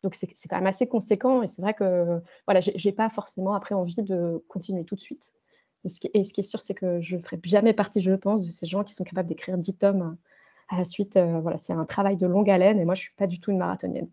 Donc 0.07 0.15
c'est 0.15 0.47
quand 0.47 0.55
même 0.55 0.67
assez 0.67 0.87
conséquent 0.87 1.43
et 1.43 1.47
c'est 1.47 1.61
vrai 1.61 1.73
que 1.73 2.21
voilà, 2.47 2.61
j'ai 2.61 2.93
pas 2.93 3.09
forcément 3.09 3.53
après 3.55 3.75
envie 3.75 4.01
de 4.03 4.41
continuer 4.47 4.85
tout 4.85 4.95
de 4.95 5.01
suite. 5.01 5.33
Et 5.83 5.89
ce 5.89 5.99
qui, 5.99 6.09
est 6.13 6.43
sûr, 6.43 6.61
c'est 6.61 6.73
que 6.73 7.01
je 7.01 7.17
ne 7.17 7.21
ferai 7.21 7.37
jamais 7.43 7.73
partie, 7.73 7.99
je 7.99 8.13
pense, 8.13 8.47
de 8.47 8.51
ces 8.53 8.65
gens 8.65 8.85
qui 8.85 8.93
sont 8.93 9.03
capables 9.03 9.27
d'écrire 9.27 9.57
10 9.57 9.73
tomes 9.73 10.15
à 10.69 10.77
la 10.77 10.85
suite. 10.85 11.17
Euh, 11.17 11.41
voilà, 11.41 11.57
c'est 11.57 11.73
un 11.73 11.83
travail 11.83 12.15
de 12.15 12.25
longue 12.25 12.49
haleine 12.49 12.79
et 12.79 12.85
moi, 12.85 12.95
je 12.95 13.01
ne 13.01 13.03
suis 13.03 13.15
pas 13.17 13.27
du 13.27 13.41
tout 13.41 13.51
une 13.51 13.57
marathonienne. 13.57 14.07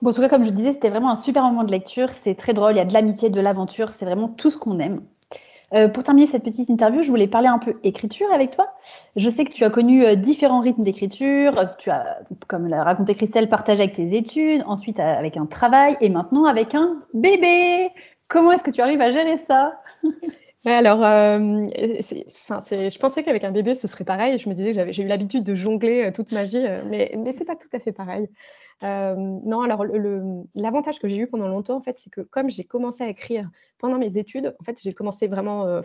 Bon, 0.00 0.10
en 0.10 0.12
tout 0.12 0.20
cas, 0.20 0.28
comme 0.28 0.44
je 0.44 0.50
disais, 0.50 0.72
c'était 0.74 0.90
vraiment 0.90 1.10
un 1.10 1.16
super 1.16 1.42
moment 1.42 1.64
de 1.64 1.72
lecture. 1.72 2.10
C'est 2.10 2.36
très 2.36 2.52
drôle, 2.52 2.74
il 2.74 2.76
y 2.76 2.80
a 2.80 2.84
de 2.84 2.92
l'amitié, 2.92 3.30
de 3.30 3.40
l'aventure, 3.40 3.88
c'est 3.88 4.04
vraiment 4.04 4.28
tout 4.28 4.52
ce 4.52 4.58
qu'on 4.58 4.78
aime. 4.78 5.02
Euh, 5.74 5.88
pour 5.88 6.04
terminer 6.04 6.26
cette 6.26 6.44
petite 6.44 6.70
interview, 6.70 7.02
je 7.02 7.10
voulais 7.10 7.26
parler 7.26 7.48
un 7.48 7.58
peu 7.58 7.74
écriture 7.82 8.30
avec 8.32 8.52
toi. 8.52 8.72
Je 9.16 9.28
sais 9.28 9.44
que 9.44 9.52
tu 9.52 9.64
as 9.64 9.70
connu 9.70 10.04
euh, 10.04 10.14
différents 10.14 10.60
rythmes 10.60 10.82
d'écriture. 10.82 11.76
Tu 11.78 11.90
as, 11.90 12.18
comme 12.46 12.68
l'a 12.68 12.84
raconté 12.84 13.14
Christelle, 13.14 13.48
partagé 13.48 13.82
avec 13.82 13.94
tes 13.94 14.16
études, 14.16 14.62
ensuite 14.66 15.00
avec 15.00 15.36
un 15.36 15.46
travail 15.46 15.96
et 16.00 16.08
maintenant 16.08 16.44
avec 16.44 16.74
un 16.74 17.02
bébé. 17.14 17.90
Comment 18.28 18.52
est-ce 18.52 18.62
que 18.62 18.70
tu 18.70 18.80
arrives 18.80 19.00
à 19.00 19.10
gérer 19.10 19.38
ça? 19.48 19.80
Alors, 20.72 21.04
euh, 21.04 21.68
je 21.76 22.98
pensais 22.98 23.22
qu'avec 23.22 23.44
un 23.44 23.52
bébé, 23.52 23.74
ce 23.74 23.86
serait 23.86 24.04
pareil. 24.04 24.38
Je 24.38 24.48
me 24.48 24.54
disais 24.54 24.74
que 24.74 24.92
j'ai 24.92 25.02
eu 25.02 25.06
l'habitude 25.06 25.44
de 25.44 25.54
jongler 25.54 26.06
euh, 26.06 26.12
toute 26.12 26.32
ma 26.32 26.44
vie, 26.44 26.56
euh, 26.56 26.82
mais, 26.86 27.12
mais 27.16 27.32
ce 27.32 27.40
n'est 27.40 27.44
pas 27.44 27.56
tout 27.56 27.68
à 27.72 27.78
fait 27.78 27.92
pareil. 27.92 28.28
non, 28.82 29.62
alors 29.62 29.84
l'avantage 30.54 30.98
que 30.98 31.08
j'ai 31.08 31.18
eu 31.18 31.26
pendant 31.28 31.48
longtemps, 31.48 31.76
en 31.76 31.82
fait, 31.82 31.98
c'est 31.98 32.10
que 32.10 32.20
comme 32.20 32.50
j'ai 32.50 32.64
commencé 32.64 33.04
à 33.04 33.08
écrire 33.08 33.48
pendant 33.78 33.98
mes 33.98 34.18
études, 34.18 34.54
en 34.60 34.64
fait, 34.64 34.80
j'ai 34.82 34.92
commencé 34.92 35.28
vraiment 35.28 35.82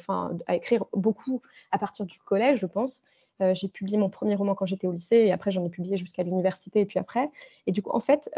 à 0.47 0.55
écrire 0.55 0.85
beaucoup 0.93 1.41
à 1.71 1.77
partir 1.77 2.05
du 2.05 2.19
collège, 2.19 2.59
je 2.59 2.65
pense. 2.65 3.03
j'ai 3.53 3.67
publié 3.67 3.97
mon 3.97 4.09
premier 4.09 4.35
roman 4.35 4.55
quand 4.55 4.65
j'étais 4.65 4.87
au 4.87 4.91
lycée 4.91 5.17
et 5.17 5.31
après 5.31 5.51
j'en 5.51 5.63
ai 5.65 5.69
publié 5.69 5.97
jusqu'à 5.97 6.23
l'université 6.23 6.81
et 6.81 6.85
puis 6.85 6.99
après. 6.99 7.29
Et 7.67 7.71
du 7.71 7.81
coup, 7.81 7.91
en 7.91 8.01
fait, 8.01 8.29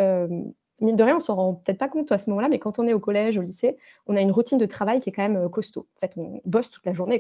mine 0.84 0.96
de 0.96 1.04
rien, 1.04 1.18
on 1.18 1.20
s'en 1.20 1.36
rend 1.36 1.54
peut-être 1.56 1.78
pas 1.78 1.88
compte 1.88 2.12
à 2.12 2.18
ce 2.18 2.30
moment-là, 2.30 2.50
mais 2.50 2.60
quand 2.60 2.80
on 2.80 2.88
est 2.88 2.94
au 2.94 3.00
collège, 3.00 3.38
au 3.38 3.42
lycée, 3.42 3.78
on 4.08 4.16
a 4.16 4.22
une 4.22 4.32
routine 4.32 4.58
de 4.58 4.66
travail 4.66 5.00
qui 5.00 5.10
est 5.10 5.12
quand 5.14 5.24
même 5.24 5.38
euh, 5.38 5.50
costaud. 5.50 5.88
En 5.98 6.00
fait, 6.00 6.14
on 6.18 6.42
bosse 6.46 6.70
toute 6.70 6.86
la 6.86 6.94
journée. 6.94 7.20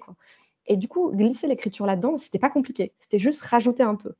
Et 0.67 0.77
du 0.77 0.87
coup, 0.87 1.11
glisser 1.11 1.47
l'écriture 1.47 1.85
là-dedans, 1.85 2.17
c'était 2.17 2.39
pas 2.39 2.49
compliqué. 2.49 2.93
C'était 2.99 3.19
juste 3.19 3.41
rajouter 3.41 3.83
un 3.83 3.95
peu. 3.95 4.13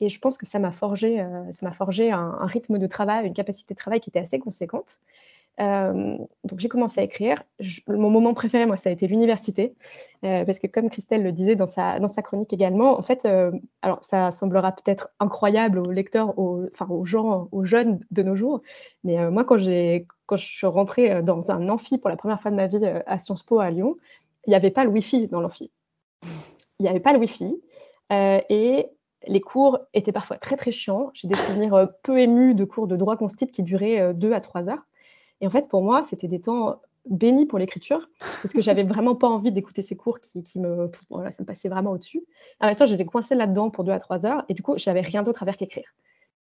Et 0.00 0.08
je 0.08 0.18
pense 0.18 0.38
que 0.38 0.46
ça 0.46 0.58
m'a 0.58 0.72
forgé, 0.72 1.20
euh, 1.20 1.52
ça 1.52 1.66
m'a 1.66 1.72
forgé 1.72 2.10
un, 2.10 2.46
rythme 2.46 2.78
de 2.78 2.86
travail, 2.86 3.26
une 3.26 3.34
capacité 3.34 3.74
de 3.74 3.78
travail 3.78 4.00
qui 4.00 4.10
était 4.10 4.18
assez 4.18 4.38
conséquente. 4.38 5.00
Euh, 5.60 6.16
donc 6.44 6.58
j'ai 6.58 6.68
commencé 6.68 7.00
à 7.00 7.04
écrire. 7.04 7.42
mon 7.86 8.10
moment 8.10 8.32
préféré, 8.34 8.66
moi, 8.66 8.76
ça 8.76 8.88
a 8.88 8.92
été 8.92 9.06
l'université, 9.06 9.74
euh, 10.24 10.44
parce 10.44 10.58
que 10.58 10.66
comme 10.66 10.88
Christelle 10.88 11.22
le 11.22 11.32
disait 11.32 11.56
dans 11.56 11.66
sa, 11.66 11.98
chronique 12.22 12.52
également, 12.52 12.98
en 12.98 13.02
fait, 13.02 13.24
euh, 13.26 13.52
alors 13.82 14.02
ça 14.02 14.30
semblera 14.32 14.72
peut-être 14.72 15.10
incroyable 15.20 15.78
aux 15.78 15.90
lecteurs, 15.90 16.38
aux, 16.38 16.64
enfin 16.72 16.86
aux 16.88 17.04
gens, 17.04 17.48
aux 17.52 17.64
jeunes 17.64 18.00
de 18.10 18.22
nos 18.22 18.36
jours, 18.36 18.62
mais 19.04 19.30
moi, 19.30 19.44
quand, 19.44 19.58
quand 20.26 20.36
je 20.36 20.46
suis 20.46 20.66
rentrée 20.66 21.22
dans 21.22 21.50
un 21.50 21.68
amphi 21.68 21.98
pour 21.98 22.10
la 22.10 22.16
première 22.16 22.40
fois 22.40 22.50
de 22.50 22.56
ma 22.56 22.66
vie 22.66 22.84
à 23.06 23.18
Sciences 23.18 23.42
Po 23.42 23.60
à 23.60 23.70
Lyon, 23.70 23.96
il 24.46 24.50
n'y 24.50 24.56
avait 24.56 24.70
pas 24.70 24.84
le 24.84 24.90
Wi-Fi 24.90 25.28
dans 25.28 25.40
l'amphi. 25.40 25.70
Il 26.78 26.84
n'y 26.84 26.88
avait 26.88 27.00
pas 27.00 27.12
le 27.12 27.18
Wi-Fi. 27.18 27.60
et 28.10 28.86
les 29.26 29.40
cours 29.42 29.78
étaient 29.92 30.12
parfois 30.12 30.38
très 30.38 30.56
très 30.56 30.72
chiants. 30.72 31.10
J'ai 31.12 31.28
des 31.28 31.36
souvenirs 31.36 31.88
peu 32.02 32.18
émus 32.18 32.54
de 32.54 32.64
cours 32.64 32.86
de 32.86 32.96
droit 32.96 33.18
constit 33.18 33.48
qui 33.48 33.62
duraient 33.62 34.14
deux 34.14 34.32
à 34.32 34.40
trois 34.40 34.70
heures. 34.70 34.82
Et 35.40 35.46
en 35.46 35.50
fait, 35.50 35.68
pour 35.68 35.82
moi, 35.82 36.02
c'était 36.04 36.28
des 36.28 36.40
temps 36.40 36.80
bénis 37.08 37.46
pour 37.46 37.58
l'écriture, 37.58 38.08
parce 38.42 38.52
que 38.52 38.60
j'avais 38.60 38.82
vraiment 38.82 39.14
pas 39.14 39.28
envie 39.28 39.52
d'écouter 39.52 39.82
ces 39.82 39.96
cours 39.96 40.20
qui, 40.20 40.44
me, 40.58 40.90
voilà, 41.08 41.32
ça 41.32 41.42
me 41.42 41.46
passait 41.46 41.68
vraiment 41.68 41.92
au-dessus. 41.92 42.22
En 42.60 42.66
même 42.66 42.76
temps, 42.76 42.86
j'étais 42.86 43.06
coincée 43.06 43.34
là-dedans 43.34 43.70
pour 43.70 43.84
deux 43.84 43.92
à 43.92 43.98
trois 43.98 44.26
heures, 44.26 44.44
et 44.48 44.54
du 44.54 44.62
coup, 44.62 44.74
j'avais 44.76 45.00
rien 45.00 45.22
d'autre 45.22 45.42
à 45.42 45.46
faire 45.46 45.56
qu'écrire. 45.56 45.88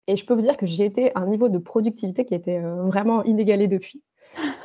Et 0.07 0.17
je 0.17 0.25
peux 0.25 0.33
vous 0.33 0.41
dire 0.41 0.57
que 0.57 0.65
j'ai 0.65 0.83
été 0.83 1.15
à 1.15 1.19
un 1.19 1.27
niveau 1.27 1.47
de 1.47 1.57
productivité 1.57 2.25
qui 2.25 2.35
était 2.35 2.57
euh, 2.57 2.83
vraiment 2.83 3.23
inégalé 3.23 3.69
depuis. 3.69 4.03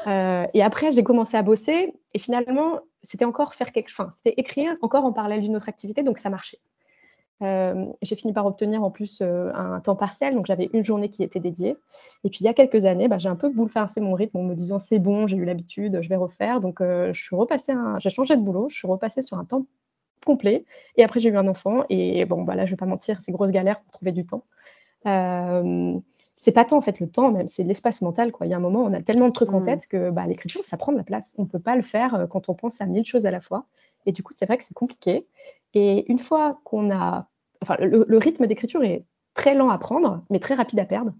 Euh, 0.08 0.46
et 0.52 0.62
après, 0.62 0.90
j'ai 0.90 1.04
commencé 1.04 1.36
à 1.36 1.42
bosser, 1.42 1.94
et 2.12 2.18
finalement, 2.18 2.80
c'était 3.02 3.24
encore 3.24 3.54
faire 3.54 3.70
quelque 3.70 3.90
chose, 3.90 4.10
c'était 4.16 4.34
écrire 4.36 4.74
encore 4.82 5.04
en 5.04 5.12
parallèle 5.12 5.42
d'une 5.42 5.54
autre 5.54 5.68
activité, 5.68 6.02
donc 6.02 6.18
ça 6.18 6.28
marchait. 6.28 6.58
Euh, 7.42 7.86
j'ai 8.02 8.16
fini 8.16 8.32
par 8.32 8.46
obtenir 8.46 8.82
en 8.82 8.90
plus 8.90 9.20
euh, 9.22 9.52
un 9.54 9.78
temps 9.80 9.94
partiel, 9.94 10.34
donc 10.34 10.46
j'avais 10.46 10.70
une 10.72 10.84
journée 10.84 11.08
qui 11.08 11.22
était 11.22 11.38
dédiée. 11.40 11.76
Et 12.24 12.30
puis 12.30 12.38
il 12.40 12.44
y 12.44 12.48
a 12.48 12.54
quelques 12.54 12.84
années, 12.84 13.08
bah, 13.08 13.18
j'ai 13.18 13.28
un 13.28 13.36
peu 13.36 13.48
bouleversé 13.48 14.00
mon 14.00 14.14
rythme 14.14 14.38
en 14.38 14.42
me 14.42 14.54
disant 14.54 14.78
c'est 14.78 14.98
bon, 14.98 15.26
j'ai 15.26 15.36
eu 15.36 15.44
l'habitude, 15.44 16.00
je 16.02 16.08
vais 16.08 16.16
refaire. 16.16 16.60
Donc 16.60 16.80
euh, 16.80 17.12
je 17.12 17.22
suis 17.22 17.36
repassée, 17.36 17.74
j'ai 17.98 18.10
changé 18.10 18.36
de 18.36 18.42
boulot, 18.42 18.68
je 18.68 18.76
suis 18.76 18.88
repassée 18.88 19.22
sur 19.22 19.38
un 19.38 19.44
temps 19.44 19.66
complet. 20.26 20.64
Et 20.96 21.04
après 21.04 21.20
j'ai 21.20 21.28
eu 21.28 21.36
un 21.36 21.46
enfant 21.46 21.84
et 21.88 22.24
bon 22.24 22.42
bah 22.42 22.56
là 22.56 22.66
je 22.66 22.72
vais 22.72 22.76
pas 22.76 22.86
mentir, 22.86 23.20
c'est 23.22 23.32
grosse 23.32 23.52
galère 23.52 23.80
pour 23.80 23.92
trouver 23.92 24.12
du 24.12 24.26
temps. 24.26 24.44
c'est 25.04 26.52
pas 26.52 26.64
tant 26.64 26.78
en 26.78 26.80
fait 26.80 26.98
le 27.00 27.08
temps 27.08 27.30
même, 27.30 27.48
c'est 27.48 27.62
l'espace 27.62 28.02
mental 28.02 28.32
quoi. 28.32 28.46
Il 28.46 28.50
y 28.50 28.52
a 28.54 28.56
un 28.56 28.60
moment 28.60 28.82
on 28.82 28.92
a 28.92 29.00
tellement 29.00 29.28
de 29.28 29.32
trucs 29.32 29.52
en 29.52 29.60
mmh. 29.60 29.64
tête 29.64 29.86
que 29.86 30.10
bah, 30.10 30.26
l'écriture 30.26 30.64
ça 30.64 30.76
prend 30.76 30.92
de 30.92 30.98
la 30.98 31.04
place. 31.04 31.34
On 31.38 31.46
peut 31.46 31.60
pas 31.60 31.76
le 31.76 31.82
faire 31.82 32.26
quand 32.30 32.48
on 32.48 32.54
pense 32.54 32.80
à 32.80 32.86
mille 32.86 33.06
choses 33.06 33.26
à 33.26 33.30
la 33.30 33.40
fois. 33.40 33.64
Et 34.06 34.12
du 34.12 34.24
coup 34.24 34.32
c'est 34.34 34.46
vrai 34.46 34.58
que 34.58 34.64
c'est 34.64 34.74
compliqué. 34.74 35.26
Et 35.74 36.10
une 36.10 36.18
fois 36.18 36.60
qu'on 36.64 36.90
a. 36.90 37.28
Enfin, 37.62 37.76
le, 37.80 38.18
rythme 38.18 38.46
d'écriture 38.46 38.84
est 38.84 39.04
très 39.34 39.54
lent 39.54 39.70
à 39.70 39.78
prendre, 39.78 40.22
mais 40.30 40.38
très 40.38 40.54
rapide 40.54 40.78
à 40.78 40.84
perdre. 40.84 41.12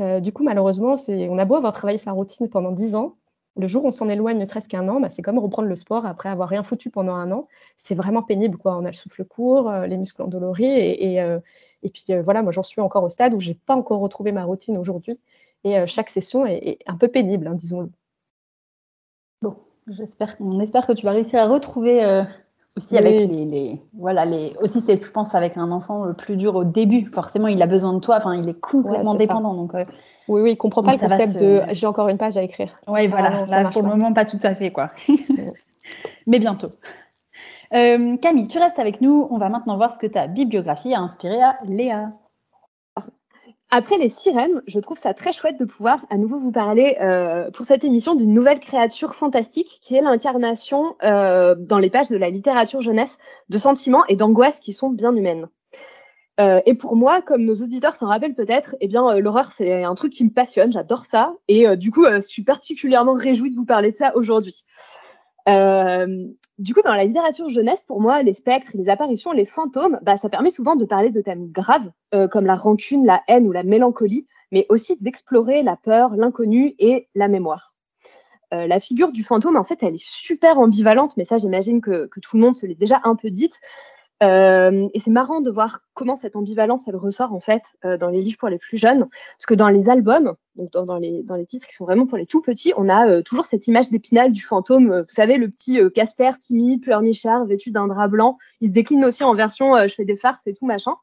Euh, 0.00 0.20
du 0.20 0.32
coup, 0.32 0.44
malheureusement, 0.44 0.94
on 1.08 1.38
a 1.38 1.44
beau 1.44 1.54
avoir 1.54 1.72
travaillé 1.72 1.98
sa 1.98 2.12
routine 2.12 2.48
pendant 2.48 2.72
dix 2.72 2.94
ans, 2.94 3.16
le 3.56 3.68
jour 3.68 3.84
où 3.84 3.88
on 3.88 3.92
s'en 3.92 4.08
éloigne 4.08 4.38
ne 4.38 4.46
serait-ce 4.46 4.68
qu'un 4.68 4.88
an, 4.88 5.00
bah, 5.00 5.10
c'est 5.10 5.22
comme 5.22 5.38
reprendre 5.38 5.68
le 5.68 5.76
sport 5.76 6.06
après 6.06 6.30
avoir 6.30 6.48
rien 6.48 6.62
foutu 6.62 6.90
pendant 6.90 7.14
un 7.14 7.30
an. 7.32 7.44
C'est 7.76 7.94
vraiment 7.94 8.22
pénible. 8.22 8.56
Quoi. 8.56 8.76
On 8.76 8.84
a 8.84 8.90
le 8.90 8.96
souffle 8.96 9.24
court, 9.24 9.68
euh, 9.68 9.86
les 9.86 9.98
muscles 9.98 10.22
endoloris. 10.22 10.64
Et, 10.64 11.12
et, 11.12 11.20
euh, 11.20 11.38
puis 11.92 12.04
voilà, 12.24 12.42
moi 12.42 12.52
j'en 12.52 12.62
suis 12.62 12.80
encore 12.80 13.02
au 13.04 13.10
stade 13.10 13.34
où 13.34 13.40
je 13.40 13.48
n'ai 13.50 13.54
pas 13.54 13.74
encore 13.74 14.00
retrouvé 14.00 14.32
ma 14.32 14.44
routine 14.44 14.78
aujourd'hui. 14.78 15.18
Et 15.64 15.84
chaque 15.86 16.10
session 16.10 16.46
est, 16.46 16.78
un 16.86 16.96
peu 16.96 17.08
pénible, 17.08 17.46
hein, 17.46 17.54
disons-le. 17.54 17.90
Bon, 19.42 19.56
j'espère, 19.88 20.36
on 20.40 20.60
espère 20.60 20.86
que 20.86 20.92
tu 20.92 21.04
vas 21.04 21.12
réussir 21.12 21.40
à 21.40 21.46
retrouver 21.46 22.24
aussi 22.76 22.96
avec 22.96 23.16
les, 23.16 23.80
voilà 23.94 24.24
les 24.24 24.54
aussi 24.60 24.80
c'est 24.80 25.02
je 25.02 25.10
pense 25.10 25.34
avec 25.34 25.56
un 25.56 25.70
enfant 25.70 26.04
le 26.04 26.14
plus 26.14 26.36
dur 26.36 26.54
au 26.54 26.64
début. 26.64 27.06
Forcément 27.06 27.48
il 27.48 27.60
a 27.62 27.66
besoin 27.66 27.92
de 27.92 28.00
toi. 28.00 28.16
Enfin 28.16 28.34
il 28.34 28.48
est 28.48 28.58
complètement 28.58 29.14
dépendant 29.14 29.54
donc 29.54 29.74
euh, 29.74 29.84
oui 30.28 30.40
oui 30.40 30.52
il 30.52 30.56
comprend 30.56 30.82
pas 30.82 30.92
le 30.92 30.98
concept 30.98 31.38
de 31.38 31.62
j'ai 31.72 31.86
encore 31.86 32.08
une 32.08 32.18
page 32.18 32.36
à 32.36 32.42
écrire. 32.42 32.78
Oui 32.88 33.08
voilà. 33.08 33.46
Là, 33.46 33.70
pour 33.70 33.82
le 33.82 33.88
moment 33.88 34.12
pas 34.12 34.24
tout 34.24 34.40
à 34.42 34.54
fait 34.54 34.70
quoi. 34.70 34.90
mais 36.26 36.38
bientôt. 36.38 36.70
Euh, 37.74 38.16
Camille 38.16 38.48
tu 38.48 38.58
restes 38.58 38.78
avec 38.78 39.00
nous. 39.00 39.28
On 39.30 39.38
va 39.38 39.48
maintenant 39.48 39.76
voir 39.76 39.92
ce 39.92 39.98
que 39.98 40.06
ta 40.06 40.26
bibliographie 40.26 40.94
a 40.94 41.00
inspiré 41.00 41.42
à 41.42 41.58
Léa 41.64 42.10
après 43.74 43.96
les 43.96 44.10
sirènes, 44.10 44.60
je 44.66 44.78
trouve 44.80 44.98
ça 44.98 45.14
très 45.14 45.32
chouette 45.32 45.58
de 45.58 45.64
pouvoir 45.64 46.04
à 46.10 46.18
nouveau 46.18 46.38
vous 46.38 46.52
parler 46.52 46.98
euh, 47.00 47.50
pour 47.52 47.64
cette 47.64 47.84
émission 47.84 48.14
d'une 48.14 48.34
nouvelle 48.34 48.60
créature 48.60 49.14
fantastique 49.14 49.78
qui 49.80 49.96
est 49.96 50.02
l'incarnation 50.02 50.94
euh, 51.02 51.54
dans 51.58 51.78
les 51.78 51.88
pages 51.88 52.10
de 52.10 52.18
la 52.18 52.28
littérature 52.28 52.82
jeunesse 52.82 53.16
de 53.48 53.56
sentiments 53.56 54.04
et 54.08 54.16
d'angoisses 54.16 54.60
qui 54.60 54.74
sont 54.74 54.90
bien 54.90 55.16
humaines. 55.16 55.48
Euh, 56.38 56.60
et 56.66 56.74
pour 56.74 56.96
moi, 56.96 57.22
comme 57.22 57.46
nos 57.46 57.54
auditeurs 57.54 57.94
s'en 57.94 58.08
rappellent 58.08 58.34
peut-être, 58.34 58.76
eh 58.82 58.88
bien 58.88 59.18
l'horreur 59.18 59.52
c'est 59.52 59.84
un 59.84 59.94
truc 59.94 60.12
qui 60.12 60.24
me 60.24 60.30
passionne, 60.30 60.70
j'adore 60.70 61.06
ça, 61.06 61.32
et 61.48 61.74
du 61.78 61.90
coup 61.90 62.04
je 62.04 62.20
suis 62.20 62.44
particulièrement 62.44 63.14
réjouie 63.14 63.50
de 63.50 63.56
vous 63.56 63.64
parler 63.64 63.92
de 63.92 63.96
ça 63.96 64.14
aujourd'hui. 64.16 64.66
Euh, 65.48 66.26
du 66.58 66.74
coup, 66.74 66.82
dans 66.82 66.94
la 66.94 67.04
littérature 67.04 67.48
jeunesse, 67.48 67.82
pour 67.82 68.00
moi, 68.00 68.22
les 68.22 68.34
spectres, 68.34 68.70
les 68.74 68.88
apparitions, 68.88 69.32
les 69.32 69.44
fantômes, 69.44 69.98
bah, 70.02 70.16
ça 70.16 70.28
permet 70.28 70.50
souvent 70.50 70.76
de 70.76 70.84
parler 70.84 71.10
de 71.10 71.20
thèmes 71.20 71.50
graves, 71.50 71.90
euh, 72.14 72.28
comme 72.28 72.46
la 72.46 72.54
rancune, 72.54 73.04
la 73.04 73.22
haine 73.26 73.46
ou 73.46 73.52
la 73.52 73.62
mélancolie, 73.62 74.26
mais 74.52 74.66
aussi 74.68 74.96
d'explorer 75.00 75.62
la 75.62 75.76
peur, 75.76 76.16
l'inconnu 76.16 76.74
et 76.78 77.08
la 77.14 77.28
mémoire. 77.28 77.74
Euh, 78.54 78.66
la 78.66 78.80
figure 78.80 79.12
du 79.12 79.24
fantôme, 79.24 79.56
en 79.56 79.64
fait, 79.64 79.82
elle 79.82 79.94
est 79.94 80.04
super 80.04 80.58
ambivalente, 80.58 81.16
mais 81.16 81.24
ça, 81.24 81.38
j'imagine 81.38 81.80
que, 81.80 82.06
que, 82.06 82.20
tout 82.20 82.36
le 82.36 82.42
monde 82.42 82.54
se 82.54 82.66
l'est 82.66 82.74
déjà 82.74 83.00
un 83.04 83.16
peu 83.16 83.30
dite. 83.30 83.54
Euh, 84.22 84.88
et 84.94 85.00
c'est 85.00 85.10
marrant 85.10 85.40
de 85.40 85.50
voir 85.50 85.80
comment 85.94 86.14
cette 86.14 86.36
ambivalence, 86.36 86.86
elle 86.86 86.96
ressort 86.96 87.32
en 87.32 87.40
fait 87.40 87.62
euh, 87.84 87.96
dans 87.96 88.08
les 88.08 88.22
livres 88.22 88.38
pour 88.38 88.48
les 88.48 88.58
plus 88.58 88.76
jeunes, 88.76 89.08
parce 89.36 89.46
que 89.46 89.54
dans 89.54 89.68
les 89.68 89.88
albums, 89.88 90.34
donc 90.54 90.70
dans, 90.70 90.96
les, 90.96 91.22
dans 91.24 91.34
les 91.34 91.46
titres 91.46 91.66
qui 91.66 91.74
sont 91.74 91.84
vraiment 91.84 92.06
pour 92.06 92.18
les 92.18 92.26
tout 92.26 92.40
petits, 92.40 92.72
on 92.76 92.88
a 92.88 93.08
euh, 93.08 93.22
toujours 93.22 93.46
cette 93.46 93.66
image 93.66 93.90
d'épinal 93.90 94.30
du 94.30 94.42
fantôme. 94.42 95.00
vous 95.00 95.08
savez, 95.08 95.38
le 95.38 95.48
petit 95.48 95.80
Casper 95.92 96.30
timide, 96.40 96.82
pleurnichard, 96.82 97.46
vêtu 97.46 97.72
d'un 97.72 97.88
drap 97.88 98.08
blanc. 98.08 98.38
Il 98.60 98.68
se 98.68 98.72
décline 98.72 99.04
aussi 99.04 99.24
en 99.24 99.34
version 99.34 99.76
je 99.88 99.94
fais 99.94 100.04
des 100.04 100.16
farces 100.16 100.46
et 100.46 100.54
tout 100.54 100.66
machin. 100.66 100.94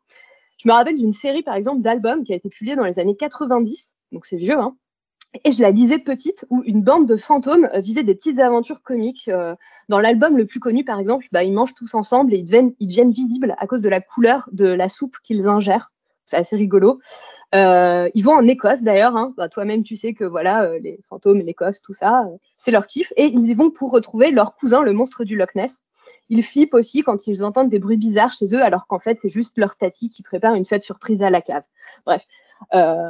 Je 0.57 0.67
me 0.69 0.73
rappelle 0.73 0.95
d'une 0.95 1.13
série 1.13 1.43
par 1.43 1.55
exemple 1.55 1.81
d'albums 1.81 2.23
qui 2.23 2.31
a 2.33 2.35
été 2.35 2.49
publiée 2.49 2.75
dans 2.75 2.85
les 2.85 2.99
années 2.99 3.15
90, 3.15 3.97
donc 4.11 4.25
c'est 4.25 4.37
vieux, 4.37 4.57
hein, 4.57 4.75
et 5.43 5.51
je 5.51 5.61
la 5.61 5.71
lisais 5.71 5.99
petite, 5.99 6.45
où 6.49 6.63
une 6.65 6.81
bande 6.81 7.07
de 7.07 7.15
fantômes 7.15 7.69
euh, 7.73 7.79
vivait 7.79 8.03
des 8.03 8.15
petites 8.15 8.39
aventures 8.39 8.81
comiques. 8.81 9.27
Euh, 9.27 9.55
dans 9.87 9.99
l'album 9.99 10.37
le 10.37 10.45
plus 10.45 10.59
connu, 10.59 10.83
par 10.83 10.99
exemple, 10.99 11.27
bah, 11.31 11.43
ils 11.43 11.53
mangent 11.53 11.75
tous 11.75 11.93
ensemble 11.93 12.33
et 12.33 12.37
ils 12.37 12.45
deviennent, 12.45 13.11
visibles 13.11 13.55
à 13.59 13.67
cause 13.67 13.81
de 13.81 13.89
la 13.89 14.01
couleur 14.01 14.49
de 14.51 14.65
la 14.65 14.89
soupe 14.89 15.17
qu'ils 15.23 15.47
ingèrent. 15.47 15.91
C'est 16.25 16.37
assez 16.37 16.55
rigolo. 16.55 16.99
Euh, 17.55 18.09
ils 18.13 18.23
vont 18.23 18.33
en 18.33 18.47
Écosse 18.47 18.81
d'ailleurs. 18.81 19.15
Hein. 19.15 19.33
Bah, 19.37 19.49
Toi-même, 19.49 19.83
tu 19.83 19.95
sais 19.95 20.13
que 20.13 20.23
voilà, 20.23 20.77
les 20.79 20.99
fantômes, 21.07 21.39
l'Écosse, 21.39 21.81
tout 21.81 21.93
ça, 21.93 22.25
c'est 22.57 22.71
leur 22.71 22.87
kiff. 22.87 23.13
Et 23.15 23.25
ils 23.25 23.47
y 23.47 23.53
vont 23.53 23.71
pour 23.71 23.91
retrouver 23.91 24.31
leur 24.31 24.55
cousin, 24.55 24.81
le 24.81 24.93
monstre 24.93 25.23
du 25.23 25.35
Loch 25.35 25.55
Ness. 25.55 25.79
Ils 26.29 26.43
flippent 26.43 26.75
aussi 26.75 27.01
quand 27.01 27.25
ils 27.25 27.43
entendent 27.43 27.69
des 27.69 27.79
bruits 27.79 27.97
bizarres 27.97 28.33
chez 28.33 28.53
eux, 28.55 28.61
alors 28.61 28.85
qu'en 28.85 28.99
fait, 28.99 29.17
c'est 29.21 29.29
juste 29.29 29.57
leur 29.57 29.75
tati 29.75 30.09
qui 30.09 30.21
prépare 30.21 30.53
une 30.53 30.65
fête 30.65 30.83
surprise 30.83 31.23
à 31.23 31.31
la 31.31 31.41
cave. 31.41 31.63
Bref, 32.05 32.25
Euh, 32.73 33.09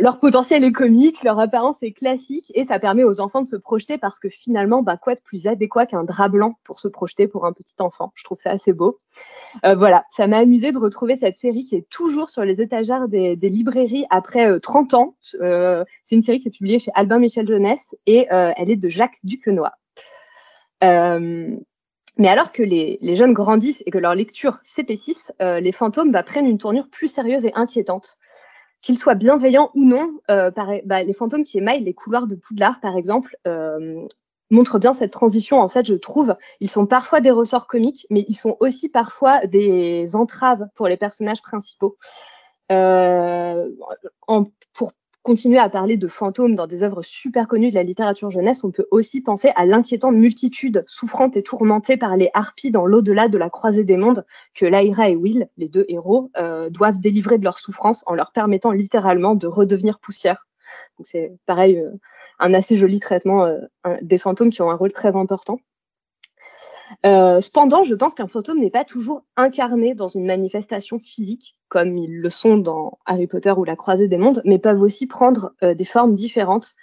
leur 0.00 0.18
potentiel 0.20 0.64
est 0.64 0.72
comique, 0.72 1.22
leur 1.22 1.38
apparence 1.38 1.82
est 1.82 1.92
classique 1.92 2.52
et 2.54 2.64
ça 2.64 2.78
permet 2.78 3.04
aux 3.04 3.20
enfants 3.20 3.42
de 3.42 3.46
se 3.46 3.56
projeter 3.56 3.96
parce 3.96 4.18
que 4.18 4.28
finalement, 4.28 4.82
bah, 4.82 4.96
quoi 4.96 5.14
de 5.14 5.20
plus 5.20 5.46
adéquat 5.46 5.86
qu'un 5.86 6.04
drap 6.04 6.28
blanc 6.28 6.58
pour 6.64 6.80
se 6.80 6.88
projeter 6.88 7.26
pour 7.28 7.46
un 7.46 7.52
petit 7.52 7.76
enfant? 7.78 8.12
Je 8.14 8.24
trouve 8.24 8.38
ça 8.38 8.50
assez 8.50 8.72
beau. 8.72 8.98
Euh, 9.64 9.74
voilà, 9.74 10.04
ça 10.08 10.26
m'a 10.26 10.38
amusé 10.38 10.72
de 10.72 10.78
retrouver 10.78 11.16
cette 11.16 11.36
série 11.36 11.64
qui 11.64 11.76
est 11.76 11.88
toujours 11.88 12.28
sur 12.28 12.44
les 12.44 12.60
étagères 12.60 13.08
des, 13.08 13.36
librairies 13.36 14.04
après 14.10 14.60
30 14.60 14.94
ans. 14.94 15.14
c'est 15.20 15.86
une 16.10 16.22
série 16.22 16.38
qui 16.38 16.48
est 16.48 16.52
publiée 16.52 16.78
chez 16.78 16.90
Albin 16.94 17.18
Michel 17.18 17.48
Jeunesse 17.48 17.96
et 18.06 18.26
elle 18.30 18.70
est 18.70 18.76
de 18.76 18.88
Jacques 18.88 19.18
Duquenois. 19.24 19.72
Mais 20.82 22.28
alors 22.28 22.52
que 22.52 22.62
les, 22.62 22.98
jeunes 23.14 23.32
grandissent 23.32 23.82
et 23.86 23.90
que 23.90 23.98
leur 23.98 24.14
lecture 24.14 24.58
s'épaississe, 24.64 25.32
les 25.40 25.72
fantômes 25.72 26.12
bah, 26.12 26.22
prennent 26.22 26.46
une 26.46 26.58
tournure 26.58 26.88
plus 26.90 27.08
sérieuse 27.08 27.46
et 27.46 27.52
inquiétante 27.54 28.18
qu'ils 28.80 28.98
soient 28.98 29.14
bienveillants 29.14 29.70
ou 29.74 29.84
non, 29.84 30.18
euh, 30.30 30.50
bah, 30.84 31.02
les 31.02 31.12
fantômes 31.12 31.44
qui 31.44 31.58
émaillent 31.58 31.84
les 31.84 31.94
couloirs 31.94 32.26
de 32.26 32.34
Poudlard, 32.34 32.80
par 32.80 32.96
exemple, 32.96 33.36
euh, 33.46 34.06
montrent 34.50 34.78
bien 34.78 34.94
cette 34.94 35.12
transition. 35.12 35.60
En 35.60 35.68
fait, 35.68 35.86
je 35.86 35.94
trouve, 35.94 36.36
ils 36.60 36.70
sont 36.70 36.86
parfois 36.86 37.20
des 37.20 37.30
ressorts 37.30 37.66
comiques, 37.66 38.06
mais 38.10 38.24
ils 38.28 38.36
sont 38.36 38.56
aussi 38.60 38.88
parfois 38.88 39.46
des 39.46 40.14
entraves 40.14 40.66
pour 40.74 40.88
les 40.88 40.96
personnages 40.96 41.42
principaux. 41.42 41.98
Euh, 42.70 43.68
continuer 45.28 45.58
à 45.58 45.68
parler 45.68 45.98
de 45.98 46.08
fantômes 46.08 46.54
dans 46.54 46.66
des 46.66 46.82
œuvres 46.82 47.02
super 47.02 47.48
connues 47.48 47.68
de 47.68 47.74
la 47.74 47.82
littérature 47.82 48.30
jeunesse, 48.30 48.64
on 48.64 48.70
peut 48.70 48.86
aussi 48.90 49.20
penser 49.20 49.52
à 49.56 49.66
l'inquiétante 49.66 50.14
multitude 50.14 50.84
souffrante 50.86 51.36
et 51.36 51.42
tourmentée 51.42 51.98
par 51.98 52.16
les 52.16 52.30
harpies 52.32 52.70
dans 52.70 52.86
l'au-delà 52.86 53.28
de 53.28 53.36
la 53.36 53.50
croisée 53.50 53.84
des 53.84 53.98
mondes 53.98 54.24
que 54.54 54.64
Lyra 54.64 55.10
et 55.10 55.16
Will, 55.16 55.50
les 55.58 55.68
deux 55.68 55.84
héros, 55.88 56.30
euh, 56.38 56.70
doivent 56.70 56.98
délivrer 56.98 57.36
de 57.36 57.44
leur 57.44 57.58
souffrance 57.58 58.02
en 58.06 58.14
leur 58.14 58.32
permettant 58.32 58.70
littéralement 58.72 59.34
de 59.34 59.46
redevenir 59.46 59.98
poussière. 59.98 60.46
C'est 61.04 61.36
pareil, 61.44 61.76
euh, 61.76 61.90
un 62.38 62.54
assez 62.54 62.76
joli 62.76 62.98
traitement 62.98 63.44
euh, 63.44 63.58
des 64.00 64.16
fantômes 64.16 64.48
qui 64.48 64.62
ont 64.62 64.70
un 64.70 64.76
rôle 64.76 64.92
très 64.92 65.14
important. 65.14 65.60
Euh, 67.04 67.40
cependant, 67.40 67.84
je 67.84 67.94
pense 67.94 68.14
qu'un 68.14 68.26
fantôme 68.26 68.60
n'est 68.60 68.70
pas 68.70 68.84
toujours 68.84 69.22
incarné 69.36 69.94
dans 69.94 70.08
une 70.08 70.26
manifestation 70.26 70.98
physique, 70.98 71.56
comme 71.68 71.96
ils 71.96 72.20
le 72.20 72.30
sont 72.30 72.56
dans 72.56 72.98
Harry 73.06 73.26
Potter 73.26 73.52
ou 73.52 73.64
La 73.64 73.76
Croisée 73.76 74.08
des 74.08 74.16
Mondes, 74.18 74.42
mais 74.44 74.58
peuvent 74.58 74.82
aussi 74.82 75.06
prendre 75.06 75.52
euh, 75.62 75.74
des 75.74 75.84
formes 75.84 76.14
différentes, 76.14 76.74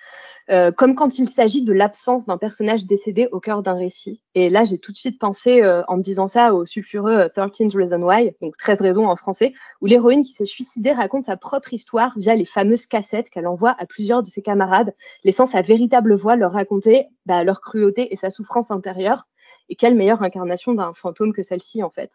euh, 0.51 0.71
comme 0.71 0.93
quand 0.93 1.17
il 1.17 1.27
s'agit 1.27 1.63
de 1.63 1.73
l'absence 1.73 2.25
d'un 2.27 2.37
personnage 2.37 2.85
décédé 2.85 3.27
au 3.31 3.39
cœur 3.39 3.63
d'un 3.63 3.73
récit. 3.73 4.21
Et 4.35 4.51
là, 4.51 4.63
j'ai 4.63 4.77
tout 4.77 4.91
de 4.91 4.97
suite 4.97 5.19
pensé, 5.19 5.63
en 5.87 5.97
me 5.97 6.03
disant 6.03 6.27
ça, 6.27 6.53
au 6.53 6.65
sulfureux 6.65 7.29
13 7.33 7.75
Reasons 7.75 8.03
Why, 8.03 8.35
donc 8.41 8.55
13 8.57 8.79
raisons 8.81 9.07
en 9.07 9.15
français, 9.15 9.53
où 9.81 9.87
l'héroïne 9.87 10.23
qui 10.23 10.33
s'est 10.33 10.45
suicidée 10.45 10.91
raconte 10.91 11.23
sa 11.23 11.35
propre 11.35 11.73
histoire 11.73 12.13
via 12.17 12.35
les 12.35 12.45
fameuses 12.45 12.85
cassettes 12.85 13.31
qu'elle 13.31 13.47
envoie 13.47 13.75
à 13.79 13.87
plusieurs 13.87 14.21
de 14.21 14.27
ses 14.27 14.43
camarades, 14.43 14.93
laissant 15.23 15.47
sa 15.47 15.63
véritable 15.63 16.13
voix 16.13 16.35
leur 16.35 16.51
raconter 16.51 17.07
bah, 17.25 17.43
leur 17.43 17.59
cruauté 17.59 18.13
et 18.13 18.17
sa 18.17 18.29
souffrance 18.29 18.69
intérieure. 18.69 19.25
Et 19.69 19.75
quelle 19.75 19.95
meilleure 19.95 20.23
incarnation 20.23 20.73
d'un 20.73 20.93
fantôme 20.93 21.33
que 21.33 21.43
celle-ci, 21.43 21.83
en 21.83 21.89
fait. 21.89 22.11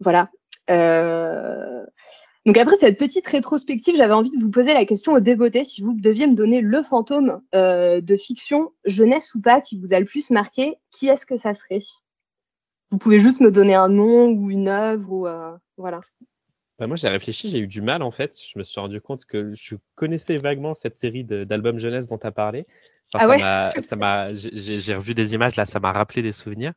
Voilà. 0.00 0.30
Euh, 0.70 1.84
donc 2.46 2.56
après 2.56 2.76
cette 2.76 2.98
petite 2.98 3.26
rétrospective, 3.26 3.96
j'avais 3.96 4.14
envie 4.14 4.30
de 4.30 4.42
vous 4.42 4.50
poser 4.50 4.72
la 4.72 4.86
question 4.86 5.12
aux 5.12 5.20
dévotés, 5.20 5.64
si 5.64 5.82
vous 5.82 5.92
deviez 5.94 6.26
me 6.26 6.34
donner 6.34 6.62
le 6.62 6.82
fantôme 6.82 7.42
euh, 7.54 8.00
de 8.00 8.16
fiction, 8.16 8.72
jeunesse 8.84 9.34
ou 9.34 9.42
pas, 9.42 9.60
qui 9.60 9.78
vous 9.78 9.92
a 9.92 10.00
le 10.00 10.06
plus 10.06 10.30
marqué, 10.30 10.76
qui 10.90 11.08
est-ce 11.08 11.26
que 11.26 11.36
ça 11.36 11.52
serait? 11.52 11.80
Vous 12.90 12.98
pouvez 12.98 13.18
juste 13.18 13.40
me 13.40 13.50
donner 13.50 13.74
un 13.74 13.88
nom 13.88 14.30
ou 14.30 14.50
une 14.50 14.68
œuvre 14.68 15.12
ou 15.12 15.26
euh, 15.26 15.54
voilà. 15.76 16.00
Bah 16.78 16.86
moi 16.86 16.96
j'ai 16.96 17.08
réfléchi, 17.08 17.48
j'ai 17.48 17.58
eu 17.58 17.66
du 17.66 17.82
mal 17.82 18.02
en 18.02 18.10
fait. 18.10 18.40
Je 18.42 18.58
me 18.58 18.64
suis 18.64 18.80
rendu 18.80 19.02
compte 19.02 19.26
que 19.26 19.52
je 19.54 19.76
connaissais 19.96 20.38
vaguement 20.38 20.72
cette 20.74 20.96
série 20.96 21.24
d'albums 21.24 21.78
jeunesse 21.78 22.08
dont 22.08 22.16
tu 22.16 22.26
as 22.26 22.32
parlé, 22.32 22.66
ah 23.14 23.72
ça 23.82 23.96
m'a, 23.96 24.34
j'ai 24.34 24.94
revu 24.94 25.14
des 25.14 25.34
images 25.34 25.56
là, 25.56 25.64
ça 25.64 25.80
m'a 25.80 25.92
rappelé 25.92 26.22
des 26.22 26.32
souvenirs. 26.32 26.72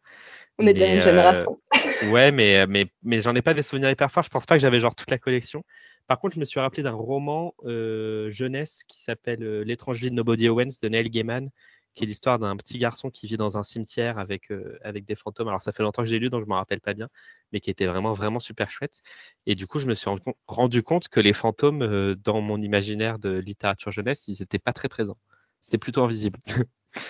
On 0.58 0.68
est 0.68 0.74
de 0.74 0.80
la 0.80 0.88
même 0.88 1.02
génération. 1.02 1.60
Euh, 2.04 2.10
ouais, 2.12 2.32
mais 2.32 2.66
mais 2.68 2.86
mais 3.04 3.20
j'en 3.20 3.36
ai 3.36 3.42
pas 3.42 3.54
des 3.54 3.64
souvenirs 3.64 3.90
hyper 3.90 4.10
forts. 4.12 4.24
Je 4.24 4.30
pense 4.30 4.46
pas 4.46 4.56
que 4.56 4.62
j'avais 4.62 4.80
genre 4.80 4.96
toute 4.96 5.12
la 5.12 5.18
collection. 5.18 5.64
Par 6.08 6.20
contre, 6.20 6.36
je 6.36 6.40
me 6.40 6.46
suis 6.46 6.60
rappelé 6.60 6.84
d'un 6.84 6.92
roman 6.92 7.54
euh, 7.66 8.30
jeunesse 8.30 8.84
qui 8.88 9.02
s'appelle 9.02 9.44
euh, 9.44 9.64
L'étrange 9.64 10.00
vie 10.00 10.10
de 10.10 10.14
Nobody 10.14 10.48
Owens 10.48 10.80
de 10.82 10.90
Neil 10.90 11.10
Gaiman, 11.10 11.50
qui 11.94 12.04
est 12.04 12.08
l'histoire 12.08 12.40
d'un 12.40 12.56
petit 12.56 12.78
garçon 12.78 13.10
qui 13.10 13.28
vit 13.28 13.38
dans 13.38 13.58
un 13.58 13.64
cimetière 13.64 14.18
avec 14.18 14.52
avec 14.84 15.06
des 15.06 15.16
fantômes. 15.16 15.48
Alors 15.50 15.62
ça 15.62 15.72
fait 15.72 15.84
longtemps 15.84 16.04
que 16.04 16.10
j'ai 16.10 16.20
lu, 16.20 16.30
donc 16.30 16.44
je 16.44 16.48
m'en 16.48 16.56
rappelle 16.56 16.82
pas 16.82 16.94
bien, 16.94 17.10
mais 17.52 17.60
qui 17.60 17.70
était 17.70 17.88
vraiment 17.88 18.14
vraiment 18.14 18.40
super 18.40 18.72
chouette. 18.72 19.02
Et 19.46 19.56
du 19.56 19.68
coup, 19.68 19.80
je 19.80 19.88
me 19.88 19.96
suis 19.96 20.10
rendu 20.48 20.84
compte 20.84 21.10
que 21.10 21.20
les 21.20 21.34
fantômes 21.34 22.16
dans 22.16 22.42
mon 22.42 22.62
imaginaire 22.62 23.20
de 23.20 23.40
littérature 23.40 23.92
jeunesse, 23.92 24.28
ils 24.28 24.42
étaient 24.42 24.60
pas 24.60 24.74
très 24.74 24.90
présents. 24.90 25.18
C'était 25.64 25.78
plutôt 25.78 26.04
invisible. 26.04 26.40
Ce 26.46 27.02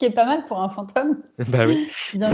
qui 0.00 0.06
est 0.06 0.10
pas 0.10 0.24
mal 0.24 0.44
pour 0.48 0.60
un 0.60 0.68
fantôme. 0.68 1.22
bah 1.48 1.64
oui. 1.64 1.88
Bien 2.14 2.32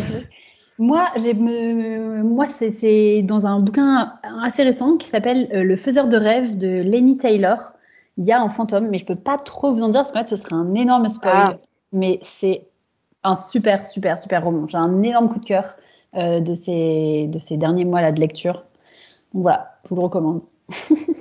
Moi, 0.78 1.06
j'ai 1.16 1.34
moi 1.34 2.46
c'est 2.58 3.20
dans 3.22 3.44
un 3.44 3.58
bouquin 3.58 4.14
assez 4.42 4.62
récent 4.62 4.96
qui 4.96 5.06
s'appelle 5.06 5.50
euh, 5.52 5.62
Le 5.64 5.76
faiseur 5.76 6.08
de 6.08 6.16
rêves 6.16 6.56
de 6.56 6.66
Lenny 6.66 7.18
Taylor. 7.18 7.58
Il 8.16 8.24
y 8.24 8.32
a 8.32 8.40
un 8.40 8.48
fantôme, 8.48 8.88
mais 8.88 8.98
je 8.98 9.04
peux 9.04 9.16
pas 9.16 9.36
trop 9.36 9.70
vous 9.70 9.82
en 9.82 9.90
dire 9.90 10.10
parce 10.10 10.30
que 10.30 10.36
ce 10.36 10.42
serait 10.42 10.56
un 10.56 10.74
énorme 10.74 11.10
spoil. 11.10 11.34
Ah. 11.34 11.56
Mais 11.92 12.18
c'est 12.22 12.66
un 13.24 13.36
super, 13.36 13.84
super, 13.84 14.18
super 14.18 14.44
roman. 14.44 14.66
J'ai 14.66 14.78
un 14.78 15.02
énorme 15.02 15.28
coup 15.28 15.40
de 15.40 15.44
cœur 15.44 15.76
euh, 16.16 16.40
de, 16.40 16.54
ces, 16.54 17.26
de 17.28 17.38
ces 17.38 17.58
derniers 17.58 17.84
mois 17.84 18.00
là 18.00 18.12
de 18.12 18.18
lecture. 18.18 18.64
Donc 19.34 19.42
voilà, 19.42 19.78
je 19.84 19.90
vous 19.90 19.96
le 19.96 20.00
recommande. 20.00 20.40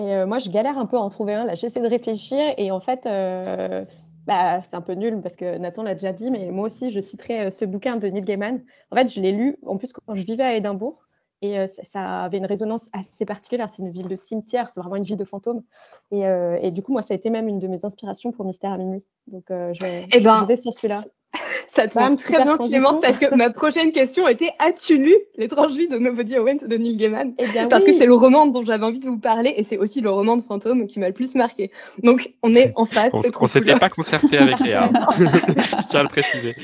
Et 0.00 0.14
euh, 0.14 0.26
moi, 0.26 0.38
je 0.38 0.48
galère 0.48 0.78
un 0.78 0.86
peu 0.86 0.96
à 0.96 1.00
en 1.00 1.10
trouver 1.10 1.34
un. 1.34 1.44
Là, 1.44 1.54
j'essaie 1.54 1.82
de 1.82 1.88
réfléchir 1.88 2.54
et 2.56 2.70
en 2.70 2.80
fait, 2.80 3.04
euh, 3.04 3.84
bah, 4.26 4.62
c'est 4.62 4.74
un 4.74 4.80
peu 4.80 4.94
nul 4.94 5.20
parce 5.20 5.36
que 5.36 5.58
Nathan 5.58 5.82
l'a 5.82 5.94
déjà 5.94 6.12
dit, 6.12 6.30
mais 6.30 6.50
moi 6.50 6.66
aussi, 6.68 6.90
je 6.90 7.00
citerai 7.00 7.46
euh, 7.46 7.50
ce 7.50 7.66
bouquin 7.66 7.96
de 7.96 8.08
Neil 8.08 8.22
Gaiman. 8.22 8.62
En 8.90 8.96
fait, 8.96 9.12
je 9.12 9.20
l'ai 9.20 9.32
lu 9.32 9.58
en 9.66 9.76
plus 9.76 9.92
quand 9.92 10.14
je 10.14 10.24
vivais 10.24 10.42
à 10.42 10.56
Édimbourg 10.56 11.06
et 11.42 11.66
ça, 11.68 12.24
avait 12.24 12.36
une 12.36 12.44
résonance 12.44 12.90
assez 12.92 13.24
particulière. 13.24 13.70
C'est 13.70 13.80
une 13.80 13.90
ville 13.90 14.08
de 14.08 14.16
cimetière, 14.16 14.68
c'est 14.68 14.78
vraiment 14.78 14.96
une 14.96 15.04
ville 15.04 15.16
de 15.16 15.24
fantômes. 15.24 15.62
Et, 16.10 16.24
et, 16.60 16.70
du 16.70 16.82
coup, 16.82 16.92
moi, 16.92 17.00
ça 17.00 17.14
a 17.14 17.16
été 17.16 17.30
même 17.30 17.48
une 17.48 17.58
de 17.58 17.66
mes 17.66 17.86
inspirations 17.86 18.30
pour 18.30 18.44
Mystère 18.44 18.72
à 18.72 18.76
minuit. 18.76 19.02
Donc, 19.26 19.44
je, 19.48 19.80
vais, 19.80 20.06
eh 20.12 20.20
ben, 20.20 20.40
je 20.40 20.44
vais 20.44 20.56
sur 20.56 20.74
celui-là. 20.74 21.02
Ça 21.68 21.86
tombe 21.86 22.16
très 22.16 22.42
bien, 22.42 22.56
Clément, 22.58 23.00
parce 23.00 23.18
que 23.18 23.32
ma 23.34 23.50
prochaine 23.50 23.92
question 23.92 24.26
était 24.26 24.50
As-tu 24.58 24.98
lu 24.98 25.14
L'étrange 25.36 25.72
vie 25.72 25.88
de 25.88 25.98
Nobody 25.98 26.36
Owens 26.38 26.66
de 26.66 26.76
Neil 26.76 26.96
Gaiman 26.96 27.32
eh 27.38 27.46
bien, 27.46 27.68
Parce 27.68 27.84
que 27.84 27.92
c'est 27.92 28.06
le 28.06 28.14
roman 28.14 28.46
dont 28.46 28.64
j'avais 28.64 28.84
envie 28.84 28.98
de 28.98 29.06
vous 29.06 29.18
parler 29.18 29.54
et 29.56 29.64
c'est 29.64 29.76
aussi 29.76 30.00
le 30.00 30.10
roman 30.10 30.36
de 30.36 30.42
fantôme 30.42 30.86
qui 30.86 30.98
m'a 30.98 31.08
le 31.08 31.14
plus 31.14 31.34
marqué. 31.34 31.70
Donc, 32.02 32.30
on 32.42 32.54
est 32.54 32.72
en 32.74 32.84
face. 32.86 33.12
on 33.12 33.42
ne 33.42 33.48
s'était 33.48 33.78
pas 33.78 33.88
concerté 33.88 34.38
avec 34.38 34.58
Léa. 34.60 34.90
Je 35.18 35.88
tiens 35.88 36.00
à 36.00 36.02
le 36.02 36.08
préciser. 36.08 36.54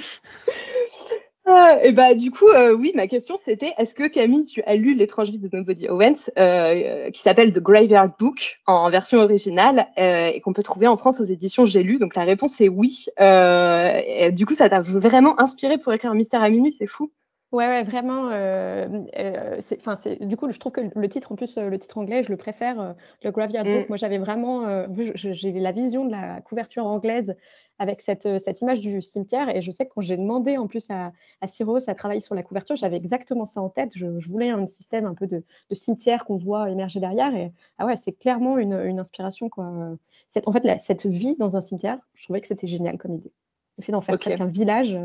Et 1.83 1.93
bah 1.93 2.15
du 2.15 2.33
coup, 2.33 2.49
euh, 2.49 2.75
oui, 2.75 2.91
ma 2.97 3.07
question 3.07 3.39
c'était 3.45 3.73
est-ce 3.79 3.95
que 3.95 4.09
Camille, 4.09 4.45
tu 4.45 4.63
as 4.63 4.75
lu 4.75 4.95
L'étrange 4.95 5.31
vie 5.31 5.39
de 5.39 5.49
Nobody 5.53 5.89
Owens, 5.89 6.29
euh, 6.39 7.11
qui 7.11 7.21
s'appelle 7.21 7.53
The 7.53 7.61
Graveyard 7.61 8.11
Book 8.19 8.59
en 8.67 8.91
version 8.91 9.19
originale 9.21 9.87
euh, 9.97 10.27
et 10.27 10.41
qu'on 10.41 10.53
peut 10.53 10.65
trouver 10.65 10.89
en 10.89 10.97
France 10.97 11.21
aux 11.21 11.25
éditions 11.25 11.65
J'ai 11.65 11.85
lu? 11.85 11.99
Donc 11.99 12.17
la 12.17 12.25
réponse 12.25 12.61
est 12.61 12.69
oui. 12.69 13.07
Du 14.33 14.47
coup, 14.47 14.55
ça 14.55 14.69
t'a 14.69 14.81
vraiment 14.81 15.41
inspiré 15.41 15.79
pour 15.79 15.93
écrire 15.93 16.15
Mystère 16.15 16.43
à 16.43 16.51
minuit, 16.51 16.75
c'est 16.77 16.89
fou. 16.89 17.13
Ouais, 17.53 17.69
ouais, 17.69 17.85
vraiment. 17.85 18.31
Euh, 18.33 18.89
euh, 19.17 19.57
c'est, 19.61 20.21
du 20.27 20.37
coup, 20.37 20.51
je 20.51 20.59
trouve 20.59 20.73
que 20.73 20.81
le 20.95 21.09
titre, 21.09 21.31
en 21.31 21.37
plus, 21.37 21.57
euh, 21.57 21.69
le 21.69 21.79
titre 21.79 21.97
anglais, 21.97 22.25
je 22.25 22.31
le 22.31 22.37
préfère, 22.37 22.97
le 23.23 23.31
Graveyard 23.31 23.65
Book. 23.65 23.85
Mm. 23.85 23.89
Moi, 23.89 23.97
j'avais 23.97 24.19
vraiment, 24.19 24.87
j'ai 25.15 25.53
la 25.53 25.71
vision 25.71 26.05
de 26.05 26.11
la 26.11 26.41
couverture 26.41 26.87
anglaise 26.87 27.37
avec 27.79 28.01
cette, 28.01 28.39
cette 28.41 28.63
image 28.63 28.81
du 28.81 29.01
cimetière. 29.01 29.55
Et 29.55 29.63
je 29.63 29.71
sais 29.71 29.87
que 29.87 29.93
quand 29.95 30.01
j'ai 30.01 30.17
demandé 30.17 30.57
en 30.57 30.67
plus 30.67 30.91
à, 30.91 31.13
à 31.41 31.47
Cyros 31.47 31.89
à 31.89 31.95
travailler 31.95 32.21
sur 32.21 32.35
la 32.35 32.43
couverture, 32.43 32.75
j'avais 32.75 32.97
exactement 32.97 33.47
ça 33.47 33.61
en 33.61 33.69
tête. 33.69 33.93
Je, 33.95 34.07
voulais 34.29 34.51
un 34.51 34.67
système 34.67 35.07
un 35.07 35.15
peu 35.15 35.29
de, 35.29 35.45
cimetière 35.71 36.25
qu'on 36.25 36.37
voit 36.37 36.69
émerger 36.71 36.99
derrière. 36.99 37.33
Et 37.37 37.53
ah 37.79 37.87
ouais, 37.87 37.97
c'est 37.97 38.13
clairement 38.13 38.59
une, 38.59 38.73
une 38.73 38.99
inspiration, 38.99 39.49
quoi. 39.49 39.73
Cette, 40.27 40.49
en 40.49 40.53
fait, 40.53 40.81
cette 40.81 41.07
vie 41.07 41.37
dans 41.37 41.57
un 41.57 41.61
cimetière, 41.61 42.01
je 42.15 42.25
trouvais 42.25 42.40
que 42.40 42.49
c'était 42.49 42.67
génial 42.67 42.99
comme 42.99 43.15
idée. 43.15 43.33
Le 43.79 43.85
fait 43.85 43.92
d'en 43.92 44.01
faire 44.01 44.19
presque 44.19 44.40
un 44.40 44.47
village. 44.47 44.97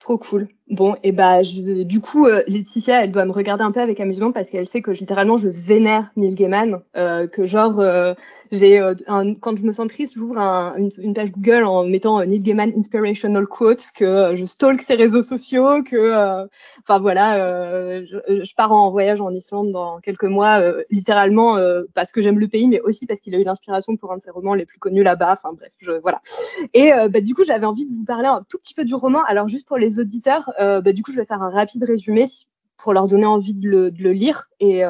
Trop 0.00 0.16
cool. 0.16 0.48
Bon, 0.70 0.96
et 1.02 1.12
bah, 1.12 1.42
du 1.42 2.00
coup, 2.00 2.26
euh, 2.26 2.42
Laetitia, 2.46 3.04
elle 3.04 3.12
doit 3.12 3.26
me 3.26 3.32
regarder 3.32 3.64
un 3.64 3.70
peu 3.70 3.80
avec 3.80 4.00
amusement 4.00 4.32
parce 4.32 4.48
qu'elle 4.48 4.66
sait 4.66 4.80
que 4.80 4.90
littéralement, 4.92 5.36
je 5.36 5.48
vénère 5.48 6.10
Neil 6.16 6.34
Gaiman, 6.34 6.80
euh, 6.96 7.26
que 7.26 7.44
genre, 7.44 7.78
euh, 7.80 8.14
j'ai 8.52 8.80
euh, 8.80 8.94
quand 9.40 9.56
je 9.56 9.64
me 9.64 9.72
sens 9.72 9.86
triste, 9.88 10.14
j'ouvre 10.14 10.38
une, 10.38 10.90
une, 10.98 11.14
page 11.14 11.30
Google 11.30 11.64
en 11.64 11.84
mettant 11.84 12.20
euh, 12.20 12.24
Neil 12.24 12.42
Gaiman 12.42 12.72
inspirational 12.76 13.46
quotes, 13.46 13.84
que 13.94 14.04
euh, 14.04 14.34
je 14.34 14.44
stalk 14.44 14.82
ses 14.82 14.94
réseaux 14.94 15.22
sociaux, 15.22 15.82
que, 15.84 16.46
enfin 16.80 16.98
voilà, 16.98 17.48
je, 18.04 18.42
je, 18.42 18.54
pars 18.54 18.72
en 18.72 18.90
voyage 18.90 19.20
en 19.20 19.32
Islande 19.32 19.70
dans 19.70 20.00
quelques 20.00 20.24
mois, 20.24 20.60
littéralement 20.90 21.56
parce 21.94 22.12
que 22.12 22.20
j'aime 22.20 22.38
le 22.38 22.48
pays, 22.48 22.66
mais 22.66 22.80
aussi 22.80 23.06
parce 23.06 23.20
qu'il 23.20 23.34
a 23.34 23.38
eu 23.38 23.44
l'inspiration 23.44 23.96
pour 23.96 24.12
un 24.12 24.16
de 24.16 24.22
ses 24.22 24.30
romans 24.30 24.54
les 24.54 24.66
plus 24.66 24.78
connus 24.78 25.02
là-bas. 25.02 25.32
Enfin 25.32 25.52
bref, 25.52 25.72
je, 25.80 25.92
voilà. 26.00 26.20
Et 26.74 26.90
bah, 27.10 27.20
du 27.20 27.34
coup, 27.34 27.44
j'avais 27.44 27.66
envie 27.66 27.86
de 27.86 27.94
vous 27.94 28.04
parler 28.04 28.28
un 28.28 28.44
tout 28.48 28.58
petit 28.58 28.74
peu 28.74 28.84
du 28.84 28.94
roman. 28.94 29.22
Alors 29.26 29.48
juste 29.48 29.66
pour 29.66 29.78
les 29.78 30.00
auditeurs, 30.00 30.50
bah, 30.58 30.92
du 30.92 31.02
coup, 31.02 31.12
je 31.12 31.16
vais 31.16 31.26
faire 31.26 31.42
un 31.42 31.50
rapide 31.50 31.84
résumé 31.84 32.24
pour 32.76 32.92
leur 32.92 33.06
donner 33.06 33.26
envie 33.26 33.54
de 33.54 33.68
le, 33.68 33.90
de 33.90 34.02
le 34.02 34.12
lire. 34.12 34.48
Et, 34.58 34.84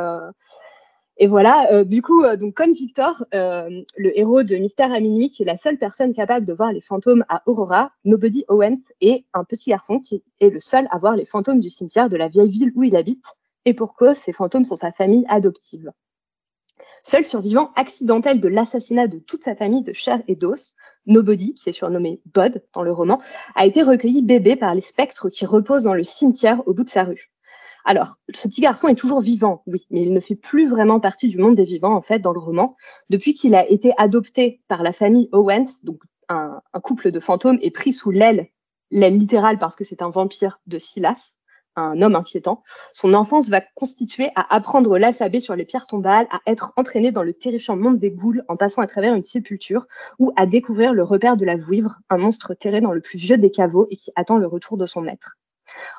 et 1.22 1.26
voilà, 1.26 1.70
euh, 1.70 1.84
du 1.84 2.00
coup, 2.00 2.24
euh, 2.24 2.36
donc 2.36 2.54
comme 2.54 2.72
Victor, 2.72 3.26
euh, 3.34 3.82
le 3.94 4.18
héros 4.18 4.42
de 4.42 4.56
Mystère 4.56 4.90
à 4.90 5.00
minuit, 5.00 5.28
qui 5.28 5.42
est 5.42 5.46
la 5.46 5.58
seule 5.58 5.76
personne 5.76 6.14
capable 6.14 6.46
de 6.46 6.54
voir 6.54 6.72
les 6.72 6.80
fantômes 6.80 7.26
à 7.28 7.42
Aurora, 7.44 7.92
Nobody 8.06 8.46
Owens 8.48 8.80
est 9.02 9.26
un 9.34 9.44
petit 9.44 9.68
garçon 9.68 10.00
qui 10.00 10.24
est 10.40 10.48
le 10.48 10.60
seul 10.60 10.88
à 10.90 10.96
voir 10.96 11.16
les 11.16 11.26
fantômes 11.26 11.60
du 11.60 11.68
cimetière 11.68 12.08
de 12.08 12.16
la 12.16 12.28
vieille 12.28 12.48
ville 12.48 12.72
où 12.74 12.84
il 12.84 12.96
habite. 12.96 13.22
Et 13.66 13.74
pour 13.74 13.96
cause, 13.96 14.16
ces 14.16 14.32
fantômes 14.32 14.64
sont 14.64 14.76
sa 14.76 14.92
famille 14.92 15.26
adoptive. 15.28 15.92
Seul 17.02 17.26
survivant 17.26 17.70
accidentel 17.76 18.40
de 18.40 18.48
l'assassinat 18.48 19.06
de 19.06 19.18
toute 19.18 19.44
sa 19.44 19.54
famille 19.54 19.82
de 19.82 19.92
chair 19.92 20.22
et 20.26 20.36
d'os, 20.36 20.74
Nobody, 21.04 21.52
qui 21.52 21.68
est 21.68 21.72
surnommé 21.72 22.22
Bud 22.34 22.62
dans 22.72 22.82
le 22.82 22.92
roman, 22.92 23.20
a 23.56 23.66
été 23.66 23.82
recueilli 23.82 24.22
bébé 24.22 24.56
par 24.56 24.74
les 24.74 24.80
spectres 24.80 25.28
qui 25.28 25.44
reposent 25.44 25.84
dans 25.84 25.92
le 25.92 26.04
cimetière 26.04 26.66
au 26.66 26.72
bout 26.72 26.84
de 26.84 26.88
sa 26.88 27.04
rue. 27.04 27.30
Alors, 27.84 28.16
ce 28.34 28.48
petit 28.48 28.60
garçon 28.60 28.88
est 28.88 28.94
toujours 28.94 29.20
vivant, 29.20 29.62
oui, 29.66 29.86
mais 29.90 30.02
il 30.02 30.12
ne 30.12 30.20
fait 30.20 30.34
plus 30.34 30.68
vraiment 30.68 31.00
partie 31.00 31.28
du 31.28 31.38
monde 31.38 31.56
des 31.56 31.64
vivants, 31.64 31.94
en 31.94 32.02
fait, 32.02 32.18
dans 32.18 32.32
le 32.32 32.40
roman, 32.40 32.76
depuis 33.08 33.34
qu'il 33.34 33.54
a 33.54 33.68
été 33.68 33.92
adopté 33.96 34.60
par 34.68 34.82
la 34.82 34.92
famille 34.92 35.28
Owens, 35.32 35.82
donc 35.82 36.00
un, 36.28 36.60
couple 36.82 37.10
de 37.10 37.20
fantômes, 37.20 37.58
et 37.62 37.70
pris 37.70 37.92
sous 37.92 38.10
l'aile, 38.10 38.48
l'aile 38.90 39.18
littérale 39.18 39.58
parce 39.58 39.76
que 39.76 39.84
c'est 39.84 40.02
un 40.02 40.10
vampire 40.10 40.60
de 40.66 40.78
Silas, 40.78 41.34
un 41.76 42.02
homme 42.02 42.16
inquiétant. 42.16 42.62
Son 42.92 43.14
enfance 43.14 43.48
va 43.48 43.60
constituer 43.74 44.30
à 44.34 44.54
apprendre 44.54 44.98
l'alphabet 44.98 45.40
sur 45.40 45.56
les 45.56 45.64
pierres 45.64 45.86
tombales, 45.86 46.28
à 46.30 46.40
être 46.46 46.72
entraîné 46.76 47.12
dans 47.12 47.22
le 47.22 47.32
terrifiant 47.32 47.76
monde 47.76 47.98
des 47.98 48.10
goules 48.10 48.44
en 48.48 48.56
passant 48.56 48.82
à 48.82 48.86
travers 48.86 49.14
une 49.14 49.22
sépulture, 49.22 49.86
ou 50.18 50.32
à 50.36 50.46
découvrir 50.46 50.92
le 50.92 51.02
repère 51.02 51.36
de 51.36 51.44
la 51.44 51.56
vouivre, 51.56 51.96
un 52.10 52.18
monstre 52.18 52.54
terré 52.54 52.80
dans 52.80 52.92
le 52.92 53.00
plus 53.00 53.18
vieux 53.18 53.38
des 53.38 53.50
caveaux 53.50 53.86
et 53.90 53.96
qui 53.96 54.10
attend 54.16 54.36
le 54.36 54.46
retour 54.46 54.76
de 54.76 54.86
son 54.86 55.00
maître. 55.00 55.36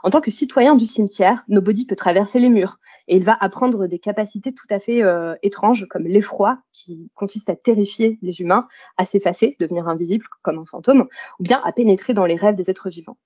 En 0.04 0.10
tant 0.10 0.22
que 0.22 0.32
citoyen 0.32 0.76
du 0.76 0.86
cimetière, 0.86 1.44
Nobody 1.48 1.86
peut 1.86 1.96
traverser 1.96 2.40
les 2.40 2.50
murs 2.50 2.80
et 3.08 3.18
il 3.18 3.24
va 3.24 3.38
apprendre 3.40 3.88
des 3.88 4.00
capacités 4.00 4.54
tout 4.54 4.68
à 4.70 4.80
fait 4.80 5.04
euh, 5.04 5.36
étranges 5.44 5.88
comme 5.90 6.04
l'effroi 6.04 6.60
qui 6.72 7.12
consiste 7.16 7.50
à 7.50 7.56
terrifier 7.56 8.18
les 8.22 8.42
humains, 8.42 8.68
à 8.98 9.06
s'effacer, 9.06 9.56
devenir 9.60 9.88
invisible 9.88 10.26
comme 10.44 10.60
un 10.60 10.66
fantôme, 10.66 11.08
ou 11.40 11.44
bien 11.44 11.62
à 11.64 11.72
pénétrer 11.72 12.14
dans 12.14 12.26
les 12.26 12.36
rêves 12.36 12.56
des 12.56 12.70
êtres 12.70 12.90
vivants. 12.90 13.18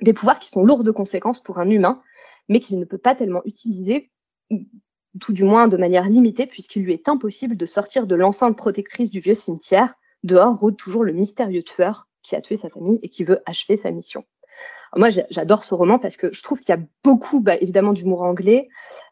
Des 0.00 0.12
pouvoirs 0.12 0.38
qui 0.38 0.48
sont 0.48 0.64
lourds 0.64 0.84
de 0.84 0.90
conséquences 0.90 1.42
pour 1.42 1.58
un 1.58 1.70
humain, 1.70 2.02
mais 2.48 2.60
qu'il 2.60 2.78
ne 2.78 2.84
peut 2.84 2.98
pas 2.98 3.14
tellement 3.14 3.42
utiliser, 3.44 4.10
tout 5.20 5.32
du 5.32 5.44
moins 5.44 5.68
de 5.68 5.76
manière 5.76 6.08
limitée, 6.08 6.46
puisqu'il 6.46 6.82
lui 6.82 6.92
est 6.92 7.08
impossible 7.08 7.56
de 7.56 7.66
sortir 7.66 8.06
de 8.06 8.14
l'enceinte 8.14 8.56
protectrice 8.56 9.10
du 9.10 9.20
vieux 9.20 9.34
cimetière. 9.34 9.94
Dehors 10.22 10.58
rôde 10.58 10.76
toujours 10.76 11.04
le 11.04 11.12
mystérieux 11.12 11.62
tueur 11.62 12.08
qui 12.22 12.34
a 12.34 12.40
tué 12.40 12.56
sa 12.56 12.70
famille 12.70 12.98
et 13.02 13.08
qui 13.08 13.24
veut 13.24 13.40
achever 13.46 13.76
sa 13.76 13.90
mission. 13.90 14.24
Moi, 14.96 15.08
j'adore 15.30 15.64
ce 15.64 15.74
roman 15.74 15.98
parce 15.98 16.16
que 16.16 16.32
je 16.32 16.42
trouve 16.42 16.58
qu'il 16.58 16.74
y 16.74 16.78
a 16.78 16.82
beaucoup, 17.02 17.40
bah, 17.40 17.56
évidemment, 17.56 17.92
d'humour 17.92 18.22
anglais. 18.22 18.68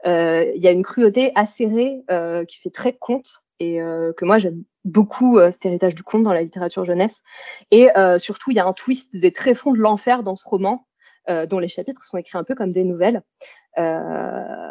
Euh, 0.07 0.51
il 0.55 0.63
y 0.63 0.69
a 0.69 0.71
une 0.71 0.83
cruauté 0.83 1.33
acérée 1.35 2.03
euh, 2.11 2.45
qui 2.45 2.59
fait 2.59 2.71
très 2.71 2.93
conte 2.93 3.43
et 3.59 3.81
euh, 3.81 4.13
que 4.17 4.25
moi, 4.25 4.39
j'aime 4.39 4.63
beaucoup 4.85 5.39
cet 5.51 5.65
héritage 5.67 5.95
du 5.95 6.03
conte 6.03 6.25
dans 6.25 6.33
la 6.33 6.43
littérature 6.43 6.85
jeunesse. 6.85 7.23
Et 7.71 7.89
surtout, 8.19 8.51
il 8.51 8.57
y 8.57 8.61
a 8.61 8.67
un 8.67 8.73
twist 8.73 9.15
des 9.15 9.33
tréfonds 9.33 9.73
de 9.73 9.79
l'enfer 9.79 10.25
dans 10.25 10.35
ce 10.35 10.45
roman, 10.45 10.89
dont 11.29 11.61
les 11.61 11.69
chapitres 11.69 12.05
sont 12.05 12.19
écrits 12.19 12.37
un 12.37 12.43
peu 12.43 12.57
comme 12.57 12.73
des 12.73 12.83
nouvelles. 12.83 13.23
Euh, 13.79 14.71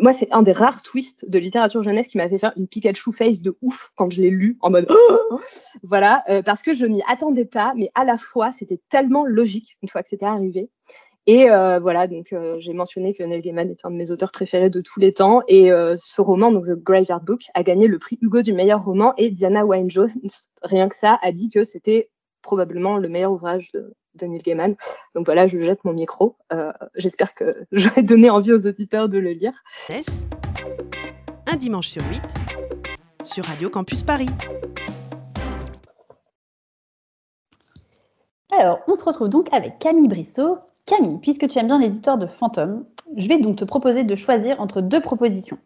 moi, 0.00 0.12
c'est 0.12 0.32
un 0.32 0.42
des 0.42 0.52
rares 0.52 0.82
twists 0.82 1.28
de 1.28 1.38
littérature 1.38 1.82
jeunesse 1.82 2.08
qui 2.08 2.16
m'a 2.16 2.28
fait 2.28 2.38
faire 2.38 2.52
une 2.56 2.66
Pikachu 2.66 3.12
face 3.12 3.40
de 3.40 3.56
ouf 3.62 3.92
quand 3.96 4.10
je 4.10 4.20
l'ai 4.20 4.30
lu 4.30 4.56
en 4.60 4.70
mode 4.70 4.88
voilà, 5.82 6.24
euh, 6.28 6.42
parce 6.42 6.62
que 6.62 6.72
je 6.72 6.86
m'y 6.86 7.02
attendais 7.06 7.44
pas, 7.44 7.72
mais 7.76 7.90
à 7.94 8.04
la 8.04 8.18
fois 8.18 8.52
c'était 8.52 8.80
tellement 8.88 9.24
logique 9.24 9.76
une 9.82 9.88
fois 9.88 10.02
que 10.02 10.08
c'était 10.08 10.26
arrivé. 10.26 10.70
Et 11.28 11.48
euh, 11.50 11.78
voilà, 11.78 12.08
donc 12.08 12.34
j'ai 12.58 12.72
mentionné 12.72 13.14
que 13.14 13.22
Neil 13.22 13.42
Gaiman 13.42 13.70
est 13.70 13.84
un 13.84 13.90
de 13.92 13.96
mes 13.96 14.10
auteurs 14.10 14.32
préférés 14.32 14.70
de 14.70 14.80
tous 14.80 14.98
les 14.98 15.12
temps. 15.12 15.42
Et 15.46 15.68
ce 15.94 16.20
roman, 16.20 16.50
donc 16.50 16.64
The 16.64 16.72
Graveyard 16.72 17.22
Book, 17.22 17.42
a 17.54 17.62
gagné 17.62 17.86
le 17.86 18.00
prix 18.00 18.18
Hugo 18.20 18.42
du 18.42 18.52
meilleur 18.52 18.84
roman. 18.84 19.14
Et 19.18 19.30
Diana 19.30 19.64
Wynne-Jones, 19.64 20.10
rien 20.64 20.88
que 20.88 20.96
ça, 20.96 21.20
a 21.22 21.30
dit 21.30 21.48
que 21.48 21.62
c'était 21.62 22.10
probablement 22.42 22.96
le 22.96 23.08
meilleur 23.08 23.30
ouvrage 23.30 23.70
de, 23.72 23.94
de 24.14 24.26
Neil 24.26 24.42
Gaiman. 24.42 24.76
Donc 25.14 25.26
voilà, 25.26 25.46
je 25.46 25.60
jette 25.60 25.84
mon 25.84 25.92
micro. 25.92 26.36
Euh, 26.52 26.72
j'espère 26.94 27.34
que 27.34 27.52
j'aurai 27.72 28.02
donné 28.02 28.30
envie 28.30 28.52
aux 28.52 28.66
auditeurs 28.66 29.08
de 29.08 29.18
le 29.18 29.30
lire. 29.32 29.62
Un 31.46 31.56
dimanche 31.56 31.88
sur 31.88 32.02
8 32.02 32.22
sur 33.24 33.44
Radio 33.44 33.70
Campus 33.70 34.02
Paris. 34.02 34.28
Alors, 38.50 38.80
on 38.88 38.96
se 38.96 39.04
retrouve 39.04 39.28
donc 39.28 39.48
avec 39.52 39.78
Camille 39.78 40.08
Brissot. 40.08 40.58
Camille, 40.86 41.18
puisque 41.18 41.48
tu 41.48 41.58
aimes 41.58 41.68
bien 41.68 41.78
les 41.78 41.94
histoires 41.94 42.18
de 42.18 42.26
fantômes, 42.26 42.84
je 43.16 43.28
vais 43.28 43.38
donc 43.38 43.56
te 43.56 43.64
proposer 43.64 44.04
de 44.04 44.14
choisir 44.16 44.60
entre 44.60 44.80
deux 44.80 45.00
propositions. 45.00 45.58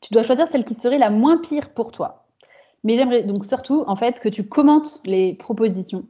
Tu 0.00 0.12
dois 0.12 0.22
choisir 0.22 0.48
celle 0.48 0.64
qui 0.64 0.74
serait 0.74 0.98
la 0.98 1.10
moins 1.10 1.38
pire 1.38 1.70
pour 1.70 1.92
toi. 1.92 2.26
Mais 2.84 2.96
j'aimerais 2.96 3.22
donc 3.22 3.44
surtout, 3.44 3.84
en 3.86 3.94
fait, 3.94 4.18
que 4.18 4.28
tu 4.28 4.48
commentes 4.48 5.00
les 5.04 5.34
propositions 5.34 6.06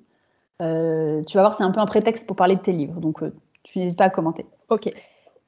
euh, 0.60 1.22
tu 1.24 1.36
vas 1.36 1.42
voir, 1.42 1.56
c'est 1.56 1.64
un 1.64 1.70
peu 1.70 1.80
un 1.80 1.86
prétexte 1.86 2.26
pour 2.26 2.36
parler 2.36 2.56
de 2.56 2.60
tes 2.60 2.72
livres. 2.72 3.00
Donc, 3.00 3.22
euh, 3.22 3.32
tu 3.62 3.78
n'hésites 3.78 3.98
pas 3.98 4.04
à 4.04 4.10
commenter. 4.10 4.46
Ok. 4.68 4.90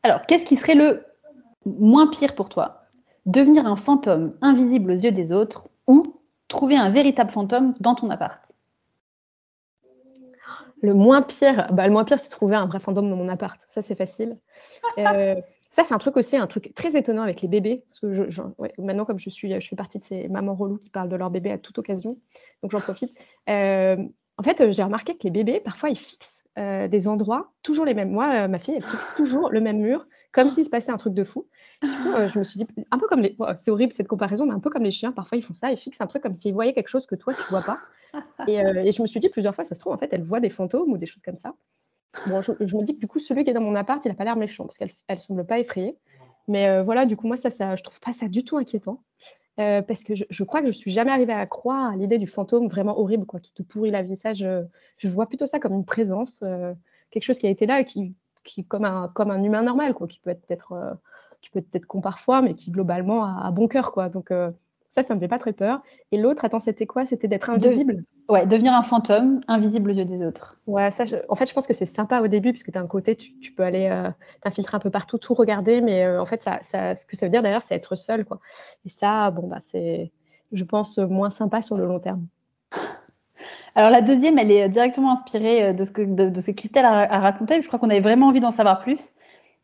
Alors, 0.03 0.23
qu'est-ce 0.23 0.45
qui 0.45 0.57
serait 0.57 0.75
le 0.75 1.05
moins 1.67 2.09
pire 2.09 2.35
pour 2.35 2.49
toi? 2.49 2.83
Devenir 3.27 3.67
un 3.67 3.77
fantôme 3.77 4.35
invisible 4.43 4.91
aux 4.91 4.97
yeux 4.97 5.13
des 5.13 5.33
autres 5.33 5.69
ou 5.87 6.21
trouver 6.49 6.77
un 6.77 6.91
véritable 6.91 7.31
fantôme 7.31 7.75
dans 7.81 7.95
ton 7.95 8.11
appart? 8.11 8.53
Le 10.83 10.93
moins 10.93 11.23
pire, 11.23 11.69
bah, 11.73 11.87
le 11.87 11.93
moins 11.93 12.05
pire, 12.05 12.21
c'est 12.21 12.29
trouver 12.29 12.57
un 12.57 12.67
vrai 12.67 12.79
fantôme 12.79 13.09
dans 13.09 13.17
mon 13.17 13.29
appart. 13.29 13.59
Ça, 13.69 13.83
c'est 13.83 13.97
facile. 13.97 14.39
Euh, 14.99 15.35
ça, 15.73 15.83
c'est 15.83 15.95
un 15.95 15.99
truc 15.99 16.17
aussi, 16.17 16.37
un 16.37 16.47
truc 16.47 16.73
très 16.73 16.97
étonnant 16.97 17.23
avec 17.23 17.43
les 17.43 17.49
bébés. 17.49 17.83
Parce 17.89 17.99
que 17.99 18.31
je, 18.31 18.43
maintenant, 18.79 19.05
comme 19.05 19.19
je 19.19 19.29
suis, 19.29 19.61
je 19.61 19.67
fais 19.67 19.75
partie 19.75 19.99
de 19.99 20.05
ces 20.05 20.29
mamans 20.29 20.55
reloues 20.55 20.79
qui 20.79 20.89
parlent 20.89 21.09
de 21.09 21.17
leur 21.17 21.31
bébé 21.31 21.51
à 21.51 21.59
toute 21.59 21.77
occasion, 21.79 22.15
donc 22.63 22.71
j'en 22.71 22.81
profite. 22.81 23.11
En 24.37 24.43
fait, 24.43 24.61
euh, 24.61 24.73
j'ai 24.73 24.83
remarqué 24.83 25.17
que 25.17 25.25
les 25.25 25.31
bébés, 25.31 25.61
parfois, 25.61 25.91
ils 25.91 25.99
fixent 25.99 26.45
euh, 26.59 26.89
des 26.89 27.09
endroits, 27.09 27.53
toujours 27.63 27.85
les 27.85 27.95
mêmes. 27.95 28.11
Moi, 28.11 28.45
euh, 28.45 28.49
ma 28.49 28.59
fille, 28.59 28.75
elle 28.77 28.83
fixe 28.83 29.15
toujours 29.17 29.51
le 29.51 29.61
même 29.61 29.79
mur, 29.79 30.07
comme 30.33 30.51
s'il 30.51 30.65
se 30.65 30.71
passait 30.71 30.91
un 30.91 30.97
truc 30.97 31.15
de 31.15 31.25
fou. 31.25 31.47
Du 31.83 31.89
coup, 31.89 31.95
je 32.29 32.39
me 32.39 32.45
suis 32.45 32.59
dit, 32.59 32.67
un 32.91 32.99
peu 32.99 33.07
comme 33.07 33.21
les. 33.21 33.37
c'est 33.61 33.71
horrible 33.71 33.93
cette 33.93 34.09
comparaison, 34.09 34.47
mais 34.47 34.55
un 34.55 34.61
peu 34.61 34.71
comme 34.71 34.83
les 34.83 34.91
chiens, 34.91 35.13
parfois, 35.13 35.39
ils 35.39 35.45
font 35.45 35.55
ça, 35.55 35.71
ils 35.71 35.77
fixent 35.77 36.01
un 36.01 36.07
truc 36.07 36.23
comme 36.23 36.35
s'ils 36.35 36.53
voyaient 36.53 36.73
quelque 36.73 36.89
chose 36.89 37.07
que 37.07 37.15
toi, 37.15 37.33
tu 37.33 37.43
ne 37.43 37.47
vois 37.47 37.63
pas. 37.63 37.79
Et, 38.49 38.61
je 38.93 39.03
me 39.03 39.07
suis 39.07 39.21
dit 39.21 39.29
plusieurs 39.29 39.55
fois, 39.55 39.65
ça 39.65 39.75
se 39.75 39.81
trouve, 39.81 39.93
en 39.93 39.99
fait, 39.99 40.09
elle 40.13 40.25
voit 40.25 40.41
des 40.41 40.51
fantômes 40.51 40.93
ou 40.93 40.99
des 40.99 41.07
choses 41.07 41.23
comme 41.25 41.37
ça. 41.37 41.55
Bon, 42.27 42.41
je, 42.43 42.53
me 42.53 42.85
dis 42.85 42.95
que 42.95 43.01
du 43.01 43.09
coup, 43.09 43.19
celui 43.19 43.43
qui 43.45 43.51
est 43.51 43.55
dans 43.55 43.61
mon 43.61 43.75
appart, 43.75 44.05
il 44.05 44.09
n'a 44.09 44.15
pas 44.15 44.25
l'air 44.25 44.37
méchant, 44.37 44.65
parce 44.65 44.79
qu'elle 44.79 44.93
ne 45.09 45.17
semble 45.17 45.47
pas 45.47 45.59
effrayée. 45.59 45.97
Mais 46.47 46.83
voilà, 46.83 47.07
du 47.07 47.17
coup, 47.17 47.27
moi, 47.27 47.37
ça, 47.37 47.51
ça, 47.51 47.75
je 47.77 47.83
trouve 47.83 47.99
pas 48.01 48.13
ça 48.13 48.29
du 48.29 48.45
tout 48.45 48.57
inquiétant. 48.57 49.03
Euh, 49.61 49.83
parce 49.83 50.03
que 50.03 50.15
je, 50.17 50.45
crois 50.45 50.61
que 50.61 50.67
je 50.67 50.73
suis 50.73 50.91
jamais 50.91 51.13
arrivée 51.13 51.33
à 51.33 51.47
croire 51.47 51.93
à 51.93 51.97
l'idée 51.97 52.19
du 52.19 52.27
fantôme 52.27 52.67
vraiment 52.69 52.99
horrible, 52.99 53.25
quoi, 53.25 53.39
qui 53.39 53.53
te 53.53 53.63
pourrit 53.63 53.91
la 53.91 54.03
vie. 54.03 54.17
Ça, 54.17 54.33
je, 54.33 54.65
vois 55.05 55.27
plutôt 55.27 55.47
ça 55.47 55.61
comme 55.61 55.75
une 55.75 55.85
présence, 55.85 56.41
euh, 56.43 56.75
quelque 57.11 57.23
chose 57.23 57.39
qui 57.39 57.47
a 57.47 57.51
été 57.51 57.67
là 57.67 57.81
et 57.81 57.85
qui, 57.85 58.15
qui 58.43 58.65
comme 58.65 58.85
un 58.85 59.09
comme 59.15 59.31
un 59.31 59.43
humain 59.43 59.63
normal, 59.63 59.95
quoi, 59.95 60.09
qui 60.09 60.19
peut 60.19 60.37
être, 60.49 60.73
euh, 60.73 60.93
qui 61.41 61.51
peut 61.51 61.65
être 61.73 61.87
con 61.87 62.01
parfois, 62.01 62.43
mais 62.43 62.55
qui 62.55 62.73
globalement 62.73 63.25
a, 63.25 63.47
a 63.47 63.51
bon 63.53 63.69
cœur, 63.69 63.93
quoi. 63.93 64.09
Donc 64.09 64.33
ça, 64.91 65.03
ça 65.03 65.15
me 65.15 65.21
fait 65.21 65.29
pas 65.29 65.39
très 65.39 65.53
peur. 65.53 65.83
Et 66.11 66.19
l'autre, 66.19 66.45
attends, 66.45 66.61
c'était 66.61 66.87
quoi? 66.87 67.07
C'était 67.07 67.29
d'être 67.29 67.51
invisible. 67.51 68.05
Ouais, 68.29 68.47
devenir 68.47 68.73
un 68.73 68.83
fantôme, 68.83 69.41
invisible 69.49 69.91
aux 69.91 69.95
yeux 69.95 70.07
des 70.07 70.25
autres. 70.25 70.57
Ouais, 70.67 70.91
ça, 70.91 71.05
en 71.29 71.37
fait, 71.37 71.47
je 71.47 71.53
pense 71.53 71.67
que 71.67 71.75
c'est 71.75 71.85
sympa 71.85 72.21
au 72.21 72.27
début, 72.27 72.55
tu 72.55 72.65
as 72.75 72.81
un 72.81 72.87
côté, 72.87 73.17
tu, 73.17 73.53
peux 73.53 73.63
aller 73.63 73.89
euh, 73.91 74.11
t'infiltrer 74.41 74.77
un 74.77 74.81
peu 74.81 74.91
partout, 74.91 75.19
tout 75.19 75.35
regarder, 75.35 75.83
mais 75.83 76.05
euh, 76.05 76.23
en 76.23 76.27
fait, 76.27 76.43
ça, 76.43 76.59
ça, 76.63 76.97
ce 76.97 77.05
que 77.05 77.17
ça 77.17 77.27
veut 77.27 77.31
dire 77.31 77.43
d'ailleurs, 77.43 77.63
c'est 77.69 77.75
être 77.75 77.97
seul, 77.97 78.25
quoi. 78.25 78.41
Et 78.87 78.89
ça, 78.89 79.31
bon, 79.31 79.47
bah, 79.47 79.61
c'est, 79.65 80.11
je 80.53 80.65
pense, 80.65 80.97
moins 80.97 81.29
sympa 81.29 81.61
sur 81.61 81.77
le 81.77 81.85
long 81.85 82.01
terme. 82.01 82.27
Alors 83.75 83.91
la 83.91 84.01
deuxième, 84.01 84.39
elle 84.39 84.51
est 84.51 84.69
directement 84.69 85.13
inspirée 85.13 85.65
euh, 85.65 85.73
de 85.75 85.85
ce 85.85 85.91
que, 85.91 86.03
de, 86.03 86.41
ce 86.41 86.51
que 86.51 86.57
Christelle 86.57 86.87
a, 86.87 87.01
a 87.01 87.19
raconté. 87.19 87.61
Je 87.61 87.67
crois 87.67 87.79
qu'on 87.79 87.91
avait 87.91 88.01
vraiment 88.01 88.29
envie 88.29 88.41
d'en 88.41 88.53
savoir 88.53 88.81
plus. 88.81 89.13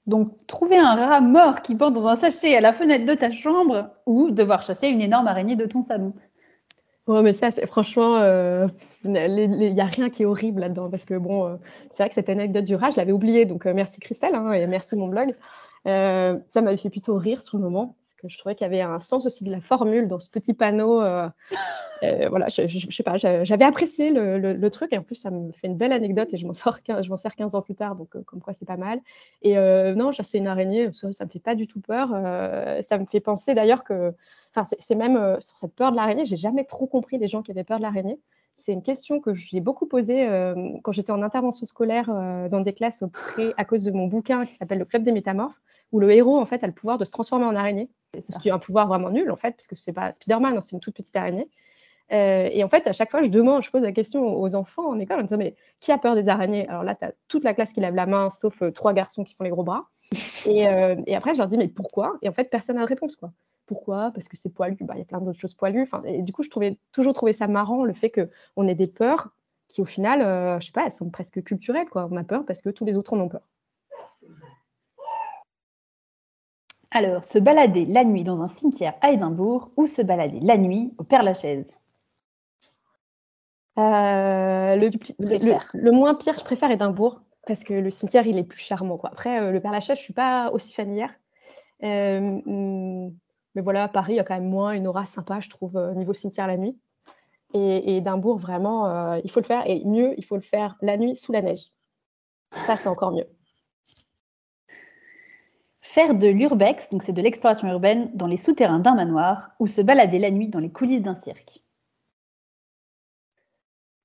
Donc, 0.06 0.28
trouver 0.46 0.76
un 0.76 0.94
rat 0.96 1.20
mort 1.20 1.62
qui 1.62 1.74
porte 1.74 1.94
dans 1.94 2.08
un 2.08 2.16
sachet 2.16 2.56
à 2.56 2.60
la 2.60 2.72
fenêtre 2.72 3.06
de 3.06 3.14
ta 3.14 3.30
chambre 3.30 3.90
ou 4.06 4.30
devoir 4.30 4.62
chasser 4.62 4.88
une 4.88 5.00
énorme 5.00 5.28
araignée 5.28 5.56
de 5.56 5.66
ton 5.66 5.82
salon. 5.82 6.14
Ouais, 7.06 7.22
mais 7.22 7.32
ça, 7.32 7.50
franchement, 7.66 8.16
euh, 8.18 8.68
il 9.04 9.10
n'y 9.74 9.80
a 9.80 9.84
rien 9.84 10.10
qui 10.10 10.22
est 10.22 10.26
horrible 10.26 10.60
là-dedans. 10.60 10.90
Parce 10.90 11.04
que, 11.04 11.14
bon, 11.14 11.46
euh, 11.46 11.56
c'est 11.90 12.02
vrai 12.02 12.08
que 12.08 12.14
cette 12.14 12.28
anecdote 12.28 12.64
du 12.64 12.74
rat, 12.76 12.90
je 12.90 12.96
l'avais 12.96 13.12
oubliée. 13.12 13.46
Donc, 13.46 13.66
euh, 13.66 13.72
merci 13.74 14.00
Christelle 14.00 14.34
hein, 14.34 14.52
et 14.52 14.66
merci 14.66 14.96
mon 14.96 15.08
blog. 15.08 15.34
ça 15.84 16.60
m'avait 16.62 16.76
fait 16.76 16.90
plutôt 16.90 17.16
rire 17.16 17.40
sur 17.40 17.58
le 17.58 17.64
moment 17.64 17.96
je 18.28 18.38
trouvais 18.38 18.54
qu'il 18.54 18.64
y 18.64 18.68
avait 18.68 18.80
un 18.80 18.98
sens 18.98 19.26
aussi 19.26 19.44
de 19.44 19.50
la 19.50 19.60
formule 19.60 20.08
dans 20.08 20.20
ce 20.20 20.28
petit 20.28 20.54
panneau. 20.54 21.00
Euh, 21.02 21.28
euh, 22.02 22.28
voilà, 22.28 22.48
je, 22.48 22.66
je, 22.66 22.90
sais 22.90 23.02
pas, 23.02 23.16
j'avais 23.16 23.64
apprécié 23.64 24.10
le, 24.10 24.68
truc 24.70 24.92
et 24.92 24.98
en 24.98 25.02
plus 25.02 25.16
ça 25.16 25.30
me 25.30 25.52
fait 25.52 25.66
une 25.66 25.76
belle 25.76 25.92
anecdote 25.92 26.32
et 26.32 26.36
je 26.36 26.46
m'en 26.46 26.54
sors 26.54 26.82
15, 26.82 27.04
je 27.04 27.10
m'en 27.10 27.16
sers 27.16 27.34
15 27.34 27.54
ans 27.54 27.62
plus 27.62 27.74
tard, 27.74 27.96
donc 27.96 28.14
euh, 28.16 28.22
comme 28.22 28.40
quoi 28.40 28.54
c'est 28.54 28.66
pas 28.66 28.76
mal. 28.76 29.00
Et 29.42 29.54
non, 29.56 30.12
chasser 30.12 30.38
une 30.38 30.46
araignée, 30.46 30.90
ça, 30.92 31.12
ça 31.12 31.24
me 31.24 31.30
fait 31.30 31.40
pas 31.40 31.54
du 31.54 31.66
tout 31.66 31.80
peur. 31.80 32.08
ça 32.88 32.98
me 32.98 33.06
fait 33.06 33.20
penser 33.20 33.54
d'ailleurs 33.54 33.84
que, 33.84 34.12
enfin, 34.54 34.68
c'est 34.78 34.94
même 34.94 35.36
sur 35.40 35.58
cette 35.58 35.74
peur 35.74 35.90
de 35.90 35.96
l'araignée, 35.96 36.24
j'ai 36.24 36.36
jamais 36.36 36.64
trop 36.64 36.86
compris 36.86 37.18
les 37.18 37.28
gens 37.28 37.42
qui 37.42 37.50
avaient 37.50 37.64
peur 37.64 37.78
de 37.78 37.82
l'araignée. 37.82 38.18
C'est 38.60 38.72
une 38.72 38.82
question 38.82 39.20
que 39.20 39.34
j'ai 39.34 39.60
beaucoup 39.60 39.86
posée 39.86 40.28
quand 40.82 40.92
j'étais 40.92 41.12
en 41.12 41.22
intervention 41.22 41.66
scolaire 41.66 42.06
dans 42.50 42.60
des 42.60 42.72
classes 42.72 43.02
auprès, 43.02 43.54
à 43.56 43.64
cause 43.64 43.84
de 43.84 43.90
mon 43.90 44.06
bouquin 44.06 44.44
qui 44.44 44.54
s'appelle 44.54 44.78
Le 44.78 44.84
Club 44.84 45.02
des 45.02 45.12
Métamorphes 45.12 45.60
où 45.92 46.00
le 46.00 46.12
héros 46.12 46.38
en 46.38 46.46
fait 46.46 46.62
a 46.62 46.66
le 46.66 46.72
pouvoir 46.72 46.98
de 46.98 47.04
se 47.04 47.10
transformer 47.10 47.46
en 47.46 47.56
araignée, 47.56 47.88
ce 48.28 48.38
qui 48.38 48.48
est 48.48 48.52
un 48.52 48.58
pouvoir 48.58 48.86
vraiment 48.86 49.10
nul 49.10 49.30
en 49.30 49.36
fait, 49.36 49.52
parce 49.52 49.66
que 49.66 49.76
c'est 49.76 49.92
pas 49.92 50.12
Spider-Man, 50.12 50.56
hein, 50.56 50.60
c'est 50.60 50.72
une 50.72 50.80
toute 50.80 50.94
petite 50.94 51.16
araignée. 51.16 51.48
Euh, 52.12 52.48
et 52.52 52.64
en 52.64 52.68
fait, 52.68 52.86
à 52.88 52.92
chaque 52.92 53.10
fois, 53.10 53.22
je 53.22 53.28
demande, 53.28 53.62
je 53.62 53.70
pose 53.70 53.82
la 53.82 53.92
question 53.92 54.40
aux 54.40 54.54
enfants 54.56 54.88
en 54.88 54.98
école 54.98 55.20
en 55.20 55.22
disant 55.22 55.36
Mais 55.36 55.54
qui 55.78 55.92
a 55.92 55.98
peur 55.98 56.16
des 56.16 56.28
araignées? 56.28 56.66
Alors 56.68 56.82
là, 56.82 56.96
tu 56.96 57.04
as 57.04 57.12
toute 57.28 57.44
la 57.44 57.54
classe 57.54 57.72
qui 57.72 57.80
lève 57.80 57.94
la 57.94 58.06
main, 58.06 58.30
sauf 58.30 58.62
euh, 58.62 58.72
trois 58.72 58.92
garçons 58.92 59.22
qui 59.22 59.34
font 59.34 59.44
les 59.44 59.50
gros 59.50 59.62
bras. 59.62 59.86
Et, 60.44 60.66
euh, 60.66 60.96
et, 61.06 61.14
après, 61.14 61.34
je 61.34 61.38
leur 61.38 61.46
dis 61.46 61.56
Mais 61.56 61.68
pourquoi? 61.68 62.16
Et 62.22 62.28
en 62.28 62.32
fait, 62.32 62.50
personne 62.50 62.76
n'a 62.76 62.82
de 62.82 62.88
réponse. 62.88 63.14
Quoi. 63.14 63.30
Pourquoi 63.70 64.10
Parce 64.12 64.28
que 64.28 64.36
c'est 64.36 64.50
poilu. 64.50 64.76
Bah, 64.80 64.94
il 64.96 64.98
y 64.98 65.02
a 65.02 65.04
plein 65.04 65.20
d'autres 65.20 65.38
choses 65.38 65.54
poilues. 65.54 65.82
Enfin, 65.82 66.02
et 66.04 66.22
du 66.22 66.32
coup, 66.32 66.42
je 66.42 66.50
trouvais 66.50 66.76
toujours 66.90 67.14
trouvé 67.14 67.32
ça 67.32 67.46
marrant, 67.46 67.84
le 67.84 67.94
fait 67.94 68.10
qu'on 68.10 68.66
ait 68.68 68.74
des 68.74 68.88
peurs 68.88 69.30
qui, 69.68 69.80
au 69.80 69.84
final, 69.84 70.20
je 70.60 70.66
sais 70.66 70.72
pas, 70.72 70.86
elles 70.86 70.92
sont 70.92 71.10
presque 71.10 71.40
culturelles. 71.44 71.88
Quoi. 71.88 72.08
On 72.10 72.16
a 72.16 72.24
peur 72.24 72.44
parce 72.44 72.60
que 72.62 72.70
tous 72.70 72.84
les 72.84 72.96
autres 72.96 73.12
en 73.12 73.20
ont 73.20 73.28
peur. 73.28 73.42
Alors, 76.92 77.24
se 77.24 77.38
balader 77.38 77.84
la 77.86 78.04
nuit 78.04 78.24
dans 78.24 78.42
un 78.42 78.48
cimetière 78.48 78.94
à 79.00 79.12
Édimbourg 79.12 79.70
ou 79.76 79.86
se 79.86 80.02
balader 80.02 80.40
la 80.40 80.56
nuit 80.56 80.92
au 80.98 81.04
Père-Lachaise? 81.04 81.70
Euh, 83.78 84.76
le, 84.76 85.90
moins 85.92 86.14
pire, 86.14 86.36
je 86.36 86.44
préfère 86.44 86.70
Édimbourg 86.70 87.22
parce 87.46 87.62
que 87.62 87.74
le 87.74 87.90
cimetière, 87.90 88.26
il 88.26 88.38
est 88.38 88.44
plus 88.44 88.58
charmant. 88.58 88.98
Quoi. 88.98 89.10
Après, 89.10 89.40
euh, 89.40 89.52
le 89.52 89.60
Père-Lachaise, 89.60 89.96
je 89.96 90.02
ne 90.02 90.04
suis 90.04 90.12
pas 90.12 90.50
aussi 90.50 90.72
familière. 90.72 91.14
Euh, 91.84 92.40
mm, 92.44 93.14
mais 93.54 93.62
voilà, 93.62 93.88
Paris, 93.88 94.14
il 94.14 94.16
y 94.16 94.20
a 94.20 94.24
quand 94.24 94.34
même 94.34 94.48
moins 94.48 94.72
une 94.72 94.86
aura 94.86 95.06
sympa, 95.06 95.40
je 95.40 95.48
trouve, 95.48 95.76
niveau 95.96 96.14
cimetière 96.14 96.46
la 96.46 96.56
nuit. 96.56 96.78
Et, 97.52 97.58
et 97.58 97.96
Édimbourg, 97.96 98.38
vraiment, 98.38 99.14
il 99.16 99.30
faut 99.30 99.40
le 99.40 99.46
faire. 99.46 99.62
Et 99.66 99.84
mieux, 99.84 100.14
il 100.16 100.24
faut 100.24 100.36
le 100.36 100.42
faire 100.42 100.76
la 100.82 100.96
nuit 100.96 101.16
sous 101.16 101.32
la 101.32 101.42
neige. 101.42 101.72
Ça, 102.52 102.76
c'est 102.76 102.88
encore 102.88 103.12
mieux. 103.12 103.26
Faire 105.80 106.14
de 106.14 106.28
l'urbex, 106.28 106.88
donc 106.90 107.02
c'est 107.02 107.12
de 107.12 107.20
l'exploration 107.20 107.68
urbaine, 107.68 108.12
dans 108.14 108.28
les 108.28 108.36
souterrains 108.36 108.78
d'un 108.78 108.94
manoir 108.94 109.50
ou 109.58 109.66
se 109.66 109.80
balader 109.80 110.20
la 110.20 110.30
nuit 110.30 110.48
dans 110.48 110.60
les 110.60 110.70
coulisses 110.70 111.02
d'un 111.02 111.16
cirque. 111.16 111.60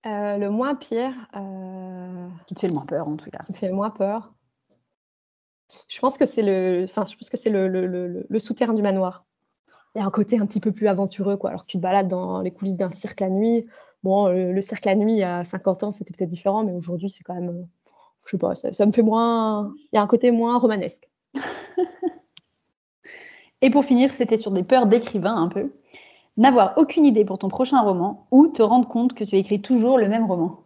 Euh, 0.08 0.38
le 0.38 0.50
moins 0.50 0.76
pire. 0.76 1.14
Euh, 1.36 2.28
qui 2.48 2.56
te 2.56 2.60
fait 2.60 2.68
le 2.68 2.74
moins 2.74 2.86
peur, 2.86 3.08
en 3.08 3.16
tout 3.18 3.30
cas. 3.30 3.44
Qui 3.46 3.54
me 3.54 3.58
fait 3.58 3.68
le 3.68 3.76
moins 3.76 3.90
peur. 3.90 4.34
Je 5.88 6.00
pense 6.00 6.18
que 6.18 6.26
c'est 6.26 6.44
le, 6.44 6.86
enfin, 6.86 7.06
je 7.06 7.16
pense 7.16 7.30
que 7.30 7.38
c'est 7.38 7.50
le, 7.50 7.68
le, 7.68 8.26
le, 8.28 8.40
souterrain 8.40 8.74
du 8.74 8.82
manoir. 8.82 9.26
Il 9.96 10.00
y 10.00 10.02
a 10.02 10.06
un 10.06 10.12
côté 10.12 10.38
un 10.38 10.46
petit 10.46 10.60
peu 10.60 10.72
plus 10.72 10.88
aventureux, 10.88 11.38
quoi. 11.38 11.52
Alors 11.52 11.66
que 11.66 11.72
tu 11.72 11.78
te 11.78 11.82
balades 11.82 12.10
dans 12.10 12.42
les 12.42 12.52
coulisses 12.52 12.76
d'un 12.78 12.92
cirque 12.92 13.22
la 13.22 13.30
nuit. 13.30 13.66
Bon, 14.04 14.28
le, 14.28 14.62
cirque 14.62 14.86
la 14.86 14.96
nuit, 14.96 15.14
il 15.14 15.20
y 15.20 15.24
a 15.24 15.44
50 15.44 15.84
ans, 15.84 15.92
c'était 15.92 16.14
peut-être 16.14 16.30
différent, 16.30 16.64
mais 16.64 16.74
aujourd'hui, 16.74 17.10
c'est 17.10 17.24
quand 17.24 17.34
même. 17.34 17.68
Je 18.26 18.32
sais 18.32 18.38
pas, 18.38 18.56
ça, 18.56 18.86
me 18.86 18.92
fait 18.92 19.04
moins. 19.04 19.74
Il 19.92 19.96
y 19.96 20.00
a 20.00 20.02
un 20.02 20.08
côté 20.08 20.32
moins 20.32 20.58
romanesque. 20.58 21.10
Et 23.62 23.70
pour 23.70 23.86
finir, 23.86 24.10
c'était 24.10 24.38
sur 24.38 24.52
des 24.52 24.64
peurs 24.64 24.86
d'écrivain 24.86 25.36
un 25.36 25.48
peu 25.48 25.72
n'avoir 26.38 26.74
aucune 26.78 27.06
idée 27.06 27.26
pour 27.26 27.38
ton 27.38 27.48
prochain 27.48 27.82
roman 27.82 28.28
ou 28.32 28.48
te 28.48 28.62
rendre 28.62 28.88
compte 28.88 29.14
que 29.14 29.24
tu 29.24 29.36
écris 29.38 29.62
toujours 29.62 29.98
le 29.98 30.08
même 30.08 30.26
roman 30.26 30.66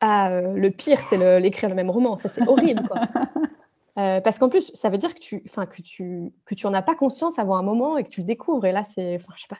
ah, 0.00 0.30
euh, 0.30 0.54
Le 0.54 0.70
pire, 0.70 1.00
c'est 1.02 1.40
l'écrire 1.40 1.68
le, 1.68 1.74
même 1.74 1.90
roman. 1.90 2.16
Ça, 2.16 2.28
c'est 2.28 2.46
horrible. 2.46 2.82
Quoi. 2.88 3.02
Euh, 3.96 4.20
parce 4.20 4.38
qu'en 4.38 4.48
plus, 4.48 4.70
ça 4.74 4.90
veut 4.90 4.98
dire 4.98 5.14
que 5.14 5.20
tu, 5.20 5.42
que 5.42 5.82
tu, 5.82 6.32
que 6.44 6.54
tu 6.54 6.66
en 6.66 6.74
as 6.74 6.82
pas 6.82 6.94
conscience 6.94 7.38
avant 7.38 7.56
un 7.56 7.62
moment 7.62 7.96
et 7.96 8.04
que 8.04 8.10
tu 8.10 8.20
le 8.20 8.26
découvres. 8.26 8.66
Et 8.66 8.72
là, 8.72 8.84
c'est, 8.84 9.16
enfin, 9.16 9.34
pas, 9.48 9.56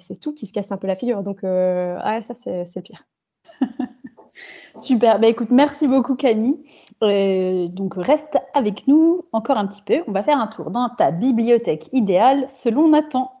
c'est, 0.00 0.20
tout 0.20 0.34
qui 0.34 0.46
se 0.46 0.52
casse 0.52 0.72
un 0.72 0.76
peu 0.76 0.86
la 0.86 0.96
figure. 0.96 1.22
Donc, 1.22 1.44
euh, 1.44 1.98
ça, 2.22 2.34
c'est, 2.34 2.82
pire. 2.82 3.04
Super. 4.76 5.18
Bah, 5.18 5.28
écoute, 5.28 5.50
merci 5.50 5.86
beaucoup 5.86 6.16
Camille. 6.16 6.62
Euh, 7.02 7.68
donc 7.68 7.94
reste 7.96 8.38
avec 8.54 8.86
nous 8.86 9.24
encore 9.32 9.58
un 9.58 9.66
petit 9.66 9.82
peu. 9.82 10.02
On 10.06 10.12
va 10.12 10.22
faire 10.22 10.38
un 10.38 10.46
tour 10.46 10.70
dans 10.70 10.88
ta 10.90 11.10
bibliothèque 11.10 11.88
idéale 11.92 12.44
selon 12.48 12.88
Nathan. 12.88 13.32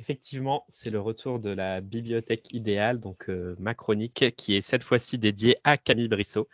Effectivement, 0.00 0.64
c'est 0.70 0.88
le 0.88 0.98
retour 0.98 1.40
de 1.40 1.50
la 1.50 1.82
bibliothèque 1.82 2.54
idéale, 2.54 3.00
donc 3.00 3.28
euh, 3.28 3.54
ma 3.58 3.74
chronique, 3.74 4.34
qui 4.34 4.56
est 4.56 4.62
cette 4.62 4.82
fois-ci 4.82 5.18
dédiée 5.18 5.58
à 5.62 5.76
Camille 5.76 6.08
Brissot. 6.08 6.48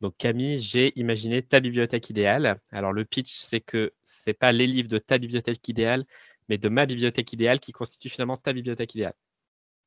Donc 0.00 0.16
Camille, 0.16 0.56
j'ai 0.56 0.98
imaginé 0.98 1.42
ta 1.42 1.60
bibliothèque 1.60 2.08
idéale. 2.08 2.58
Alors 2.70 2.94
le 2.94 3.04
pitch, 3.04 3.36
c'est 3.36 3.60
que 3.60 3.92
c'est 4.02 4.32
pas 4.32 4.50
les 4.50 4.66
livres 4.66 4.88
de 4.88 4.96
ta 4.96 5.18
bibliothèque 5.18 5.68
idéale, 5.68 6.06
mais 6.48 6.56
de 6.56 6.70
ma 6.70 6.86
bibliothèque 6.86 7.34
idéale 7.34 7.60
qui 7.60 7.72
constitue 7.72 8.08
finalement 8.08 8.38
ta 8.38 8.54
bibliothèque 8.54 8.94
idéale. 8.94 9.12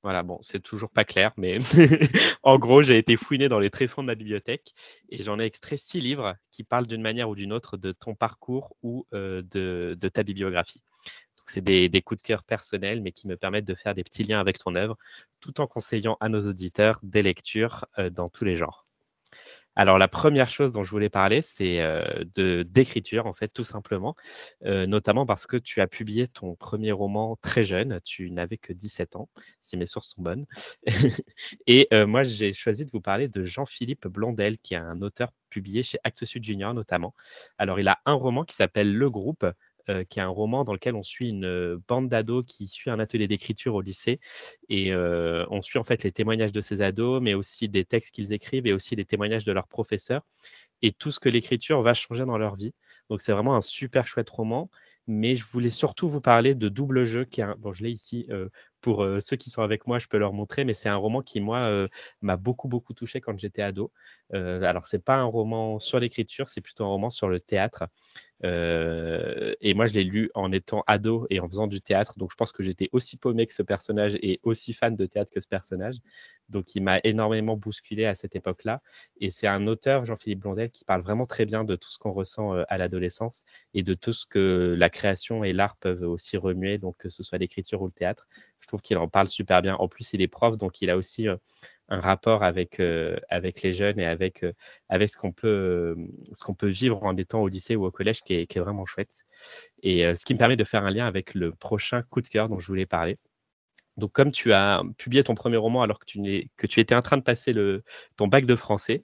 Voilà, 0.03 0.21
bon, 0.21 0.37
c'est 0.41 0.61
toujours 0.61 0.91
pas 0.91 1.03
clair, 1.03 1.31
mais 1.35 1.57
en 2.43 2.59
gros, 2.59 2.83
j'ai 2.83 2.99
été 2.99 3.17
fouiné 3.17 3.49
dans 3.49 3.59
les 3.59 3.71
tréfonds 3.71 4.03
de 4.03 4.07
ma 4.07 4.15
bibliothèque 4.15 4.75
et 5.09 5.23
j'en 5.23 5.39
ai 5.39 5.45
extrait 5.45 5.77
six 5.77 5.99
livres 5.99 6.35
qui 6.51 6.63
parlent 6.63 6.85
d'une 6.85 7.01
manière 7.01 7.27
ou 7.27 7.35
d'une 7.35 7.53
autre 7.53 7.75
de 7.75 7.91
ton 7.91 8.13
parcours 8.13 8.77
ou 8.83 9.07
de, 9.11 9.41
de, 9.41 10.09
ta 10.09 10.21
bibliographie. 10.21 10.83
C'est 11.49 11.61
des, 11.61 12.01
coups 12.01 12.21
de 12.21 12.27
cœur 12.27 12.43
personnels, 12.43 13.01
mais 13.01 13.11
qui 13.11 13.27
me 13.27 13.37
permettent 13.37 13.65
de 13.65 13.75
faire 13.75 13.95
des 13.95 14.03
petits 14.03 14.23
liens 14.23 14.39
avec 14.39 14.57
ton 14.59 14.75
œuvre, 14.75 14.97
tout 15.39 15.61
en 15.61 15.67
conseillant 15.67 16.17
à 16.19 16.29
nos 16.29 16.41
auditeurs 16.47 16.99
des 17.03 17.21
lectures 17.23 17.85
dans 18.11 18.29
tous 18.29 18.45
les 18.45 18.55
genres. 18.55 18.85
Alors, 19.75 19.97
la 19.97 20.09
première 20.09 20.49
chose 20.49 20.73
dont 20.73 20.83
je 20.83 20.89
voulais 20.89 21.09
parler, 21.09 21.41
c'est 21.41 21.77
de 22.35 22.63
d'écriture, 22.63 23.27
en 23.27 23.33
fait, 23.33 23.47
tout 23.47 23.63
simplement, 23.63 24.13
notamment 24.65 25.25
parce 25.25 25.47
que 25.47 25.55
tu 25.55 25.79
as 25.79 25.87
publié 25.87 26.27
ton 26.27 26.55
premier 26.55 26.91
roman 26.91 27.37
très 27.41 27.63
jeune, 27.63 27.99
tu 28.03 28.29
n'avais 28.29 28.57
que 28.57 28.73
17 28.73 29.15
ans, 29.15 29.29
si 29.61 29.77
mes 29.77 29.85
sources 29.85 30.09
sont 30.15 30.21
bonnes. 30.21 30.45
Et 31.67 31.87
moi, 32.05 32.23
j'ai 32.23 32.51
choisi 32.51 32.85
de 32.85 32.91
vous 32.91 32.99
parler 32.99 33.29
de 33.29 33.45
Jean-Philippe 33.45 34.07
Blondel, 34.07 34.57
qui 34.57 34.73
est 34.73 34.77
un 34.77 35.01
auteur 35.01 35.31
publié 35.49 35.81
chez 35.81 35.97
Actes 36.03 36.25
Sud 36.25 36.43
Junior, 36.43 36.73
notamment. 36.73 37.15
Alors, 37.57 37.79
il 37.79 37.87
a 37.87 37.99
un 38.05 38.13
roman 38.13 38.43
qui 38.43 38.55
s'appelle 38.55 38.93
Le 38.93 39.09
Groupe, 39.09 39.45
euh, 39.89 40.03
qui 40.03 40.19
est 40.19 40.21
un 40.21 40.27
roman 40.27 40.63
dans 40.63 40.73
lequel 40.73 40.93
on 40.93 41.01
suit 41.01 41.29
une 41.29 41.45
euh, 41.45 41.77
bande 41.87 42.09
d'ados 42.09 42.45
qui 42.45 42.67
suit 42.67 42.91
un 42.91 42.99
atelier 42.99 43.27
d'écriture 43.27 43.73
au 43.73 43.81
lycée. 43.81 44.19
Et 44.69 44.93
euh, 44.93 45.47
on 45.49 45.63
suit 45.63 45.79
en 45.79 45.83
fait 45.83 46.03
les 46.03 46.11
témoignages 46.11 46.51
de 46.51 46.61
ces 46.61 46.83
ados, 46.83 47.21
mais 47.23 47.33
aussi 47.33 47.69
des 47.69 47.85
textes 47.85 48.13
qu'ils 48.13 48.31
écrivent 48.31 48.67
et 48.67 48.73
aussi 48.73 48.95
les 48.95 49.05
témoignages 49.05 49.45
de 49.45 49.51
leurs 49.51 49.67
professeurs 49.67 50.21
et 50.83 50.91
tout 50.91 51.09
ce 51.09 51.19
que 51.19 51.27
l'écriture 51.27 51.81
va 51.81 51.95
changer 51.95 52.25
dans 52.25 52.37
leur 52.37 52.55
vie. 52.55 52.73
Donc 53.09 53.21
c'est 53.21 53.31
vraiment 53.31 53.55
un 53.55 53.61
super 53.61 54.05
chouette 54.05 54.29
roman. 54.29 54.69
Mais 55.07 55.33
je 55.33 55.43
voulais 55.43 55.71
surtout 55.71 56.07
vous 56.07 56.21
parler 56.21 56.53
de 56.53 56.69
Double 56.69 57.03
Jeu, 57.03 57.25
qui 57.25 57.41
est 57.41 57.45
un... 57.45 57.55
bon, 57.57 57.71
je 57.71 57.83
l'ai 57.83 57.89
ici 57.89 58.27
pour 58.79 59.03
ceux 59.21 59.37
qui 59.37 59.49
sont 59.49 59.63
avec 59.63 59.87
moi, 59.87 59.97
je 59.97 60.05
peux 60.05 60.19
leur 60.19 60.33
montrer, 60.33 60.65
mais 60.65 60.75
c'est 60.75 60.87
un 60.87 60.97
roman 60.97 61.23
qui 61.23 61.41
moi 61.41 61.87
m'a 62.21 62.37
beaucoup 62.37 62.67
beaucoup 62.67 62.93
touché 62.93 63.19
quand 63.19 63.35
j'étais 63.39 63.63
ado. 63.63 63.91
Alors 64.33 64.85
c'est 64.85 65.03
pas 65.03 65.15
un 65.17 65.25
roman 65.25 65.79
sur 65.79 65.99
l'écriture, 65.99 66.49
c'est 66.49 66.61
plutôt 66.61 66.83
un 66.83 66.87
roman 66.87 67.09
sur 67.09 67.29
le 67.29 67.39
théâtre. 67.39 67.85
Euh, 68.45 69.53
et 69.59 69.73
moi, 69.73 69.85
je 69.85 69.93
l'ai 69.93 70.03
lu 70.03 70.29
en 70.33 70.51
étant 70.51 70.83
ado 70.87 71.27
et 71.29 71.39
en 71.39 71.47
faisant 71.47 71.67
du 71.67 71.81
théâtre. 71.81 72.17
Donc, 72.17 72.31
je 72.31 72.35
pense 72.35 72.51
que 72.51 72.63
j'étais 72.63 72.89
aussi 72.93 73.17
paumé 73.17 73.45
que 73.47 73.53
ce 73.53 73.63
personnage 73.63 74.17
et 74.21 74.39
aussi 74.43 74.73
fan 74.73 74.95
de 74.95 75.05
théâtre 75.05 75.31
que 75.33 75.41
ce 75.41 75.47
personnage. 75.47 75.97
Donc, 76.47 76.75
il 76.75 76.83
m'a 76.83 76.99
énormément 77.03 77.57
bousculé 77.57 78.05
à 78.05 78.15
cette 78.15 78.35
époque-là. 78.35 78.81
Et 79.19 79.29
c'est 79.29 79.47
un 79.47 79.67
auteur, 79.67 80.05
Jean-Philippe 80.05 80.39
Blondel, 80.39 80.71
qui 80.71 80.85
parle 80.85 81.01
vraiment 81.01 81.25
très 81.25 81.45
bien 81.45 81.63
de 81.63 81.75
tout 81.75 81.89
ce 81.89 81.97
qu'on 81.97 82.13
ressent 82.13 82.55
euh, 82.55 82.63
à 82.69 82.77
l'adolescence 82.77 83.43
et 83.73 83.83
de 83.83 83.93
tout 83.93 84.13
ce 84.13 84.25
que 84.25 84.75
la 84.77 84.89
création 84.89 85.43
et 85.43 85.53
l'art 85.53 85.75
peuvent 85.77 86.03
aussi 86.03 86.37
remuer, 86.37 86.77
donc 86.77 86.97
que 86.97 87.09
ce 87.09 87.23
soit 87.23 87.37
l'écriture 87.37 87.81
ou 87.81 87.85
le 87.87 87.91
théâtre. 87.91 88.27
Je 88.61 88.67
trouve 88.67 88.81
qu'il 88.81 88.97
en 88.97 89.07
parle 89.07 89.27
super 89.27 89.61
bien. 89.61 89.75
En 89.75 89.87
plus, 89.87 90.13
il 90.13 90.21
est 90.21 90.27
prof, 90.27 90.57
donc 90.57 90.81
il 90.81 90.89
a 90.89 90.97
aussi 90.97 91.27
euh, 91.27 91.35
un 91.89 91.99
rapport 92.01 92.43
avec, 92.43 92.79
euh, 92.79 93.17
avec 93.29 93.61
les 93.63 93.73
jeunes 93.73 93.99
et 93.99 94.05
avec, 94.05 94.43
euh, 94.43 94.53
avec 94.89 95.09
ce 95.09 95.17
qu'on 95.17 95.31
peut, 95.31 95.47
euh, 95.47 95.95
ce 96.33 96.43
qu'on 96.43 96.53
peut 96.55 96.67
vivre 96.69 97.03
en 97.03 97.15
étant 97.17 97.41
au 97.41 97.47
lycée 97.47 97.75
ou 97.75 97.85
au 97.85 97.91
collège 97.91 98.21
qui 98.21 98.35
est, 98.35 98.47
qui 98.47 98.57
est 98.59 98.61
vraiment 98.61 98.85
chouette. 98.85 99.23
Et 99.83 100.03
ce 100.15 100.25
qui 100.25 100.33
me 100.33 100.39
permet 100.39 100.57
de 100.57 100.63
faire 100.63 100.85
un 100.85 100.91
lien 100.91 101.07
avec 101.07 101.33
le 101.35 101.51
prochain 101.53 102.03
coup 102.03 102.21
de 102.21 102.27
cœur 102.27 102.49
dont 102.49 102.59
je 102.59 102.67
voulais 102.67 102.85
parler. 102.87 103.17
Donc, 103.99 104.11
comme 104.11 104.31
tu 104.31 104.53
as 104.53 104.81
publié 104.97 105.23
ton 105.23 105.35
premier 105.35 105.57
roman 105.57 105.83
alors 105.83 105.99
que 105.99 106.05
tu, 106.05 106.79
étais 106.79 106.95
en 106.95 107.01
train 107.01 107.17
de 107.17 107.23
passer 107.23 107.53
ton 108.17 108.27
bac 108.27 108.45
de 108.45 108.55
français, 108.55 109.03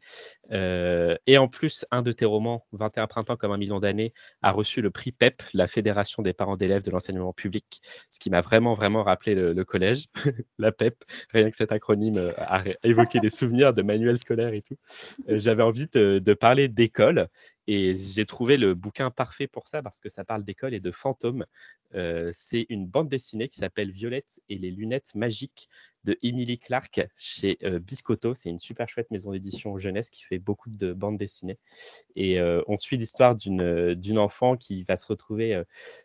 euh, 0.52 1.16
et 1.28 1.38
en 1.38 1.48
plus, 1.48 1.86
un 1.91 2.02
de 2.02 2.12
tes 2.12 2.26
romans, 2.26 2.66
21 2.72 3.08
printemps 3.08 3.36
comme 3.36 3.52
un 3.52 3.58
million 3.58 3.80
d'années, 3.80 4.14
a 4.41 4.52
reçu 4.52 4.82
le 4.82 4.91
prix 4.91 5.12
PEP, 5.12 5.43
la 5.54 5.68
Fédération 5.68 6.24
des 6.24 6.34
parents 6.34 6.58
d'élèves 6.58 6.84
de 6.84 6.91
l'enseignement 6.91 7.34
public, 7.34 7.82
ce 8.10 8.20
qui 8.20 8.30
m'a 8.30 8.41
vraiment, 8.41 8.74
vraiment 8.74 9.04
rappelé 9.04 9.36
le, 9.36 9.66
collège. 9.66 10.06
la 10.60 10.72
PEP, 10.72 11.04
rien 11.32 11.50
que 11.50 11.56
cet 11.56 11.72
acronyme 11.72 12.18
euh, 12.18 12.32
a 12.38 12.64
évoqué 12.84 13.20
des 13.20 13.30
souvenirs 13.30 13.74
de 13.74 13.82
manuels 13.82 14.18
scolaires 14.18 14.54
et 14.54 14.62
tout. 14.62 14.78
Euh, 15.30 15.38
j'avais 15.38 15.64
envie 15.64 15.88
de 15.88 16.34
parler 16.34 16.68
d'école 16.68 17.28
et 17.68 17.93
j'ai 17.93 18.26
trouvé 18.26 18.57
le 18.57 18.74
bouquin 18.74 19.09
parfait 19.11 19.47
pour 19.47 19.68
ça 19.68 19.82
parce 19.82 19.99
que 19.99 20.09
ça 20.09 20.24
parle 20.24 20.43
d'école 20.43 20.74
et 20.74 20.80
de 20.80 20.91
fantômes. 20.91 21.45
c'est 22.32 22.66
une 22.70 22.88
bande 22.88 23.09
dessinée 23.09 23.47
qui 23.49 23.59
s'appelle 23.59 23.91
Violette 23.91 24.41
et 24.49 24.57
les 24.57 24.72
lunettes 24.72 25.16
magiques 25.16 25.70
de 26.06 26.18
Emily 26.24 26.60
Clark 26.60 27.08
chez 27.18 27.58
Biscotto. 27.82 28.36
C'est 28.36 28.49
une 28.49 28.60
super 28.60 28.88
chouette 28.88 29.12
maison 29.12 29.32
d'édition 29.32 29.78
jeunesse 29.78 30.10
qui 30.10 30.24
fait 30.24 30.39
beaucoup 30.39 30.70
de 30.70 30.93
bandes 30.93 31.18
dessinées. 31.18 31.58
Et 32.16 32.39
on 32.68 32.78
suit 32.78 32.97
l'histoire 32.97 33.36
d'une 33.36 34.18
enfant 34.18 34.56
qui 34.56 34.84
va 34.84 34.97
se 34.97 35.08
retrouver 35.08 35.62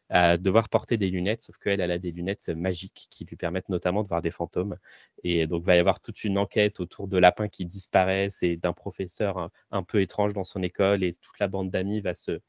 à 0.09 0.37
devoir 0.37 0.69
porter 0.69 0.97
des 0.97 1.09
lunettes, 1.11 1.43
sauf 1.43 1.59
qu'elle 1.59 1.81
elle 1.81 1.91
a 1.91 1.99
des 1.99 2.11
lunettes 2.11 2.49
magiques 2.49 3.09
qui 3.11 3.25
lui 3.25 3.37
permettent 3.37 3.69
notamment 3.69 4.03
de 4.03 4.09
voir 4.09 4.23
des 4.23 4.31
fantômes. 4.31 4.77
Et 5.25 5.47
donc, 5.47 5.65
va 5.65 5.77
y 5.77 5.79
avoir 5.79 6.01
toute 6.01 6.25
une 6.25 6.39
enquête 6.39 6.81
autour 6.81 7.09
de 7.09 7.19
lapins 7.19 7.49
qui 7.49 7.65
disparaissent 7.67 8.43
et 8.43 8.57
d'un 8.57 8.73
professeur 8.73 9.51
un, 9.71 9.83
peu 9.83 10.01
étrange 10.01 10.33
dans 10.33 10.45
son 10.45 10.63
école. 10.63 11.05
Et 11.05 11.15
toute 11.15 11.39
la 11.39 11.49
bande 11.49 11.71
d'amis 11.71 12.01
va 12.01 12.15
se, 12.15 12.41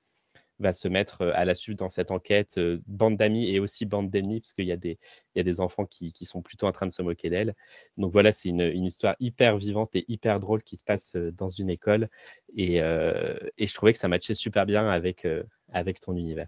va 0.62 0.74
se 0.74 0.88
mettre 0.88 1.24
à 1.34 1.46
la 1.46 1.56
suite 1.56 1.80
dans 1.80 1.90
cette 1.90 2.12
enquête, 2.12 2.60
bande 2.88 3.18
d'amis 3.18 3.50
et 3.50 3.60
aussi 3.60 3.86
bande 3.86 4.10
d'ennemis, 4.10 4.42
parce 4.42 4.54
qu'il 4.54 4.66
y, 4.66 4.98
y 5.36 5.40
a 5.40 5.44
des 5.44 5.62
enfants 5.62 5.86
qui, 5.86 6.14
qui, 6.14 6.26
sont 6.26 6.42
plutôt 6.42 6.68
en 6.68 6.72
train 6.72 6.88
de 6.88 6.92
se 6.92 7.02
moquer 7.02 7.30
d'elle. 7.30 7.56
Donc 7.98 8.12
voilà, 8.12 8.32
c'est 8.32 8.50
une, 8.50 8.62
une, 8.62 8.86
histoire 8.86 9.16
hyper 9.20 9.58
vivante 9.58 9.96
et 9.96 10.06
hyper 10.08 10.40
drôle 10.40 10.64
qui 10.64 10.78
se 10.78 10.84
passe 10.84 11.16
dans 11.16 11.50
une 11.50 11.70
école. 11.70 12.10
Et, 12.56 12.78
et 12.78 13.68
je 13.68 13.74
trouvais 13.74 13.94
que 13.94 14.00
ça 14.00 14.08
matchait 14.08 14.36
super 14.36 14.66
bien 14.66 14.88
avec, 14.88 15.28
avec 15.72 16.00
ton 16.00 16.16
univers. 16.16 16.48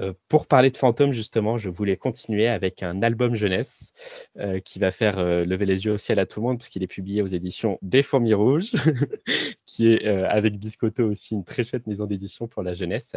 Euh, 0.00 0.12
pour 0.28 0.46
parler 0.46 0.70
de 0.70 0.76
fantômes, 0.76 1.12
justement, 1.12 1.58
je 1.58 1.68
voulais 1.68 1.96
continuer 1.96 2.48
avec 2.48 2.82
un 2.82 3.02
album 3.02 3.34
jeunesse 3.34 3.92
euh, 4.38 4.60
qui 4.60 4.78
va 4.78 4.90
faire 4.90 5.18
euh, 5.18 5.44
lever 5.44 5.66
les 5.66 5.84
yeux 5.84 5.92
au 5.92 5.98
ciel 5.98 6.18
à 6.18 6.26
tout 6.26 6.40
le 6.40 6.46
monde, 6.46 6.58
puisqu'il 6.58 6.82
est 6.82 6.86
publié 6.86 7.22
aux 7.22 7.26
éditions 7.26 7.78
Des 7.82 8.02
Fourmis 8.02 8.34
Rouges, 8.34 8.72
qui 9.66 9.92
est 9.92 10.06
avec 10.06 10.58
Biscotto 10.58 11.04
aussi 11.04 11.34
une 11.34 11.44
très 11.44 11.64
chouette 11.64 11.86
maison 11.86 12.06
d'édition 12.06 12.48
pour 12.48 12.62
la 12.62 12.74
jeunesse. 12.74 13.16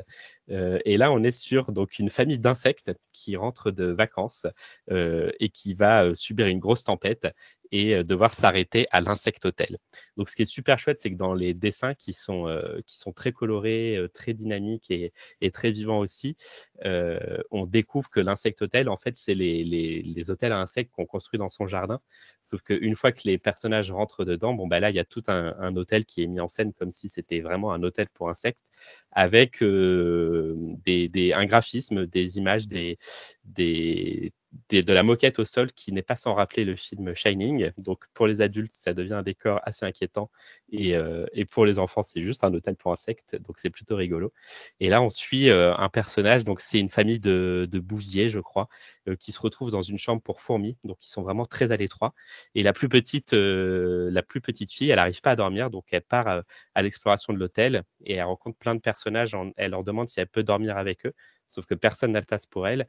et 0.49 0.97
là, 0.97 1.11
on 1.11 1.23
est 1.23 1.31
sur 1.31 1.71
donc, 1.71 1.99
une 1.99 2.09
famille 2.09 2.39
d'insectes 2.39 2.93
qui 3.13 3.35
rentre 3.35 3.71
de 3.71 3.85
vacances 3.85 4.45
et 4.89 5.49
qui 5.49 5.73
va 5.73 6.13
subir 6.15 6.47
une 6.47 6.59
grosse 6.59 6.83
tempête 6.83 7.27
et 7.73 8.03
devoir 8.03 8.35
s'arrêter 8.35 8.85
à 8.91 9.01
l'insecte 9.01 9.45
hôtel. 9.45 9.79
Donc, 10.15 10.29
ce 10.29 10.35
qui 10.35 10.43
est 10.43 10.45
super 10.45 10.77
chouette, 10.77 10.99
c'est 10.99 11.09
que 11.09 11.17
dans 11.17 11.33
les 11.33 11.55
dessins 11.55 11.95
qui 11.95 12.13
sont, 12.13 12.45
qui 12.85 12.99
sont 12.99 13.11
très 13.11 13.31
colorés, 13.31 13.97
très 14.13 14.35
dynamiques 14.35 14.91
et, 14.91 15.11
très 15.51 15.71
vivants 15.71 15.97
aussi, 15.97 16.35
on 16.83 17.65
découvre 17.65 18.09
que 18.11 18.19
l'insecte 18.19 18.61
hôtel, 18.61 18.89
en 18.89 18.97
fait, 18.97 19.15
c'est 19.15 19.33
les, 19.33 19.63
les, 19.63 20.03
les, 20.03 20.29
hôtels 20.29 20.51
à 20.51 20.59
insectes 20.59 20.91
qu'on 20.91 21.07
construit 21.07 21.39
dans 21.39 21.49
son 21.49 21.65
jardin. 21.65 21.99
Sauf 22.43 22.61
qu'une 22.61 22.95
fois 22.95 23.11
que 23.11 23.21
les 23.25 23.39
personnages 23.39 23.91
rentrent 23.91 24.23
dedans, 24.23 24.53
bon, 24.53 24.67
bah 24.67 24.79
là, 24.79 24.91
il 24.91 24.95
y 24.95 24.99
a 24.99 25.05
tout 25.05 25.23
un, 25.27 25.55
un, 25.57 25.75
hôtel 25.75 26.05
qui 26.05 26.21
est 26.21 26.27
mis 26.27 26.39
en 26.39 26.47
scène 26.47 26.73
comme 26.73 26.91
si 26.91 27.09
c'était 27.09 27.39
vraiment 27.39 27.73
un 27.73 27.81
hôtel 27.81 28.07
pour 28.13 28.29
insectes, 28.29 28.71
avec 29.11 29.63
des, 29.63 31.09
des, 31.09 31.33
un 31.33 31.45
graphisme, 31.45 32.05
des 32.05 32.37
images, 32.37 32.67
des, 32.67 32.99
des 33.45 34.31
de 34.69 34.93
la 34.93 35.03
moquette 35.03 35.39
au 35.39 35.45
sol 35.45 35.71
qui 35.71 35.91
n'est 35.91 36.03
pas 36.03 36.15
sans 36.15 36.33
rappeler 36.33 36.65
le 36.65 36.75
film 36.75 37.15
Shining. 37.15 37.71
Donc 37.77 38.05
pour 38.13 38.27
les 38.27 38.41
adultes, 38.41 38.71
ça 38.71 38.93
devient 38.93 39.13
un 39.13 39.23
décor 39.23 39.59
assez 39.63 39.85
inquiétant 39.85 40.29
et, 40.71 40.95
euh, 40.95 41.25
pour 41.49 41.65
les 41.65 41.79
enfants, 41.79 42.03
c'est 42.03 42.21
juste 42.21 42.43
un 42.43 42.53
hôtel 42.53 42.75
pour 42.75 42.91
insectes. 42.91 43.35
Donc 43.35 43.59
c'est 43.59 43.69
plutôt 43.69 43.95
rigolo. 43.95 44.33
Et 44.79 44.89
là, 44.89 45.01
on 45.01 45.09
suit 45.09 45.49
euh, 45.49 45.75
un 45.75 45.89
personnage. 45.89 46.43
Donc 46.43 46.61
c'est 46.61 46.79
une 46.79 46.89
famille 46.89 47.19
de, 47.19 47.67
bousiers, 47.83 48.29
je 48.29 48.39
crois, 48.39 48.69
euh, 49.07 49.15
qui 49.15 49.31
se 49.31 49.39
retrouve 49.39 49.71
dans 49.71 49.81
une 49.81 49.97
chambre 49.97 50.21
pour 50.21 50.41
fourmis. 50.41 50.77
Donc 50.83 50.97
ils 51.05 51.09
sont 51.09 51.21
vraiment 51.21 51.45
très 51.45 51.71
à 51.71 51.77
l'étroit. 51.77 52.13
Et 52.55 52.63
la 52.63 52.73
plus 52.73 52.89
petite, 52.89 53.33
la 53.33 54.23
plus 54.23 54.41
petite 54.41 54.71
fille, 54.71 54.89
elle 54.89 54.97
n'arrive 54.97 55.21
pas 55.21 55.31
à 55.31 55.35
dormir, 55.35 55.69
donc 55.69 55.85
elle 55.91 56.01
part 56.01 56.43
à 56.75 56.81
l'exploration 56.81 57.33
de 57.33 57.39
l'hôtel 57.39 57.83
et 58.05 58.15
elle 58.15 58.23
rencontre 58.23 58.57
plein 58.57 58.75
de 58.75 58.79
personnages. 58.81 59.35
elle 59.57 59.71
leur 59.71 59.83
demande 59.83 60.07
si 60.07 60.19
elle 60.19 60.27
peut 60.27 60.43
dormir 60.43 60.77
avec 60.77 61.05
eux 61.05 61.13
sauf 61.53 61.65
que 61.65 61.75
personne 61.75 62.11
n'a 62.11 62.21
de 62.21 62.27
pour 62.49 62.67
elle. 62.67 62.87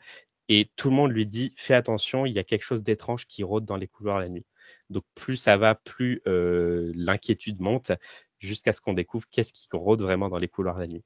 Et 0.48 0.70
tout 0.76 0.90
le 0.90 0.96
monde 0.96 1.12
lui 1.12 1.26
dit 1.26 1.52
fais 1.56 1.74
attention, 1.74 2.26
il 2.26 2.32
y 2.32 2.38
a 2.38 2.44
quelque 2.44 2.64
chose 2.64 2.82
d'étrange 2.82 3.26
qui 3.26 3.42
rôde 3.42 3.64
dans 3.64 3.76
les 3.76 3.88
couloirs 3.88 4.18
la 4.18 4.28
nuit. 4.28 4.44
Donc 4.90 5.04
plus 5.14 5.36
ça 5.36 5.56
va, 5.56 5.74
plus 5.74 6.20
l'inquiétude 6.26 7.60
monte 7.60 7.92
jusqu'à 8.38 8.72
ce 8.72 8.80
qu'on 8.80 8.92
découvre 8.92 9.26
qu'est-ce 9.30 9.52
qui 9.52 9.66
rôde 9.72 10.02
vraiment 10.02 10.28
dans 10.28 10.38
les 10.38 10.48
couloirs 10.48 10.78
la 10.78 10.86
nuit. 10.86 11.02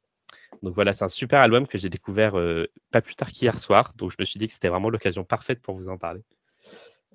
Donc 0.63 0.75
voilà, 0.75 0.93
c'est 0.93 1.05
un 1.05 1.09
super 1.09 1.41
album 1.41 1.67
que 1.67 1.79
j'ai 1.79 1.89
découvert 1.89 2.35
pas 2.91 3.01
plus 3.01 3.15
tard 3.15 3.29
qu'hier 3.29 3.59
soir. 3.59 3.93
Donc 3.97 4.11
je 4.11 4.17
me 4.19 4.25
suis 4.25 4.41
dit 4.41 4.47
que 4.47 4.53
c'était 4.53 4.69
vraiment 4.69 4.91
l'occasion 4.91 5.25
parfaite 5.25 5.61
pour 5.61 5.77
vous 5.77 5.89
en 5.89 5.99
parler. 5.99 6.23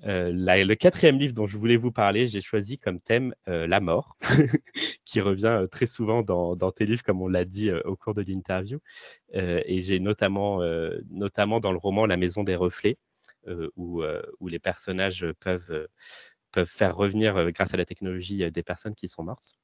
Euh, 0.06 0.32
le 0.34 0.76
quatrième 0.76 1.18
livre 1.18 1.34
dont 1.34 1.48
je 1.48 1.58
voulais 1.58 1.78
vous 1.78 1.92
parler, 1.92 2.28
j'ai 2.28 2.42
choisi 2.42 2.78
comme 2.78 3.00
thème 3.00 3.34
euh, 3.48 3.68
la 3.68 3.80
mort, 3.80 4.18
qui 5.06 5.22
revient 5.22 5.46
euh, 5.62 5.68
très 5.68 5.88
souvent 5.88 6.24
dans, 6.24 6.72
tes 6.72 6.86
livres, 6.86 7.04
comme 7.04 7.22
on 7.22 7.28
l'a 7.28 7.46
dit 7.46 7.72
au 7.72 7.96
cours 7.96 8.14
de 8.14 8.22
l'interview. 8.22 8.80
et 9.34 9.80
j'ai 9.80 10.00
notamment, 10.00 10.60
dans 10.60 11.72
le 11.72 11.78
roman 11.78 12.06
La 12.06 12.18
Maison 12.18 12.44
des 12.44 12.56
Reflets, 12.56 12.98
où, 13.76 14.04
les 14.48 14.60
personnages 14.60 15.26
peuvent 15.40 15.88
faire 16.66 16.96
revenir, 16.96 17.52
grâce 17.52 17.74
à 17.74 17.78
la 17.78 17.86
technologie, 17.86 18.50
des 18.52 18.64
personnes 18.64 18.96
qui 18.96 19.08
sont 19.08 19.24
mortes. 19.24 19.56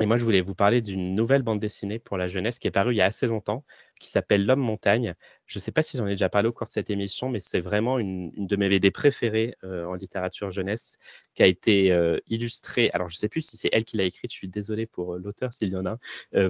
Et 0.00 0.06
moi, 0.06 0.16
je 0.16 0.24
voulais 0.24 0.40
vous 0.40 0.54
parler 0.54 0.80
d'une 0.80 1.14
nouvelle 1.14 1.42
bande 1.42 1.58
dessinée 1.58 1.98
pour 1.98 2.16
la 2.16 2.28
jeunesse 2.28 2.58
qui 2.60 2.68
est 2.68 2.70
parue 2.70 2.94
il 2.94 2.98
y 2.98 3.00
a 3.00 3.06
assez 3.06 3.26
longtemps, 3.26 3.64
qui 3.98 4.08
s'appelle 4.08 4.46
L'Homme 4.46 4.60
Montagne. 4.60 5.14
Je 5.46 5.58
ne 5.58 5.62
sais 5.62 5.72
pas 5.72 5.82
si 5.82 5.96
j'en 5.96 6.06
ai 6.06 6.10
déjà 6.10 6.28
parlé 6.28 6.48
au 6.48 6.52
cours 6.52 6.66
de 6.66 6.72
cette 6.72 6.90
émission, 6.90 7.28
mais 7.30 7.40
c'est 7.40 7.60
vraiment 7.60 7.98
une, 7.98 8.30
de 8.36 8.56
mes 8.56 8.68
BD 8.68 8.90
préférées 8.90 9.54
euh, 9.64 9.86
en 9.86 9.94
littérature 9.94 10.50
jeunesse, 10.50 10.96
qui 11.34 11.42
a 11.42 11.46
été 11.46 11.90
euh, 11.92 12.18
illustrée. 12.26 12.90
Alors, 12.92 13.08
je 13.08 13.14
ne 13.14 13.18
sais 13.18 13.28
plus 13.28 13.42
si 13.42 13.56
c'est 13.56 13.70
elle 13.72 13.84
qui 13.84 13.96
l'a 13.96 14.04
écrite, 14.04 14.30
je 14.30 14.36
suis 14.36 14.48
désolé 14.48 14.86
pour 14.86 15.14
euh, 15.14 15.18
l'auteur 15.18 15.52
s'il 15.52 15.70
y 15.70 15.76
en 15.76 15.86
a, 15.86 15.98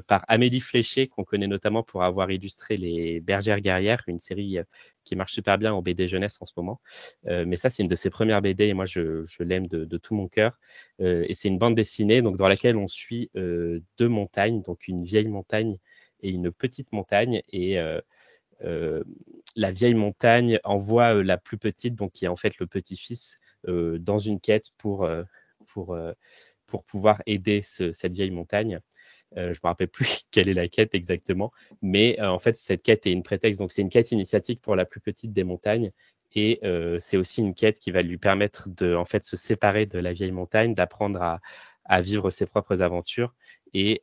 par 0.06 0.24
Amélie 0.28 0.60
Fléché, 0.60 1.06
qu'on 1.08 1.24
connaît 1.24 1.46
notamment 1.46 1.82
pour 1.82 2.02
avoir 2.02 2.30
illustré 2.30 2.76
Les 2.76 3.20
Bergères 3.20 3.60
guerrières, 3.60 4.02
une 4.06 4.20
série 4.20 4.58
qui 5.04 5.16
marche 5.16 5.32
super 5.32 5.58
bien 5.58 5.72
en 5.72 5.82
BD 5.82 6.08
jeunesse 6.08 6.38
en 6.40 6.46
ce 6.46 6.52
moment. 6.56 6.80
mais 7.24 7.56
ça, 7.56 7.70
c'est 7.70 7.82
une 7.82 7.88
de 7.88 7.94
ses 7.96 8.10
premières 8.10 8.42
BD 8.42 8.66
et 8.66 8.74
moi, 8.74 8.84
je, 8.84 9.24
l'aime 9.42 9.66
de, 9.66 9.84
de, 9.84 9.98
tout 9.98 10.14
mon 10.14 10.28
cœur. 10.28 10.58
et 11.00 11.34
c'est 11.34 11.48
une 11.48 11.58
bande 11.58 11.74
dessinée 11.74 12.22
donc, 12.22 12.36
dans 12.36 12.48
laquelle 12.48 12.76
on 12.76 12.86
suit 12.86 13.30
deux 13.34 14.08
montagnes, 14.08 14.62
donc 14.62 14.88
une 14.88 15.02
vieille 15.02 15.28
montagne 15.28 15.78
et 16.20 16.30
une 16.30 16.50
petite 16.50 16.92
montagne. 16.92 17.42
Et 17.52 17.78
la 19.56 19.72
vieille 19.72 19.94
montagne 19.94 20.58
envoie 20.64 21.22
la 21.22 21.38
plus 21.38 21.58
petite, 21.58 21.94
donc 21.94 22.12
qui 22.12 22.24
est 22.24 22.28
en 22.28 22.36
fait 22.36 22.58
le 22.58 22.66
petit-fils, 22.66 23.38
dans 23.66 24.18
une 24.18 24.40
quête 24.40 24.70
pour, 24.78 25.08
pour, 25.66 25.98
pour 26.66 26.84
pouvoir 26.84 27.22
aider 27.26 27.62
cette 27.62 28.12
vieille 28.12 28.30
montagne. 28.30 28.80
je 29.36 29.42
ne 29.42 29.48
me 29.50 29.56
rappelle 29.62 29.88
plus 29.88 30.22
quelle 30.30 30.48
est 30.48 30.54
la 30.54 30.68
quête 30.68 30.94
exactement, 30.94 31.52
mais 31.82 32.20
en 32.20 32.38
fait, 32.38 32.56
cette 32.56 32.82
quête 32.82 33.06
est 33.06 33.12
une 33.12 33.22
prétexte. 33.22 33.60
Donc, 33.60 33.72
c'est 33.72 33.82
une 33.82 33.90
quête 33.90 34.12
initiatique 34.12 34.60
pour 34.60 34.76
la 34.76 34.84
plus 34.84 35.00
petite 35.00 35.32
des 35.32 35.44
montagnes. 35.44 35.92
Et 36.34 36.60
c'est 36.98 37.16
aussi 37.16 37.40
une 37.40 37.54
quête 37.54 37.78
qui 37.78 37.90
va 37.90 38.02
lui 38.02 38.18
permettre 38.18 38.68
de 38.68 38.94
en 38.94 39.04
fait, 39.04 39.24
se 39.24 39.36
séparer 39.36 39.86
de 39.86 39.98
la 39.98 40.12
vieille 40.12 40.32
montagne, 40.32 40.74
d'apprendre 40.74 41.22
à, 41.22 41.40
à 41.88 42.02
vivre 42.02 42.30
ses 42.30 42.46
propres 42.46 42.82
aventures. 42.82 43.34
Et 43.74 44.02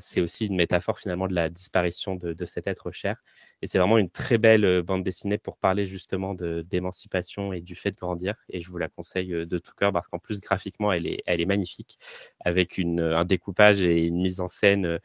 c'est 0.00 0.20
aussi 0.20 0.46
une 0.46 0.56
métaphore 0.56 0.98
finalement 0.98 1.26
de 1.28 1.34
la 1.34 1.48
disparition 1.48 2.16
de, 2.16 2.44
cet 2.44 2.66
être 2.66 2.90
cher. 2.92 3.22
Et 3.62 3.66
c'est 3.66 3.78
vraiment 3.78 3.98
une 3.98 4.10
très 4.10 4.38
belle 4.38 4.82
bande 4.82 5.02
dessinée 5.02 5.38
pour 5.38 5.56
parler 5.56 5.86
justement 5.86 6.34
d'émancipation 6.34 7.52
et 7.52 7.60
du 7.60 7.74
fait 7.74 7.90
de 7.92 7.96
grandir. 7.96 8.34
Et 8.48 8.60
je 8.60 8.70
vous 8.70 8.78
la 8.78 8.88
conseille 8.88 9.28
de 9.28 9.58
tout 9.58 9.72
cœur 9.76 9.92
parce 9.92 10.08
qu'en 10.08 10.18
plus 10.18 10.40
graphiquement, 10.40 10.92
elle 10.92 11.06
est, 11.06 11.46
magnifique 11.46 11.98
avec 12.40 12.78
un 12.78 13.24
découpage 13.24 13.82
et 13.82 14.06
une 14.06 14.20
mise 14.20 14.40
en 14.40 14.48
scène. 14.48 14.98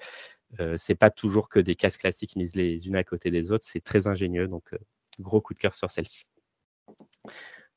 Euh, 0.60 0.76
c'est 0.78 0.96
pas 0.96 1.12
toujours 1.12 1.50
que 1.50 1.60
des 1.60 1.76
cases 1.76 1.98
classiques 1.98 2.36
mises 2.36 2.56
les 2.56 2.88
unes 2.88 2.96
à 2.96 3.04
côté 3.04 3.32
des 3.32 3.52
autres. 3.52 3.66
C'est 3.66 3.84
très 3.84 4.08
ingénieux. 4.08 4.48
Donc, 4.48 4.76
gros 5.20 5.42
coup 5.42 5.54
de 5.54 5.60
cœur 5.60 5.76
sur 5.76 5.92
celle-ci 5.92 6.24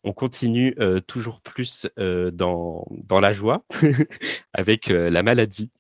on 0.04 0.12
continue 0.12 0.74
toujours 1.06 1.40
plus 1.40 1.86
dans, 1.96 2.84
dans, 2.90 3.20
la 3.20 3.32
joie 3.32 3.64
avec 4.52 4.88
la 4.88 5.22
maladie, 5.22 5.70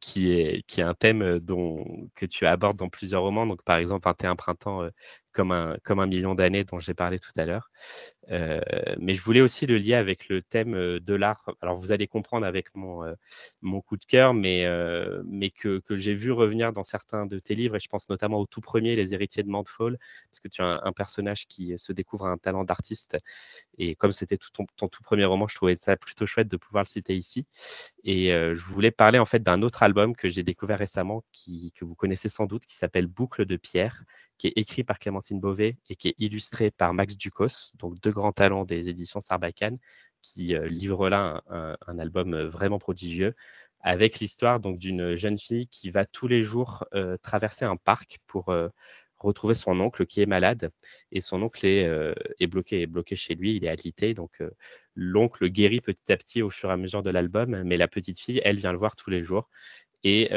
qui, 0.00 0.32
est, 0.32 0.62
qui 0.66 0.80
est 0.80 0.84
un 0.84 0.94
thème 0.94 1.38
dont, 1.38 2.08
que 2.14 2.26
tu 2.26 2.46
abordes 2.46 2.76
dans 2.76 2.88
plusieurs 2.88 3.22
romans. 3.22 3.46
Donc, 3.46 3.62
par 3.62 3.78
exemple, 3.78 4.04
21 4.04 4.36
printemps 4.36 4.88
comme 5.36 5.52
un, 5.52 5.76
comme 5.84 6.00
un 6.00 6.06
million 6.06 6.34
d'années 6.34 6.64
dont 6.64 6.78
j'ai 6.78 6.94
parlé 6.94 7.18
tout 7.18 7.30
à 7.36 7.44
l'heure. 7.44 7.70
Euh, 8.30 8.60
mais 8.98 9.12
je 9.14 9.20
voulais 9.20 9.42
aussi 9.42 9.66
le 9.66 9.76
lier 9.76 9.94
avec 9.94 10.28
le 10.30 10.40
thème 10.40 10.74
euh, 10.74 10.98
de 10.98 11.14
l'art. 11.14 11.44
Alors, 11.60 11.76
vous 11.76 11.92
allez 11.92 12.06
comprendre 12.06 12.46
avec 12.46 12.74
mon, 12.74 13.04
euh, 13.04 13.14
mon 13.60 13.82
coup 13.82 13.98
de 13.98 14.04
cœur, 14.06 14.32
mais, 14.32 14.66
mais 15.26 15.50
que, 15.50 15.78
que 15.80 15.94
j'ai 15.94 16.14
vu 16.14 16.32
revenir 16.32 16.72
dans 16.72 16.84
certains 16.84 17.26
de 17.26 17.38
tes 17.38 17.54
livres, 17.54 17.76
et 17.76 17.80
je 17.80 17.88
pense 17.88 18.08
notamment 18.08 18.40
au 18.40 18.46
tout 18.46 18.62
premier, 18.62 18.96
Les 18.96 19.12
héritiers 19.12 19.42
de 19.42 19.48
Mantefall, 19.50 19.98
parce 20.30 20.40
que 20.40 20.48
tu 20.48 20.62
as 20.62 20.80
un, 20.82 20.92
personnage 20.92 21.46
qui 21.46 21.74
se 21.76 21.92
découvre 21.92 22.26
un 22.26 22.38
talent 22.38 22.64
d'artiste. 22.64 23.18
Et 23.76 23.94
comme 23.94 24.12
c'était 24.12 24.38
ton, 24.38 24.64
ton, 24.76 24.88
tout 24.88 25.02
premier 25.02 25.26
roman, 25.26 25.46
je 25.48 25.54
trouvais 25.54 25.76
ça 25.76 25.96
plutôt 25.96 26.24
chouette 26.24 26.48
de 26.48 26.56
pouvoir 26.56 26.84
le 26.84 26.88
citer 26.88 27.14
ici. 27.14 27.46
Et 28.04 28.30
je 28.30 28.64
voulais 28.64 28.90
parler 28.90 29.18
en 29.18 29.26
fait 29.26 29.42
d'un 29.42 29.62
autre 29.62 29.82
album 29.82 30.16
que 30.16 30.30
j'ai 30.30 30.42
découvert 30.42 30.78
récemment, 30.78 31.22
qui, 31.32 31.72
que 31.72 31.84
vous 31.84 31.94
connaissez 31.94 32.28
sans 32.30 32.46
doute, 32.46 32.64
qui 32.66 32.76
s'appelle 32.76 33.06
Boucle 33.06 33.44
de 33.44 33.56
pierre, 33.56 34.04
qui 34.38 34.48
est 34.48 34.52
écrit 34.56 34.84
par 34.84 34.98
Clémentine 34.98 35.40
Beauvais 35.40 35.78
et 35.88 35.96
qui 35.96 36.08
est 36.08 36.14
illustré 36.18 36.70
par 36.70 36.94
Max 36.94 37.16
Ducos, 37.16 37.72
donc 37.74 38.00
deux 38.00 38.12
grands 38.12 38.32
talents 38.32 38.64
des 38.64 38.88
éditions 38.88 39.20
Sarbacane, 39.20 39.78
qui 40.22 40.54
euh, 40.54 40.66
livrent 40.66 41.08
là 41.08 41.42
un, 41.48 41.98
album 41.98 42.34
euh, 42.34 42.48
vraiment 42.48 42.78
prodigieux, 42.78 43.34
avec 43.80 44.18
l'histoire 44.18 44.60
donc 44.60 44.78
d'une 44.78 45.14
jeune 45.14 45.38
fille 45.38 45.66
qui 45.68 45.90
va 45.90 46.04
tous 46.04 46.28
les 46.28 46.42
jours 46.42 46.84
euh, 46.94 47.16
traverser 47.18 47.64
un 47.64 47.76
parc 47.76 48.18
pour 48.26 48.52
retrouver 49.18 49.54
son 49.54 49.78
oncle 49.80 50.06
qui 50.06 50.20
est 50.20 50.26
malade 50.26 50.70
et 51.12 51.20
son 51.20 51.42
oncle 51.42 51.64
est, 51.64 51.88
est 52.40 52.46
bloqué, 52.46 52.82
est 52.82 52.86
bloqué 52.86 53.16
chez 53.16 53.34
lui, 53.34 53.56
il 53.56 53.64
est 53.64 53.68
alité. 53.68 54.12
Donc 54.12 54.42
l'oncle 54.94 55.48
guérit 55.48 55.80
petit 55.80 56.12
à 56.12 56.16
petit 56.16 56.42
au 56.42 56.50
fur 56.50 56.68
et 56.68 56.72
à 56.72 56.76
mesure 56.76 57.02
de 57.02 57.10
l'album, 57.10 57.62
mais 57.62 57.76
la 57.76 57.88
petite 57.88 58.18
fille, 58.18 58.40
elle 58.44 58.56
vient 58.56 58.72
le 58.72 58.78
voir 58.78 58.96
tous 58.96 59.10
les 59.10 59.22
jours. 59.22 59.48
Et 60.04 60.28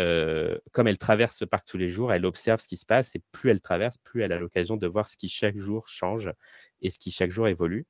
comme 0.71 0.87
elle 0.87 0.97
traverse 0.97 1.37
ce 1.37 1.45
parc 1.45 1.67
tous 1.67 1.77
les 1.77 1.89
jours, 1.91 2.11
elle 2.13 2.25
observe 2.25 2.59
ce 2.59 2.67
qui 2.67 2.77
se 2.77 2.85
passe 2.85 3.15
et 3.15 3.21
plus 3.31 3.51
elle 3.51 3.61
traverse, 3.61 3.97
plus 4.03 4.21
elle 4.21 4.31
a 4.31 4.39
l'occasion 4.39 4.77
de 4.77 4.87
voir 4.87 5.07
ce 5.07 5.17
qui 5.17 5.29
chaque 5.29 5.57
jour 5.57 5.87
change 5.87 6.31
et 6.81 6.89
ce 6.89 6.99
qui 6.99 7.11
chaque 7.11 7.31
jour 7.31 7.47
évolue. 7.47 7.85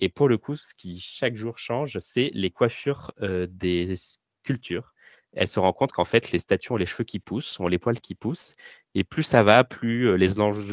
Et 0.00 0.08
pour 0.08 0.28
le 0.28 0.38
coup, 0.38 0.56
ce 0.56 0.74
qui 0.74 0.98
chaque 0.98 1.36
jour 1.36 1.58
change, 1.58 1.98
c'est 2.00 2.30
les 2.34 2.50
coiffures 2.50 3.12
des 3.20 3.94
sculptures 3.96 4.92
elle 5.32 5.48
se 5.48 5.60
rend 5.60 5.72
compte 5.72 5.92
qu'en 5.92 6.04
fait, 6.04 6.32
les 6.32 6.38
statues 6.38 6.72
ont 6.72 6.76
les 6.76 6.86
cheveux 6.86 7.04
qui 7.04 7.20
poussent, 7.20 7.60
ont 7.60 7.68
les 7.68 7.78
poils 7.78 8.00
qui 8.00 8.14
poussent. 8.14 8.54
Et 8.94 9.04
plus 9.04 9.22
ça 9.22 9.42
va, 9.42 9.62
plus 9.64 10.16
les, 10.16 10.28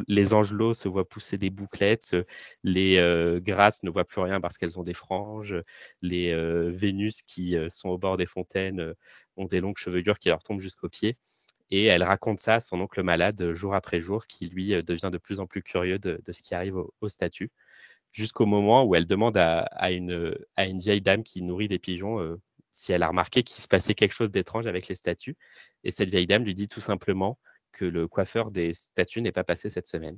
les 0.07 0.33
angelots 0.33 0.73
se 0.73 0.87
voient 0.87 1.07
pousser 1.07 1.37
des 1.37 1.49
bouclettes, 1.49 2.15
les 2.63 2.97
grâces 3.41 3.83
ne 3.83 3.89
voient 3.89 4.05
plus 4.05 4.21
rien 4.21 4.41
parce 4.41 4.57
qu'elles 4.57 4.79
ont 4.79 4.83
des 4.83 4.93
franges, 4.93 5.55
les 6.01 6.33
Vénus 6.71 7.21
qui 7.21 7.55
sont 7.69 7.89
au 7.89 7.97
bord 7.97 8.17
des 8.17 8.25
fontaines 8.25 8.93
ont 9.35 9.45
des 9.45 9.59
longues 9.61 9.77
chevelures 9.77 10.19
qui 10.19 10.29
leur 10.29 10.41
tombent 10.43 10.59
jusqu'aux 10.61 10.89
pieds. 10.89 11.17
Et 11.69 11.85
elle 11.85 12.03
raconte 12.03 12.39
ça 12.39 12.55
à 12.55 12.59
son 12.59 12.79
oncle 12.81 13.03
malade 13.03 13.53
jour 13.53 13.75
après 13.75 14.01
jour, 14.01 14.25
qui 14.27 14.47
lui 14.47 14.69
devient 14.83 15.09
de 15.11 15.17
plus 15.17 15.39
en 15.39 15.47
plus 15.47 15.61
curieux 15.61 15.99
de, 15.99 16.19
ce 16.31 16.41
qui 16.41 16.55
arrive 16.55 16.77
aux, 17.01 17.09
statues, 17.09 17.51
jusqu'au 18.11 18.45
moment 18.45 18.83
où 18.83 18.95
elle 18.95 19.07
demande 19.07 19.37
à 19.37 19.91
une 19.91 20.35
vieille 20.79 21.01
dame 21.01 21.23
qui 21.23 21.43
nourrit 21.43 21.67
des 21.67 21.79
pigeons 21.79 22.39
si 22.71 22.91
elle 22.93 23.01
a 23.01 23.07
remarqué 23.07 23.41
qu'il 23.41 23.61
se 23.61 23.67
passait 23.67 23.95
quelque 23.95 24.13
chose 24.13 24.31
d'étrange 24.31 24.67
avec 24.67 24.87
les 24.87 24.95
statues. 24.95 25.35
Et 25.83 25.91
cette 25.91 26.09
vieille 26.09 26.27
dame 26.27 26.43
lui 26.43 26.53
dit 26.53 26.67
tout 26.67 26.79
simplement 26.79 27.39
que 27.71 27.85
le 27.85 28.07
coiffeur 28.07 28.51
des 28.51 28.73
statues 28.73 29.21
n'est 29.21 29.31
pas 29.31 29.43
passé 29.43 29.69
cette 29.69 29.87
semaine. 29.87 30.17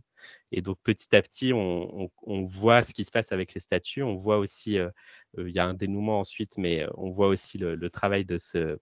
Et 0.52 0.62
donc 0.62 0.78
petit 0.84 1.16
à 1.16 1.22
petit, 1.22 1.54
on, 1.54 2.10
voit 2.46 2.84
ce 2.84 2.94
qui 2.94 3.06
se 3.06 3.12
passe 3.12 3.32
avec 3.32 3.54
les 3.54 3.60
statues. 3.60 4.04
On 4.04 4.16
voit 4.16 4.38
aussi, 4.38 4.80
euh, 4.80 4.90
euh, 5.38 5.50
il 5.50 5.56
y 5.56 5.60
a 5.60 5.66
un 5.66 5.74
dénouement 5.74 6.20
ensuite, 6.20 6.58
mais 6.58 6.84
euh, 6.84 6.90
on 6.96 7.12
voit 7.12 7.28
aussi 7.28 7.58
le 7.58 7.90
travail 7.90 8.26
de 8.26 8.38
ce, 8.38 8.78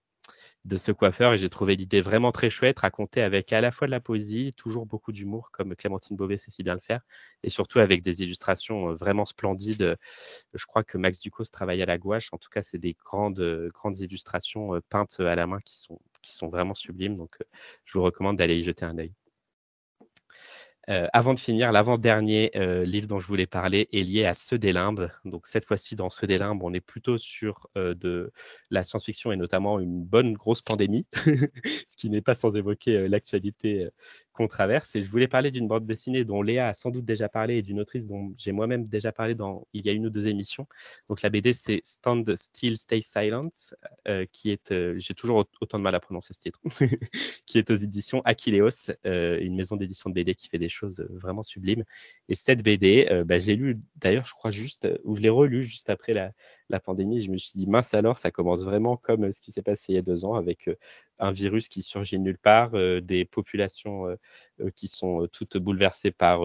coiffeur 0.92 1.32
et 1.32 1.38
j'ai 1.38 1.50
trouvé 1.50 1.76
l'idée 1.76 2.00
vraiment 2.00 2.32
très 2.32 2.50
chouette, 2.50 2.80
racontée 2.80 3.22
avec 3.22 3.52
à 3.52 3.60
la 3.60 3.70
fois 3.70 3.86
de 3.86 3.92
la 3.92 4.00
poésie, 4.00 4.52
toujours 4.54 4.86
beaucoup 4.86 5.12
d'humour 5.12 5.50
comme 5.52 5.74
Clémentine 5.76 6.16
Beauvais 6.16 6.36
sait 6.36 6.50
si 6.50 6.62
bien 6.62 6.74
le 6.74 6.80
faire, 6.80 7.00
et 7.42 7.48
surtout 7.50 7.78
avec 7.80 8.02
des 8.02 8.22
illustrations 8.22 8.94
vraiment 8.94 9.24
splendides. 9.24 9.96
Je 10.54 10.66
crois 10.66 10.84
que 10.84 10.98
Max 10.98 11.18
Ducos 11.20 11.44
travaille 11.52 11.82
à 11.82 11.86
la 11.86 11.98
gouache, 11.98 12.28
en 12.32 12.38
tout 12.38 12.50
cas 12.50 12.62
c'est 12.62 12.78
des 12.78 12.94
grandes, 12.94 13.68
grandes 13.74 13.98
illustrations 13.98 14.80
peintes 14.88 15.20
à 15.20 15.34
la 15.34 15.46
main 15.46 15.60
qui 15.64 15.78
sont, 15.78 15.98
sont 16.36 16.48
vraiment 16.48 16.74
sublimes, 16.74 17.16
donc 17.16 17.38
je 17.84 17.98
vous 17.98 18.04
recommande 18.04 18.36
d'aller 18.36 18.58
y 18.58 18.62
jeter 18.62 18.84
un 18.84 18.98
œil. 18.98 19.12
Euh, 20.88 21.06
avant 21.12 21.34
de 21.34 21.38
finir, 21.38 21.70
l'avant-dernier 21.70 22.50
euh, 22.56 22.82
livre 22.84 23.06
dont 23.06 23.18
je 23.18 23.26
voulais 23.26 23.46
parler 23.46 23.88
est 23.92 24.02
lié 24.02 24.24
à 24.24 24.32
Ceux 24.32 24.58
des 24.58 24.72
limbes. 24.72 25.10
Donc 25.26 25.46
cette 25.46 25.66
fois-ci, 25.66 25.96
dans 25.96 26.08
Ceux 26.08 26.26
des 26.26 26.38
limbes, 26.38 26.62
on 26.62 26.72
est 26.72 26.80
plutôt 26.80 27.18
sur 27.18 27.66
euh, 27.76 27.94
de 27.94 28.32
la 28.70 28.82
science-fiction 28.82 29.30
et 29.30 29.36
notamment 29.36 29.80
une 29.80 30.02
bonne 30.02 30.32
grosse 30.32 30.62
pandémie, 30.62 31.06
ce 31.86 31.96
qui 31.98 32.08
n'est 32.08 32.22
pas 32.22 32.34
sans 32.34 32.56
évoquer 32.56 33.06
l'actualité 33.06 33.88
traverse. 34.46 34.94
Et 34.96 35.02
je 35.02 35.10
voulais 35.10 35.28
parler 35.28 35.50
d'une 35.50 35.66
bande 35.66 35.86
dessinée 35.86 36.24
dont 36.24 36.42
Léa 36.42 36.68
a 36.68 36.74
sans 36.74 36.90
doute 36.90 37.04
déjà 37.04 37.28
parlé 37.28 37.56
et 37.56 37.62
d'une 37.62 37.80
autrice 37.80 38.06
dont 38.06 38.32
j'ai 38.36 38.52
moi-même 38.52 38.86
déjà 38.86 39.12
parlé 39.12 39.34
dans 39.34 39.66
il 39.72 39.84
y 39.84 39.88
a 39.88 39.92
une 39.92 40.06
ou 40.06 40.10
deux 40.10 40.28
émissions. 40.28 40.66
Donc 41.08 41.22
la 41.22 41.30
BD, 41.30 41.52
c'est 41.52 41.80
Stand 41.84 42.36
Still, 42.36 42.76
Stay 42.76 43.00
Silent, 43.00 43.50
euh, 44.06 44.26
qui 44.30 44.50
est, 44.50 44.70
euh, 44.72 44.94
j'ai 44.96 45.14
toujours 45.14 45.44
autant 45.60 45.78
de 45.78 45.82
mal 45.82 45.94
à 45.94 46.00
prononcer 46.00 46.34
ce 46.34 46.40
titre, 46.40 46.60
qui 47.46 47.58
est 47.58 47.70
aux 47.70 47.76
éditions 47.76 48.20
Aquileos, 48.24 48.90
euh, 49.06 49.38
une 49.40 49.56
maison 49.56 49.76
d'édition 49.76 50.10
de 50.10 50.14
BD 50.14 50.34
qui 50.34 50.48
fait 50.48 50.58
des 50.58 50.68
choses 50.68 51.06
vraiment 51.10 51.42
sublimes. 51.42 51.84
Et 52.28 52.34
cette 52.34 52.62
BD, 52.62 53.08
bah, 53.26 53.38
je 53.38 53.46
l'ai 53.46 53.56
lu 53.56 53.78
d'ailleurs, 53.96 54.24
je 54.24 54.34
crois 54.34 54.50
juste, 54.50 54.88
ou 55.04 55.16
je 55.16 55.20
l'ai 55.20 55.28
relu 55.28 55.62
juste 55.62 55.90
après 55.90 56.12
la, 56.12 56.32
la 56.70 56.80
pandémie, 56.80 57.22
je 57.22 57.30
me 57.30 57.38
suis 57.38 57.52
dit, 57.54 57.66
mince 57.66 57.94
alors, 57.94 58.18
ça 58.18 58.30
commence 58.30 58.64
vraiment 58.64 58.96
comme 58.96 59.32
ce 59.32 59.40
qui 59.40 59.52
s'est 59.52 59.62
passé 59.62 59.92
il 59.92 59.96
y 59.96 59.98
a 59.98 60.02
deux 60.02 60.24
ans, 60.24 60.34
avec 60.34 60.68
un 61.18 61.32
virus 61.32 61.68
qui 61.68 61.82
surgit 61.82 62.18
nulle 62.18 62.38
part, 62.38 62.72
des 63.02 63.24
populations 63.24 64.06
qui 64.76 64.88
sont 64.88 65.26
toutes 65.32 65.56
bouleversées 65.56 66.10
par 66.10 66.42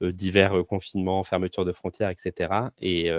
divers 0.00 0.64
confinements, 0.66 1.24
fermetures 1.24 1.64
de 1.64 1.72
frontières, 1.72 2.10
etc. 2.10 2.70
Et 2.80 3.10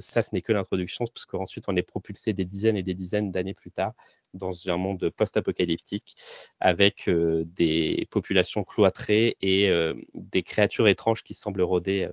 ça, 0.00 0.22
ce 0.22 0.30
n'est 0.32 0.40
que 0.42 0.52
l'introduction, 0.52 1.04
parce 1.06 1.26
qu'ensuite, 1.26 1.64
on 1.68 1.76
est 1.76 1.82
propulsé 1.82 2.32
des 2.32 2.44
dizaines 2.44 2.76
et 2.76 2.82
des 2.82 2.94
dizaines 2.94 3.30
d'années 3.30 3.54
plus 3.54 3.70
tard 3.70 3.92
dans 4.34 4.70
un 4.70 4.78
monde 4.78 5.10
post-apocalyptique 5.10 6.14
avec 6.60 7.10
des 7.10 8.06
populations 8.10 8.64
cloîtrées 8.64 9.36
et 9.42 9.70
des 10.14 10.42
créatures 10.42 10.88
étranges 10.88 11.22
qui 11.22 11.34
semblent 11.34 11.62
rôder 11.62 12.08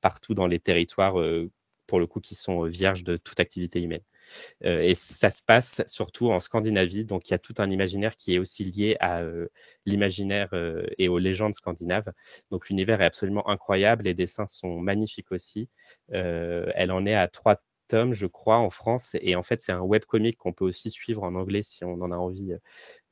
partout 0.00 0.34
dans 0.34 0.46
les 0.46 0.58
territoires 0.58 1.16
pour 1.90 2.00
le 2.00 2.06
coup, 2.06 2.20
qui 2.20 2.34
sont 2.36 2.64
vierges 2.64 3.04
de 3.04 3.16
toute 3.18 3.40
activité 3.40 3.82
humaine. 3.82 4.00
et 4.62 4.94
ça 4.94 5.30
se 5.30 5.42
passe 5.42 5.82
surtout 5.86 6.30
en 6.30 6.40
Scandinavie, 6.40 7.04
donc 7.06 7.28
il 7.28 7.32
y 7.32 7.34
a 7.34 7.38
tout 7.38 7.54
un 7.58 7.70
imaginaire 7.70 8.16
qui 8.16 8.34
est 8.34 8.38
aussi 8.38 8.64
lié 8.64 8.96
à 9.00 9.24
l'imaginaire 9.86 10.50
et 10.98 11.08
aux 11.08 11.18
légendes 11.18 11.54
scandinaves. 11.54 12.12
Donc 12.50 12.68
l'univers 12.68 13.00
est 13.02 13.06
absolument 13.06 13.48
incroyable, 13.48 14.04
les 14.04 14.14
dessins 14.14 14.46
sont 14.46 14.78
magnifiques 14.80 15.32
aussi. 15.32 15.68
elle 16.10 16.92
en 16.92 17.06
est 17.06 17.14
à 17.14 17.28
trois 17.28 17.60
je 18.12 18.26
crois, 18.26 18.58
en 18.58 18.70
France. 18.70 19.16
Et 19.20 19.36
en 19.36 19.42
fait, 19.42 19.60
c'est 19.60 19.72
un 19.72 19.82
webcomic 19.82 20.36
qu'on 20.36 20.52
peut 20.52 20.64
aussi 20.64 20.90
suivre 20.90 21.22
en 21.22 21.34
anglais 21.34 21.62
si 21.62 21.84
on 21.84 22.00
en 22.02 22.12
a 22.12 22.16
envie. 22.16 22.54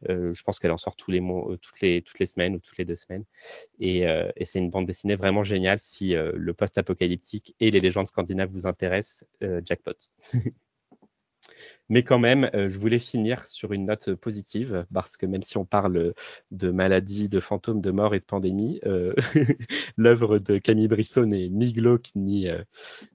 Je 0.09 0.43
pense 0.43 0.59
qu'elle 0.59 0.71
en 0.73 0.77
sort 0.77 0.97
tous 0.97 1.11
les 1.11 1.21
mois, 1.21 1.57
toutes, 1.61 1.81
les, 1.81 2.03
toutes 2.03 2.19
les 2.19 2.27
semaines 2.27 2.55
ou 2.57 2.61
toutes 2.61 2.79
les 2.79 2.85
deux 2.85 2.97
semaines. 2.97 3.25
Et, 3.81 4.01
et 4.03 4.45
c'est 4.45 4.59
une 4.59 4.71
bande 4.71 4.87
dessinée 4.87 5.17
vraiment 5.17 5.45
géniale 5.45 5.79
si 5.79 6.15
le 6.15 6.55
post-apocalyptique 6.55 7.55
et 7.61 7.71
les 7.71 7.81
légendes 7.81 8.07
scandinaves 8.09 8.51
vous 8.51 8.67
intéressent. 8.67 9.25
jackpot. 9.65 9.97
Mais 11.91 12.03
quand 12.03 12.19
même, 12.19 12.51
euh, 12.55 12.69
je 12.69 12.79
voulais 12.79 12.99
finir 12.99 13.45
sur 13.47 13.73
une 13.73 13.87
note 13.87 14.15
positive, 14.15 14.87
parce 14.93 15.17
que 15.17 15.25
même 15.25 15.43
si 15.43 15.57
on 15.57 15.65
parle 15.65 16.13
de 16.51 16.71
maladies, 16.71 17.29
de 17.31 17.41
fantômes, 17.41 17.81
de 17.81 17.91
morts 17.91 18.15
et 18.15 18.21
de 18.21 18.25
pandémie, 18.25 18.79
euh, 18.85 19.15
l'œuvre 19.97 20.39
de 20.39 20.59
Camille 20.59 20.89
Brissot 20.89 21.25
n'est 21.25 21.49
ni 21.49 21.73
glauque 21.73 22.09
ni, 22.15 22.49
euh, 22.49 22.63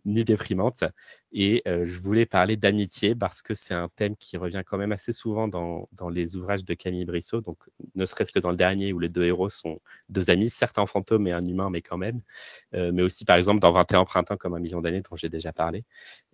ni 0.06 0.24
déprimante. 0.24 0.84
Et 1.36 1.64
je 1.66 2.00
voulais 2.00 2.28
parler 2.28 2.58
d'amitié, 2.58 3.16
parce 3.16 3.42
que 3.42 3.56
c'est 3.56 3.74
un 3.74 3.90
thème 3.96 4.16
qui 4.16 4.38
revient 4.38 4.62
quand 4.64 4.78
même 4.78 4.92
assez 4.92 5.12
souvent 5.12 5.48
dans, 5.48 5.90
dans 5.92 6.08
les 6.10 6.36
ouvrages 6.36 6.64
de 6.64 6.76
Camille 6.76 7.06
Brissot, 7.06 7.42
donc 7.42 7.58
ne 7.96 8.06
serait-ce 8.06 8.32
que 8.32 8.38
dans 8.38 8.52
le 8.52 8.56
dernier 8.56 8.94
où 8.94 9.00
les 9.00 9.10
deux 9.10 9.24
héros 9.24 9.50
sont 9.50 9.80
deux 10.10 10.30
amis, 10.30 10.52
certes 10.52 10.78
un 10.78 10.86
fantôme 10.86 11.26
et 11.26 11.32
un 11.32 11.44
humain, 11.44 11.72
mais 11.72 11.82
quand 11.82 11.98
même. 11.98 12.22
mais 12.72 13.02
aussi, 13.02 13.26
par 13.26 13.38
exemple, 13.38 13.62
dans 13.62 13.72
21 13.72 14.06
printemps 14.06 14.38
comme 14.38 14.54
un 14.54 14.60
million 14.60 14.80
d'années, 14.80 15.02
dont 15.02 15.16
j'ai 15.16 15.30
déjà 15.30 15.52
parlé. 15.52 15.86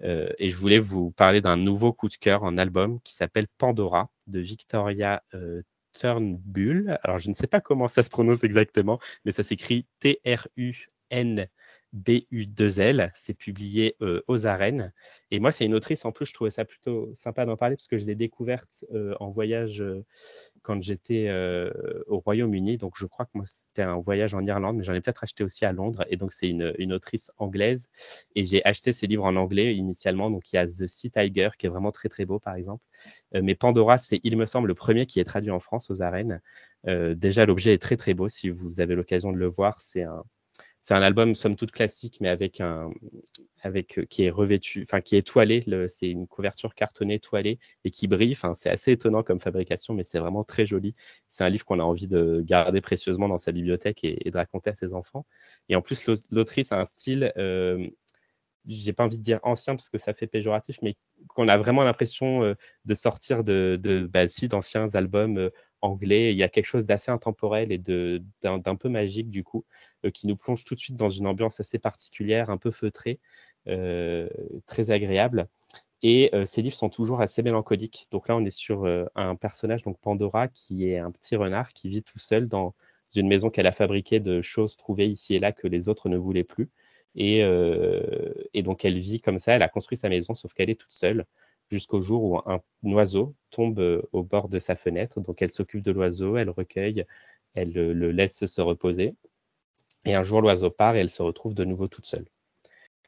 et 0.04 0.50
je 0.50 0.56
voulais 0.58 0.80
vous 0.80 1.12
parler 1.12 1.40
d'un 1.40 1.56
nouveau 1.56 1.94
coup 1.94 2.10
de 2.10 2.16
cœur 2.16 2.29
un 2.38 2.58
album 2.58 3.00
qui 3.02 3.14
s'appelle 3.14 3.48
Pandora 3.58 4.10
de 4.28 4.40
Victoria 4.40 5.24
euh, 5.34 5.62
Turnbull. 5.92 6.98
Alors, 7.04 7.20
je 7.20 7.30
ne 7.30 7.34
sais 7.34 7.48
pas 7.48 7.62
comment 7.62 7.88
ça 7.88 8.04
se 8.04 8.10
prononce 8.10 8.44
exactement, 8.44 9.00
mais 9.26 9.32
ça 9.32 9.44
s'écrit 9.44 9.88
T-R-U-N. 10.00 11.48
BU2L, 11.96 13.12
c'est 13.16 13.34
publié 13.34 13.96
euh, 14.02 14.22
aux 14.28 14.46
arènes. 14.46 14.94
Et 15.32 15.40
moi, 15.40 15.52
c'est 15.52 15.66
une 15.66 15.74
autrice, 15.74 16.06
en 16.06 16.12
plus, 16.12 16.26
je 16.26 16.34
trouvais 16.34 16.52
ça 16.52 16.66
plutôt 16.66 17.10
sympa 17.14 17.46
d'en 17.46 17.58
parler 17.58 17.76
parce 17.76 17.88
que 17.88 17.98
je 17.98 18.06
l'ai 18.06 18.16
découverte 18.16 18.86
euh, 18.94 19.16
en 19.20 19.30
voyage 19.30 19.84
quand 20.62 20.82
j'étais 20.82 21.28
euh, 21.28 21.72
au 22.08 22.20
Royaume-Uni. 22.20 22.78
Donc, 22.78 22.94
je 22.96 23.06
crois 23.06 23.26
que 23.26 23.32
moi, 23.34 23.46
c'était 23.46 23.82
un 23.82 23.98
voyage 24.00 24.34
en 24.34 24.44
Irlande, 24.44 24.78
mais 24.78 24.84
j'en 24.84 24.94
ai 24.94 25.02
peut-être 25.02 25.24
acheté 25.24 25.44
aussi 25.44 25.66
à 25.66 25.72
Londres. 25.74 26.06
Et 26.10 26.18
donc, 26.18 26.34
c'est 26.34 26.50
une, 26.50 26.94
autrice 26.94 27.32
anglaise. 27.38 27.90
Et 28.36 28.44
j'ai 28.44 28.64
acheté 28.66 28.94
ses 28.94 29.08
livres 29.08 29.26
en 29.26 29.36
anglais 29.36 29.76
initialement. 29.76 30.30
Donc, 30.30 30.52
il 30.52 30.58
y 30.58 30.60
a 30.60 30.68
The 30.68 30.88
Sea 30.88 31.10
Tiger, 31.10 31.50
qui 31.58 31.66
est 31.66 31.70
vraiment 31.70 31.92
très, 31.92 32.10
très 32.10 32.26
beau, 32.26 32.40
par 32.40 32.56
exemple. 32.56 32.84
Euh, 33.36 33.42
mais 33.44 33.56
Pandora, 33.56 33.98
c'est, 33.98 34.20
il 34.24 34.38
me 34.38 34.46
semble, 34.46 34.68
le 34.68 34.76
premier 34.76 35.06
qui 35.06 35.20
est 35.20 35.24
traduit 35.24 35.52
en 35.52 35.60
France 35.60 35.90
aux 35.90 36.02
arènes. 36.02 36.42
Euh, 36.88 37.16
déjà, 37.16 37.46
l'objet 37.46 37.74
est 37.74 37.82
très, 37.82 37.98
très 37.98 38.14
beau. 38.14 38.30
Si 38.30 38.50
vous 38.50 38.82
avez 38.82 38.96
l'occasion 38.96 39.32
de 39.32 39.38
le 39.38 39.48
voir, 39.48 39.82
c'est 39.82 40.04
un, 40.04 40.24
c'est 40.82 40.94
un 40.94 41.02
album 41.02 41.36
somme 41.36 41.56
toute 41.56 41.72
classique, 41.72 42.20
mais 42.22 42.30
avec 42.30 42.62
un, 42.62 42.90
avec 43.62 44.00
qui 44.10 44.24
est 44.24 44.30
revêtu, 44.30 44.84
enfin 44.84 45.02
qui 45.02 45.16
est 45.16 45.28
toilé. 45.28 45.66
C'est 45.90 46.10
une 46.10 46.28
couverture 46.28 46.74
cartonnée 46.74 47.20
toilée 47.20 47.60
et 47.84 47.92
qui 47.92 48.08
brille. 48.08 48.32
Enfin, 48.32 48.54
c'est 48.54 48.70
assez 48.70 48.94
étonnant 48.94 49.24
comme 49.24 49.42
fabrication, 49.42 49.94
mais 49.94 50.04
c'est 50.04 50.20
vraiment 50.20 50.44
très 50.44 50.66
joli. 50.66 50.96
C'est 51.28 51.44
un 51.44 51.50
livre 51.50 51.66
qu'on 51.66 51.80
a 51.80 51.84
envie 51.84 52.08
de 52.08 52.42
garder 52.46 52.82
précieusement 52.82 53.28
dans 53.28 53.38
sa 53.38 53.52
bibliothèque 53.52 54.04
et, 54.04 54.32
de 54.32 54.38
raconter 54.38 54.70
à 54.70 54.76
ses 54.76 54.94
enfants. 54.94 55.26
Et 55.68 55.76
en 55.76 55.82
plus, 55.82 56.10
l'autrice 56.32 56.72
a 56.72 56.80
un 56.80 56.86
style. 56.86 57.34
Euh, 57.38 57.86
j'ai 58.66 58.94
pas 58.94 59.04
envie 59.04 59.18
de 59.18 59.24
dire 59.24 59.40
ancien 59.44 59.76
parce 59.76 59.90
que 59.90 59.98
ça 59.98 60.14
fait 60.14 60.28
péjoratif, 60.28 60.78
mais 60.82 60.96
qu'on 61.28 61.48
a 61.48 61.58
vraiment 61.58 61.84
l'impression 61.84 62.56
de 62.86 62.96
sortir 62.96 63.44
de, 63.44 63.80
de 63.82 64.02
bah, 64.06 64.26
d'anciens 64.50 64.96
albums 64.96 65.50
anglais. 65.82 66.32
Il 66.32 66.38
y 66.38 66.44
a 66.44 66.50
quelque 66.50 66.66
chose 66.66 66.86
d'assez 66.86 67.12
intemporel 67.12 67.72
et 67.72 67.78
d'un 67.78 68.76
peu 68.76 68.90
magique, 68.90 69.30
du 69.30 69.44
coup, 69.44 69.66
euh, 70.06 70.12
qui 70.12 70.28
nous 70.28 70.36
plonge 70.36 70.64
tout 70.66 70.76
de 70.76 70.80
suite 70.80 70.96
dans 70.96 71.10
une 71.10 71.28
ambiance 71.28 71.60
assez 71.60 71.80
particulière, 71.80 72.50
un 72.50 72.58
peu 72.58 72.72
feutrée, 72.72 73.20
euh, 73.68 74.30
très 74.68 74.92
agréable. 74.92 75.48
Et 76.02 76.30
euh, 76.34 76.46
ces 76.46 76.62
livres 76.62 76.76
sont 76.76 76.90
toujours 76.90 77.22
assez 77.22 77.44
mélancoliques. 77.44 78.08
Donc 78.12 78.28
là, 78.28 78.36
on 78.36 78.46
est 78.46 78.50
sur 78.50 78.86
un 79.16 79.36
personnage, 79.36 79.84
donc 79.84 80.00
Pandora, 80.00 80.48
qui 80.48 80.90
est 80.90 80.98
un 80.98 81.12
petit 81.12 81.36
renard 81.36 81.70
qui 81.74 81.90
vit 81.90 82.04
tout 82.04 82.20
seul 82.20 82.48
dans 82.48 82.76
une 83.16 83.28
maison 83.28 83.50
qu'elle 83.50 83.68
a 83.68 83.72
fabriquée 83.72 84.20
de 84.20 84.42
choses 84.42 84.78
trouvées 84.78 85.08
ici 85.08 85.36
et 85.36 85.40
là 85.40 85.52
que 85.52 85.68
les 85.68 85.90
autres 85.90 86.10
ne 86.10 86.18
voulaient 86.18 86.44
plus. 86.44 86.70
Et, 87.16 87.40
et 88.54 88.64
donc, 88.64 88.86
elle 88.86 88.98
vit 89.00 89.20
comme 89.20 89.40
ça. 89.40 89.54
Elle 89.54 89.64
a 89.64 89.70
construit 89.70 89.98
sa 89.98 90.10
maison, 90.10 90.36
sauf 90.36 90.54
qu'elle 90.54 90.70
est 90.70 90.80
toute 90.80 90.94
seule 90.94 91.26
jusqu'au 91.72 92.02
jour 92.02 92.24
où 92.24 92.38
un, 92.50 92.62
oiseau 92.84 93.36
tombe 93.52 94.04
au 94.12 94.24
bord 94.24 94.50
de 94.50 94.60
sa 94.60 94.76
fenêtre. 94.76 95.22
Donc, 95.22 95.42
elle 95.42 95.52
s'occupe 95.52 95.82
de 95.82 95.92
l'oiseau, 95.92 96.38
elle 96.38 96.50
recueille, 96.50 97.06
elle 97.56 97.72
le 97.74 98.12
laisse 98.12 98.46
se 98.46 98.62
reposer. 98.62 99.16
Et 100.06 100.16
un 100.16 100.24
jour, 100.24 100.42
l'oiseau 100.42 100.70
part 100.70 100.96
et 100.96 101.00
elle 101.00 101.10
se 101.10 101.22
retrouve 101.22 101.54
de 101.54 101.66
nouveau 101.66 101.88
toute 101.88 102.06
seule. 102.06 102.26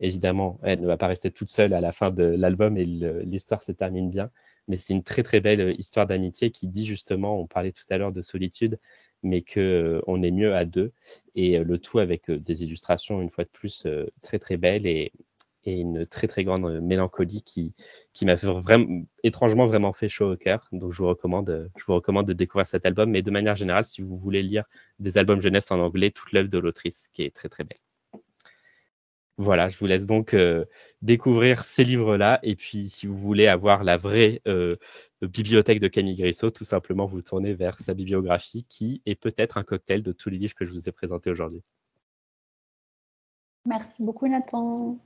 Évidemment, 0.02 0.60
elle 0.64 0.82
ne 0.82 0.88
va 0.88 0.98
pas 0.98 1.08
rester 1.08 1.32
toute 1.32 1.50
seule 1.52 1.74
à 1.74 1.82
la 1.82 1.92
fin 1.92 2.10
de 2.10 2.24
l'album 2.24 2.76
et 2.78 2.86
l'histoire 2.86 3.62
se 3.62 3.72
termine 3.72 4.10
bien. 4.10 4.32
Mais 4.68 4.78
c'est 4.78 4.94
une 4.94 5.04
très 5.04 5.24
très 5.24 5.42
belle 5.42 5.76
histoire 5.80 6.08
d'amitié 6.08 6.50
qui 6.52 6.68
dit 6.68 6.86
justement, 6.86 7.40
on 7.40 7.48
parlait 7.48 7.72
tout 7.72 7.86
à 7.90 7.98
l'heure 7.98 8.12
de 8.12 8.22
solitude, 8.24 8.80
mais 9.24 9.42
qu'on 9.42 9.60
euh, 9.60 10.02
on 10.08 10.24
est 10.24 10.32
mieux 10.32 10.56
à 10.56 10.66
deux. 10.66 10.92
Et 11.36 11.58
euh, 11.60 11.64
le 11.64 11.78
tout 11.78 12.00
avec 12.00 12.30
euh, 12.30 12.40
des 12.40 12.64
illustrations, 12.64 13.22
une 13.22 13.30
fois 13.30 13.44
de 13.44 13.50
plus, 13.50 13.88
très 14.22 14.40
très 14.40 14.58
belles 14.58 14.88
et, 14.88 15.12
et 15.64 15.80
une 15.80 16.06
très 16.06 16.28
très 16.28 16.44
grande 16.44 16.66
euh, 16.66 16.82
mélancolie 16.82 17.42
qui, 17.44 17.74
m'a 18.24 18.36
vraiment, 18.36 19.04
étrangement 19.24 19.68
vraiment 19.68 19.94
fait 19.94 20.10
chaud 20.10 20.34
au 20.34 20.38
cœur. 20.38 20.68
Donc 20.72 20.92
je 20.92 20.98
vous 20.98 21.08
recommande, 21.08 21.50
euh, 21.50 21.68
je 21.78 21.86
vous 21.86 21.94
recommande 21.94 22.28
de 22.28 22.34
découvrir 22.34 22.68
cet 22.68 22.86
album. 22.86 23.12
Mais 23.12 23.22
de 23.22 23.32
manière 23.32 23.56
générale, 23.56 23.86
si 23.86 24.02
vous 24.02 24.16
voulez 24.18 24.44
lire 24.44 24.66
des 25.00 25.18
albums 25.18 25.42
jeunesse 25.42 25.72
en 25.72 25.80
anglais, 25.80 26.12
toute 26.12 26.32
l'œuvre 26.32 26.50
de 26.50 26.58
l'autrice 26.58 27.10
qui 27.14 27.24
est 27.24 27.36
très 27.36 27.50
très 27.50 27.64
belle. 27.64 27.78
Voilà, 29.38 29.70
je 29.70 29.78
vous 29.80 29.88
laisse 29.88 30.06
donc 30.06 30.34
euh, 30.34 30.66
découvrir 31.02 31.64
ces 31.64 31.84
livres-là. 31.84 32.40
Et 32.44 32.56
puis, 32.56 32.90
si 32.90 33.08
vous 33.08 33.18
voulez 33.18 33.48
avoir 33.48 33.84
la 33.84 33.98
vraie 33.98 34.42
bibliothèque 35.22 35.80
de 35.80 35.88
Camille 35.88 36.18
Grissot, 36.18 36.52
tout 36.52 36.64
simplement 36.64 37.06
vous 37.06 37.22
tournez 37.22 37.54
vers 37.54 37.80
sa 37.80 37.94
bibliographie 37.94 38.66
qui 38.70 39.02
est 39.06 39.16
peut-être 39.16 39.58
un 39.58 39.64
cocktail 39.64 40.04
de 40.04 40.12
tous 40.12 40.30
les 40.30 40.38
livres 40.38 40.54
que 40.54 40.66
je 40.66 40.72
vous 40.72 40.90
ai 40.90 40.92
présentés 40.92 41.32
aujourd'hui. 41.32 41.64
Merci 43.66 44.04
beaucoup, 44.04 44.28
Nathan. 44.28 44.98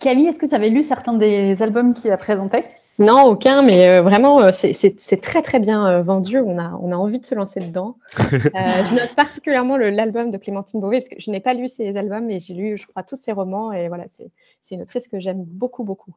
Camille, 0.00 0.26
est-ce 0.26 0.38
que 0.38 0.46
tu 0.46 0.54
avais 0.54 0.70
lu 0.70 0.82
certains 0.82 1.14
des 1.14 1.62
albums 1.62 1.94
qu'il 1.94 2.10
a 2.10 2.16
présentés? 2.16 2.64
Non, 2.98 3.24
aucun, 3.24 3.62
mais 3.62 3.88
euh, 3.88 4.02
vraiment, 4.02 4.40
euh, 4.40 4.50
c'est 4.52 5.20
très 5.20 5.42
très 5.42 5.58
bien 5.58 5.86
euh, 5.88 6.02
vendu. 6.02 6.38
On 6.38 6.58
a, 6.58 6.78
on 6.80 6.92
a 6.92 6.96
envie 6.96 7.18
de 7.18 7.26
se 7.26 7.34
lancer 7.34 7.58
dedans. 7.58 7.98
je 8.16 8.94
note 8.94 9.14
particulièrement 9.16 9.76
l'album 9.76 10.30
de 10.30 10.38
Clémentine 10.38 10.80
Beauvais, 10.80 10.98
parce 10.98 11.08
que 11.08 11.16
je 11.18 11.30
n'ai 11.30 11.40
pas 11.40 11.54
lu 11.54 11.66
ses 11.66 11.96
albums, 11.96 12.26
mais 12.26 12.38
j'ai 12.38 12.54
lu, 12.54 12.78
je 12.78 12.86
crois, 12.86 13.02
tous 13.02 13.16
ses 13.16 13.32
romans. 13.32 13.72
Et 13.72 13.88
voilà, 13.88 14.04
c'est 14.06 14.30
une 14.74 14.82
autrice 14.82 15.08
que 15.08 15.18
j'aime 15.18 15.42
beaucoup, 15.42 15.82
beaucoup. 15.82 16.14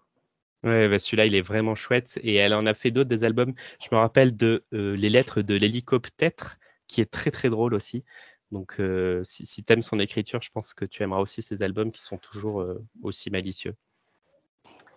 Ouais, 0.63 0.88
bah, 0.88 0.99
celui-là, 0.99 1.26
il 1.26 1.34
est 1.34 1.41
vraiment 1.41 1.74
chouette. 1.74 2.20
Et 2.24 2.36
elle 2.36 2.53
en 2.53 2.65
a 2.68 2.76
fait 2.76 2.91
d'autres, 2.91 3.09
des 3.09 3.24
albums. 3.24 3.53
Je 3.82 3.88
me 3.91 3.97
rappelle 3.99 4.36
de 4.36 4.63
Les 4.72 5.09
lettres 5.09 5.41
de 5.41 5.55
l'hélicoptère, 5.55 6.59
qui 6.88 7.01
est 7.01 7.09
très 7.09 7.32
très 7.32 7.49
drôle 7.49 7.74
aussi. 7.74 8.03
Donc, 8.52 8.82
si, 9.24 9.45
si 9.45 9.64
tu 9.64 9.74
aimes 9.74 9.82
son 9.82 10.00
écriture, 10.00 10.41
je 10.41 10.50
pense 10.50 10.74
que 10.74 10.86
tu 10.86 11.04
aimeras 11.04 11.22
aussi 11.22 11.41
ses 11.41 11.64
albums 11.64 11.91
qui 11.91 12.02
sont 12.02 12.18
toujours 12.18 12.66
aussi 13.04 13.30
malicieux. 13.30 13.76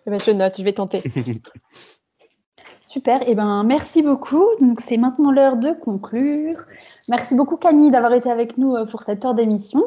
Eh 0.07 0.09
ben, 0.09 0.19
je 0.19 0.31
note, 0.31 0.55
je 0.57 0.63
vais 0.63 0.73
tenter. 0.73 1.01
Super, 2.87 3.21
et 3.21 3.31
eh 3.31 3.35
ben, 3.35 3.63
merci 3.63 4.01
beaucoup. 4.01 4.45
Donc, 4.59 4.81
c'est 4.81 4.97
maintenant 4.97 5.31
l'heure 5.31 5.57
de 5.57 5.77
conclure. 5.79 6.57
Merci 7.09 7.35
beaucoup 7.35 7.57
Camille 7.57 7.91
d'avoir 7.91 8.13
été 8.13 8.29
avec 8.29 8.57
nous 8.57 8.75
pour 8.85 9.01
cette 9.01 9.23
heure 9.25 9.33
d'émission. 9.33 9.83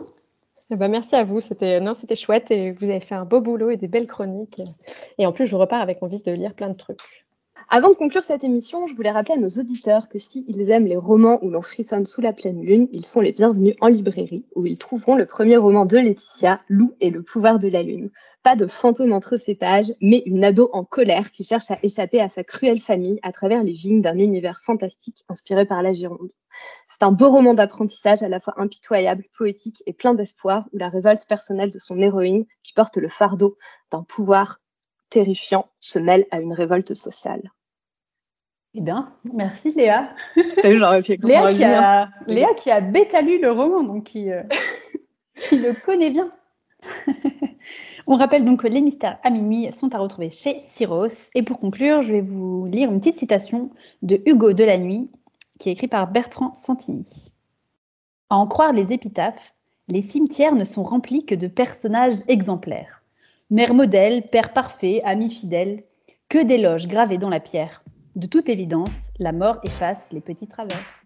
Eh 0.70 0.76
ben, 0.76 0.88
merci 0.88 1.14
à 1.14 1.24
vous, 1.24 1.40
c'était 1.40 1.78
non, 1.78 1.94
c'était 1.94 2.16
chouette 2.16 2.50
et 2.50 2.72
vous 2.72 2.88
avez 2.88 3.00
fait 3.00 3.14
un 3.14 3.26
beau 3.26 3.40
boulot 3.40 3.70
et 3.70 3.76
des 3.76 3.88
belles 3.88 4.06
chroniques. 4.06 4.62
Et 5.18 5.26
en 5.26 5.32
plus, 5.32 5.46
je 5.46 5.54
repars 5.56 5.82
avec 5.82 6.02
envie 6.02 6.20
de 6.20 6.32
lire 6.32 6.54
plein 6.54 6.70
de 6.70 6.76
trucs. 6.76 7.26
Avant 7.70 7.88
de 7.88 7.94
conclure 7.94 8.22
cette 8.22 8.44
émission, 8.44 8.86
je 8.86 8.94
voulais 8.94 9.10
rappeler 9.10 9.34
à 9.34 9.40
nos 9.40 9.48
auditeurs 9.48 10.08
que 10.08 10.18
s'ils 10.18 10.70
aiment 10.70 10.86
les 10.86 10.98
romans 10.98 11.38
où 11.42 11.48
l'on 11.48 11.62
frissonne 11.62 12.04
sous 12.04 12.20
la 12.20 12.34
pleine 12.34 12.62
lune, 12.62 12.88
ils 12.92 13.06
sont 13.06 13.22
les 13.22 13.32
bienvenus 13.32 13.74
en 13.80 13.88
librairie, 13.88 14.44
où 14.54 14.66
ils 14.66 14.76
trouveront 14.76 15.16
le 15.16 15.24
premier 15.24 15.56
roman 15.56 15.86
de 15.86 15.96
Laetitia, 15.96 16.60
Lou 16.68 16.94
et 17.00 17.08
le 17.08 17.22
pouvoir 17.22 17.58
de 17.58 17.68
la 17.68 17.82
lune. 17.82 18.10
Pas 18.42 18.54
de 18.54 18.66
fantôme 18.66 19.14
entre 19.14 19.38
ces 19.38 19.54
pages, 19.54 19.92
mais 20.02 20.22
une 20.26 20.44
ado 20.44 20.68
en 20.74 20.84
colère 20.84 21.30
qui 21.30 21.42
cherche 21.42 21.70
à 21.70 21.78
échapper 21.82 22.20
à 22.20 22.28
sa 22.28 22.44
cruelle 22.44 22.80
famille 22.80 23.18
à 23.22 23.32
travers 23.32 23.64
les 23.64 23.72
vignes 23.72 24.02
d'un 24.02 24.18
univers 24.18 24.60
fantastique 24.60 25.24
inspiré 25.30 25.64
par 25.64 25.82
la 25.82 25.94
Gironde. 25.94 26.32
C'est 26.88 27.02
un 27.02 27.12
beau 27.12 27.30
roman 27.30 27.54
d'apprentissage 27.54 28.22
à 28.22 28.28
la 28.28 28.40
fois 28.40 28.54
impitoyable, 28.58 29.24
poétique 29.36 29.82
et 29.86 29.94
plein 29.94 30.12
d'espoir, 30.12 30.68
où 30.74 30.76
la 30.76 30.90
révolte 30.90 31.26
personnelle 31.26 31.70
de 31.70 31.78
son 31.78 31.98
héroïne, 31.98 32.44
qui 32.62 32.74
porte 32.74 32.98
le 32.98 33.08
fardeau 33.08 33.56
d'un 33.90 34.02
pouvoir 34.02 34.60
terrifiant, 35.14 35.66
se 35.78 36.00
mêle 36.00 36.26
à 36.32 36.40
une 36.40 36.52
révolte 36.52 36.94
sociale. 36.94 37.52
Eh 38.74 38.80
bien, 38.80 39.12
merci 39.32 39.72
Léa. 39.72 40.12
Léa, 40.64 41.02
qui 41.02 41.62
a, 41.62 42.10
Léa 42.26 42.52
qui 42.54 42.70
a 42.72 42.80
bêta 42.80 43.22
lu 43.22 43.40
le 43.40 43.52
roman, 43.52 43.84
donc 43.84 44.04
qui, 44.04 44.32
euh, 44.32 44.42
qui 45.48 45.58
le 45.58 45.72
connaît 45.86 46.10
bien. 46.10 46.28
On 48.08 48.16
rappelle 48.16 48.44
donc 48.44 48.62
que 48.62 48.66
les 48.66 48.80
mystères 48.80 49.18
à 49.22 49.30
minuit 49.30 49.72
sont 49.72 49.94
à 49.94 49.98
retrouver 49.98 50.30
chez 50.30 50.58
Syros. 50.60 51.30
Et 51.36 51.44
pour 51.44 51.58
conclure, 51.58 52.02
je 52.02 52.14
vais 52.14 52.20
vous 52.20 52.66
lire 52.66 52.90
une 52.90 52.98
petite 52.98 53.14
citation 53.14 53.70
de 54.02 54.20
Hugo 54.26 54.52
de 54.52 54.64
la 54.64 54.78
Nuit, 54.78 55.12
qui 55.60 55.68
est 55.68 55.72
écrit 55.72 55.86
par 55.86 56.10
Bertrand 56.10 56.52
Santini. 56.54 57.30
À 58.30 58.36
en 58.36 58.48
croire 58.48 58.72
les 58.72 58.92
épitaphes, 58.92 59.54
les 59.86 60.02
cimetières 60.02 60.56
ne 60.56 60.64
sont 60.64 60.82
remplis 60.82 61.24
que 61.24 61.36
de 61.36 61.46
personnages 61.46 62.22
exemplaires. 62.26 63.03
Mère 63.50 63.74
modèle, 63.74 64.22
père 64.30 64.54
parfait, 64.54 65.02
ami 65.04 65.28
fidèle, 65.28 65.84
que 66.30 66.42
d'éloges 66.42 66.88
gravés 66.88 67.18
dans 67.18 67.28
la 67.28 67.40
pierre. 67.40 67.84
De 68.16 68.26
toute 68.26 68.48
évidence, 68.48 69.10
la 69.18 69.32
mort 69.32 69.58
efface 69.64 70.12
les 70.12 70.22
petits 70.22 70.48
travers. 70.48 71.03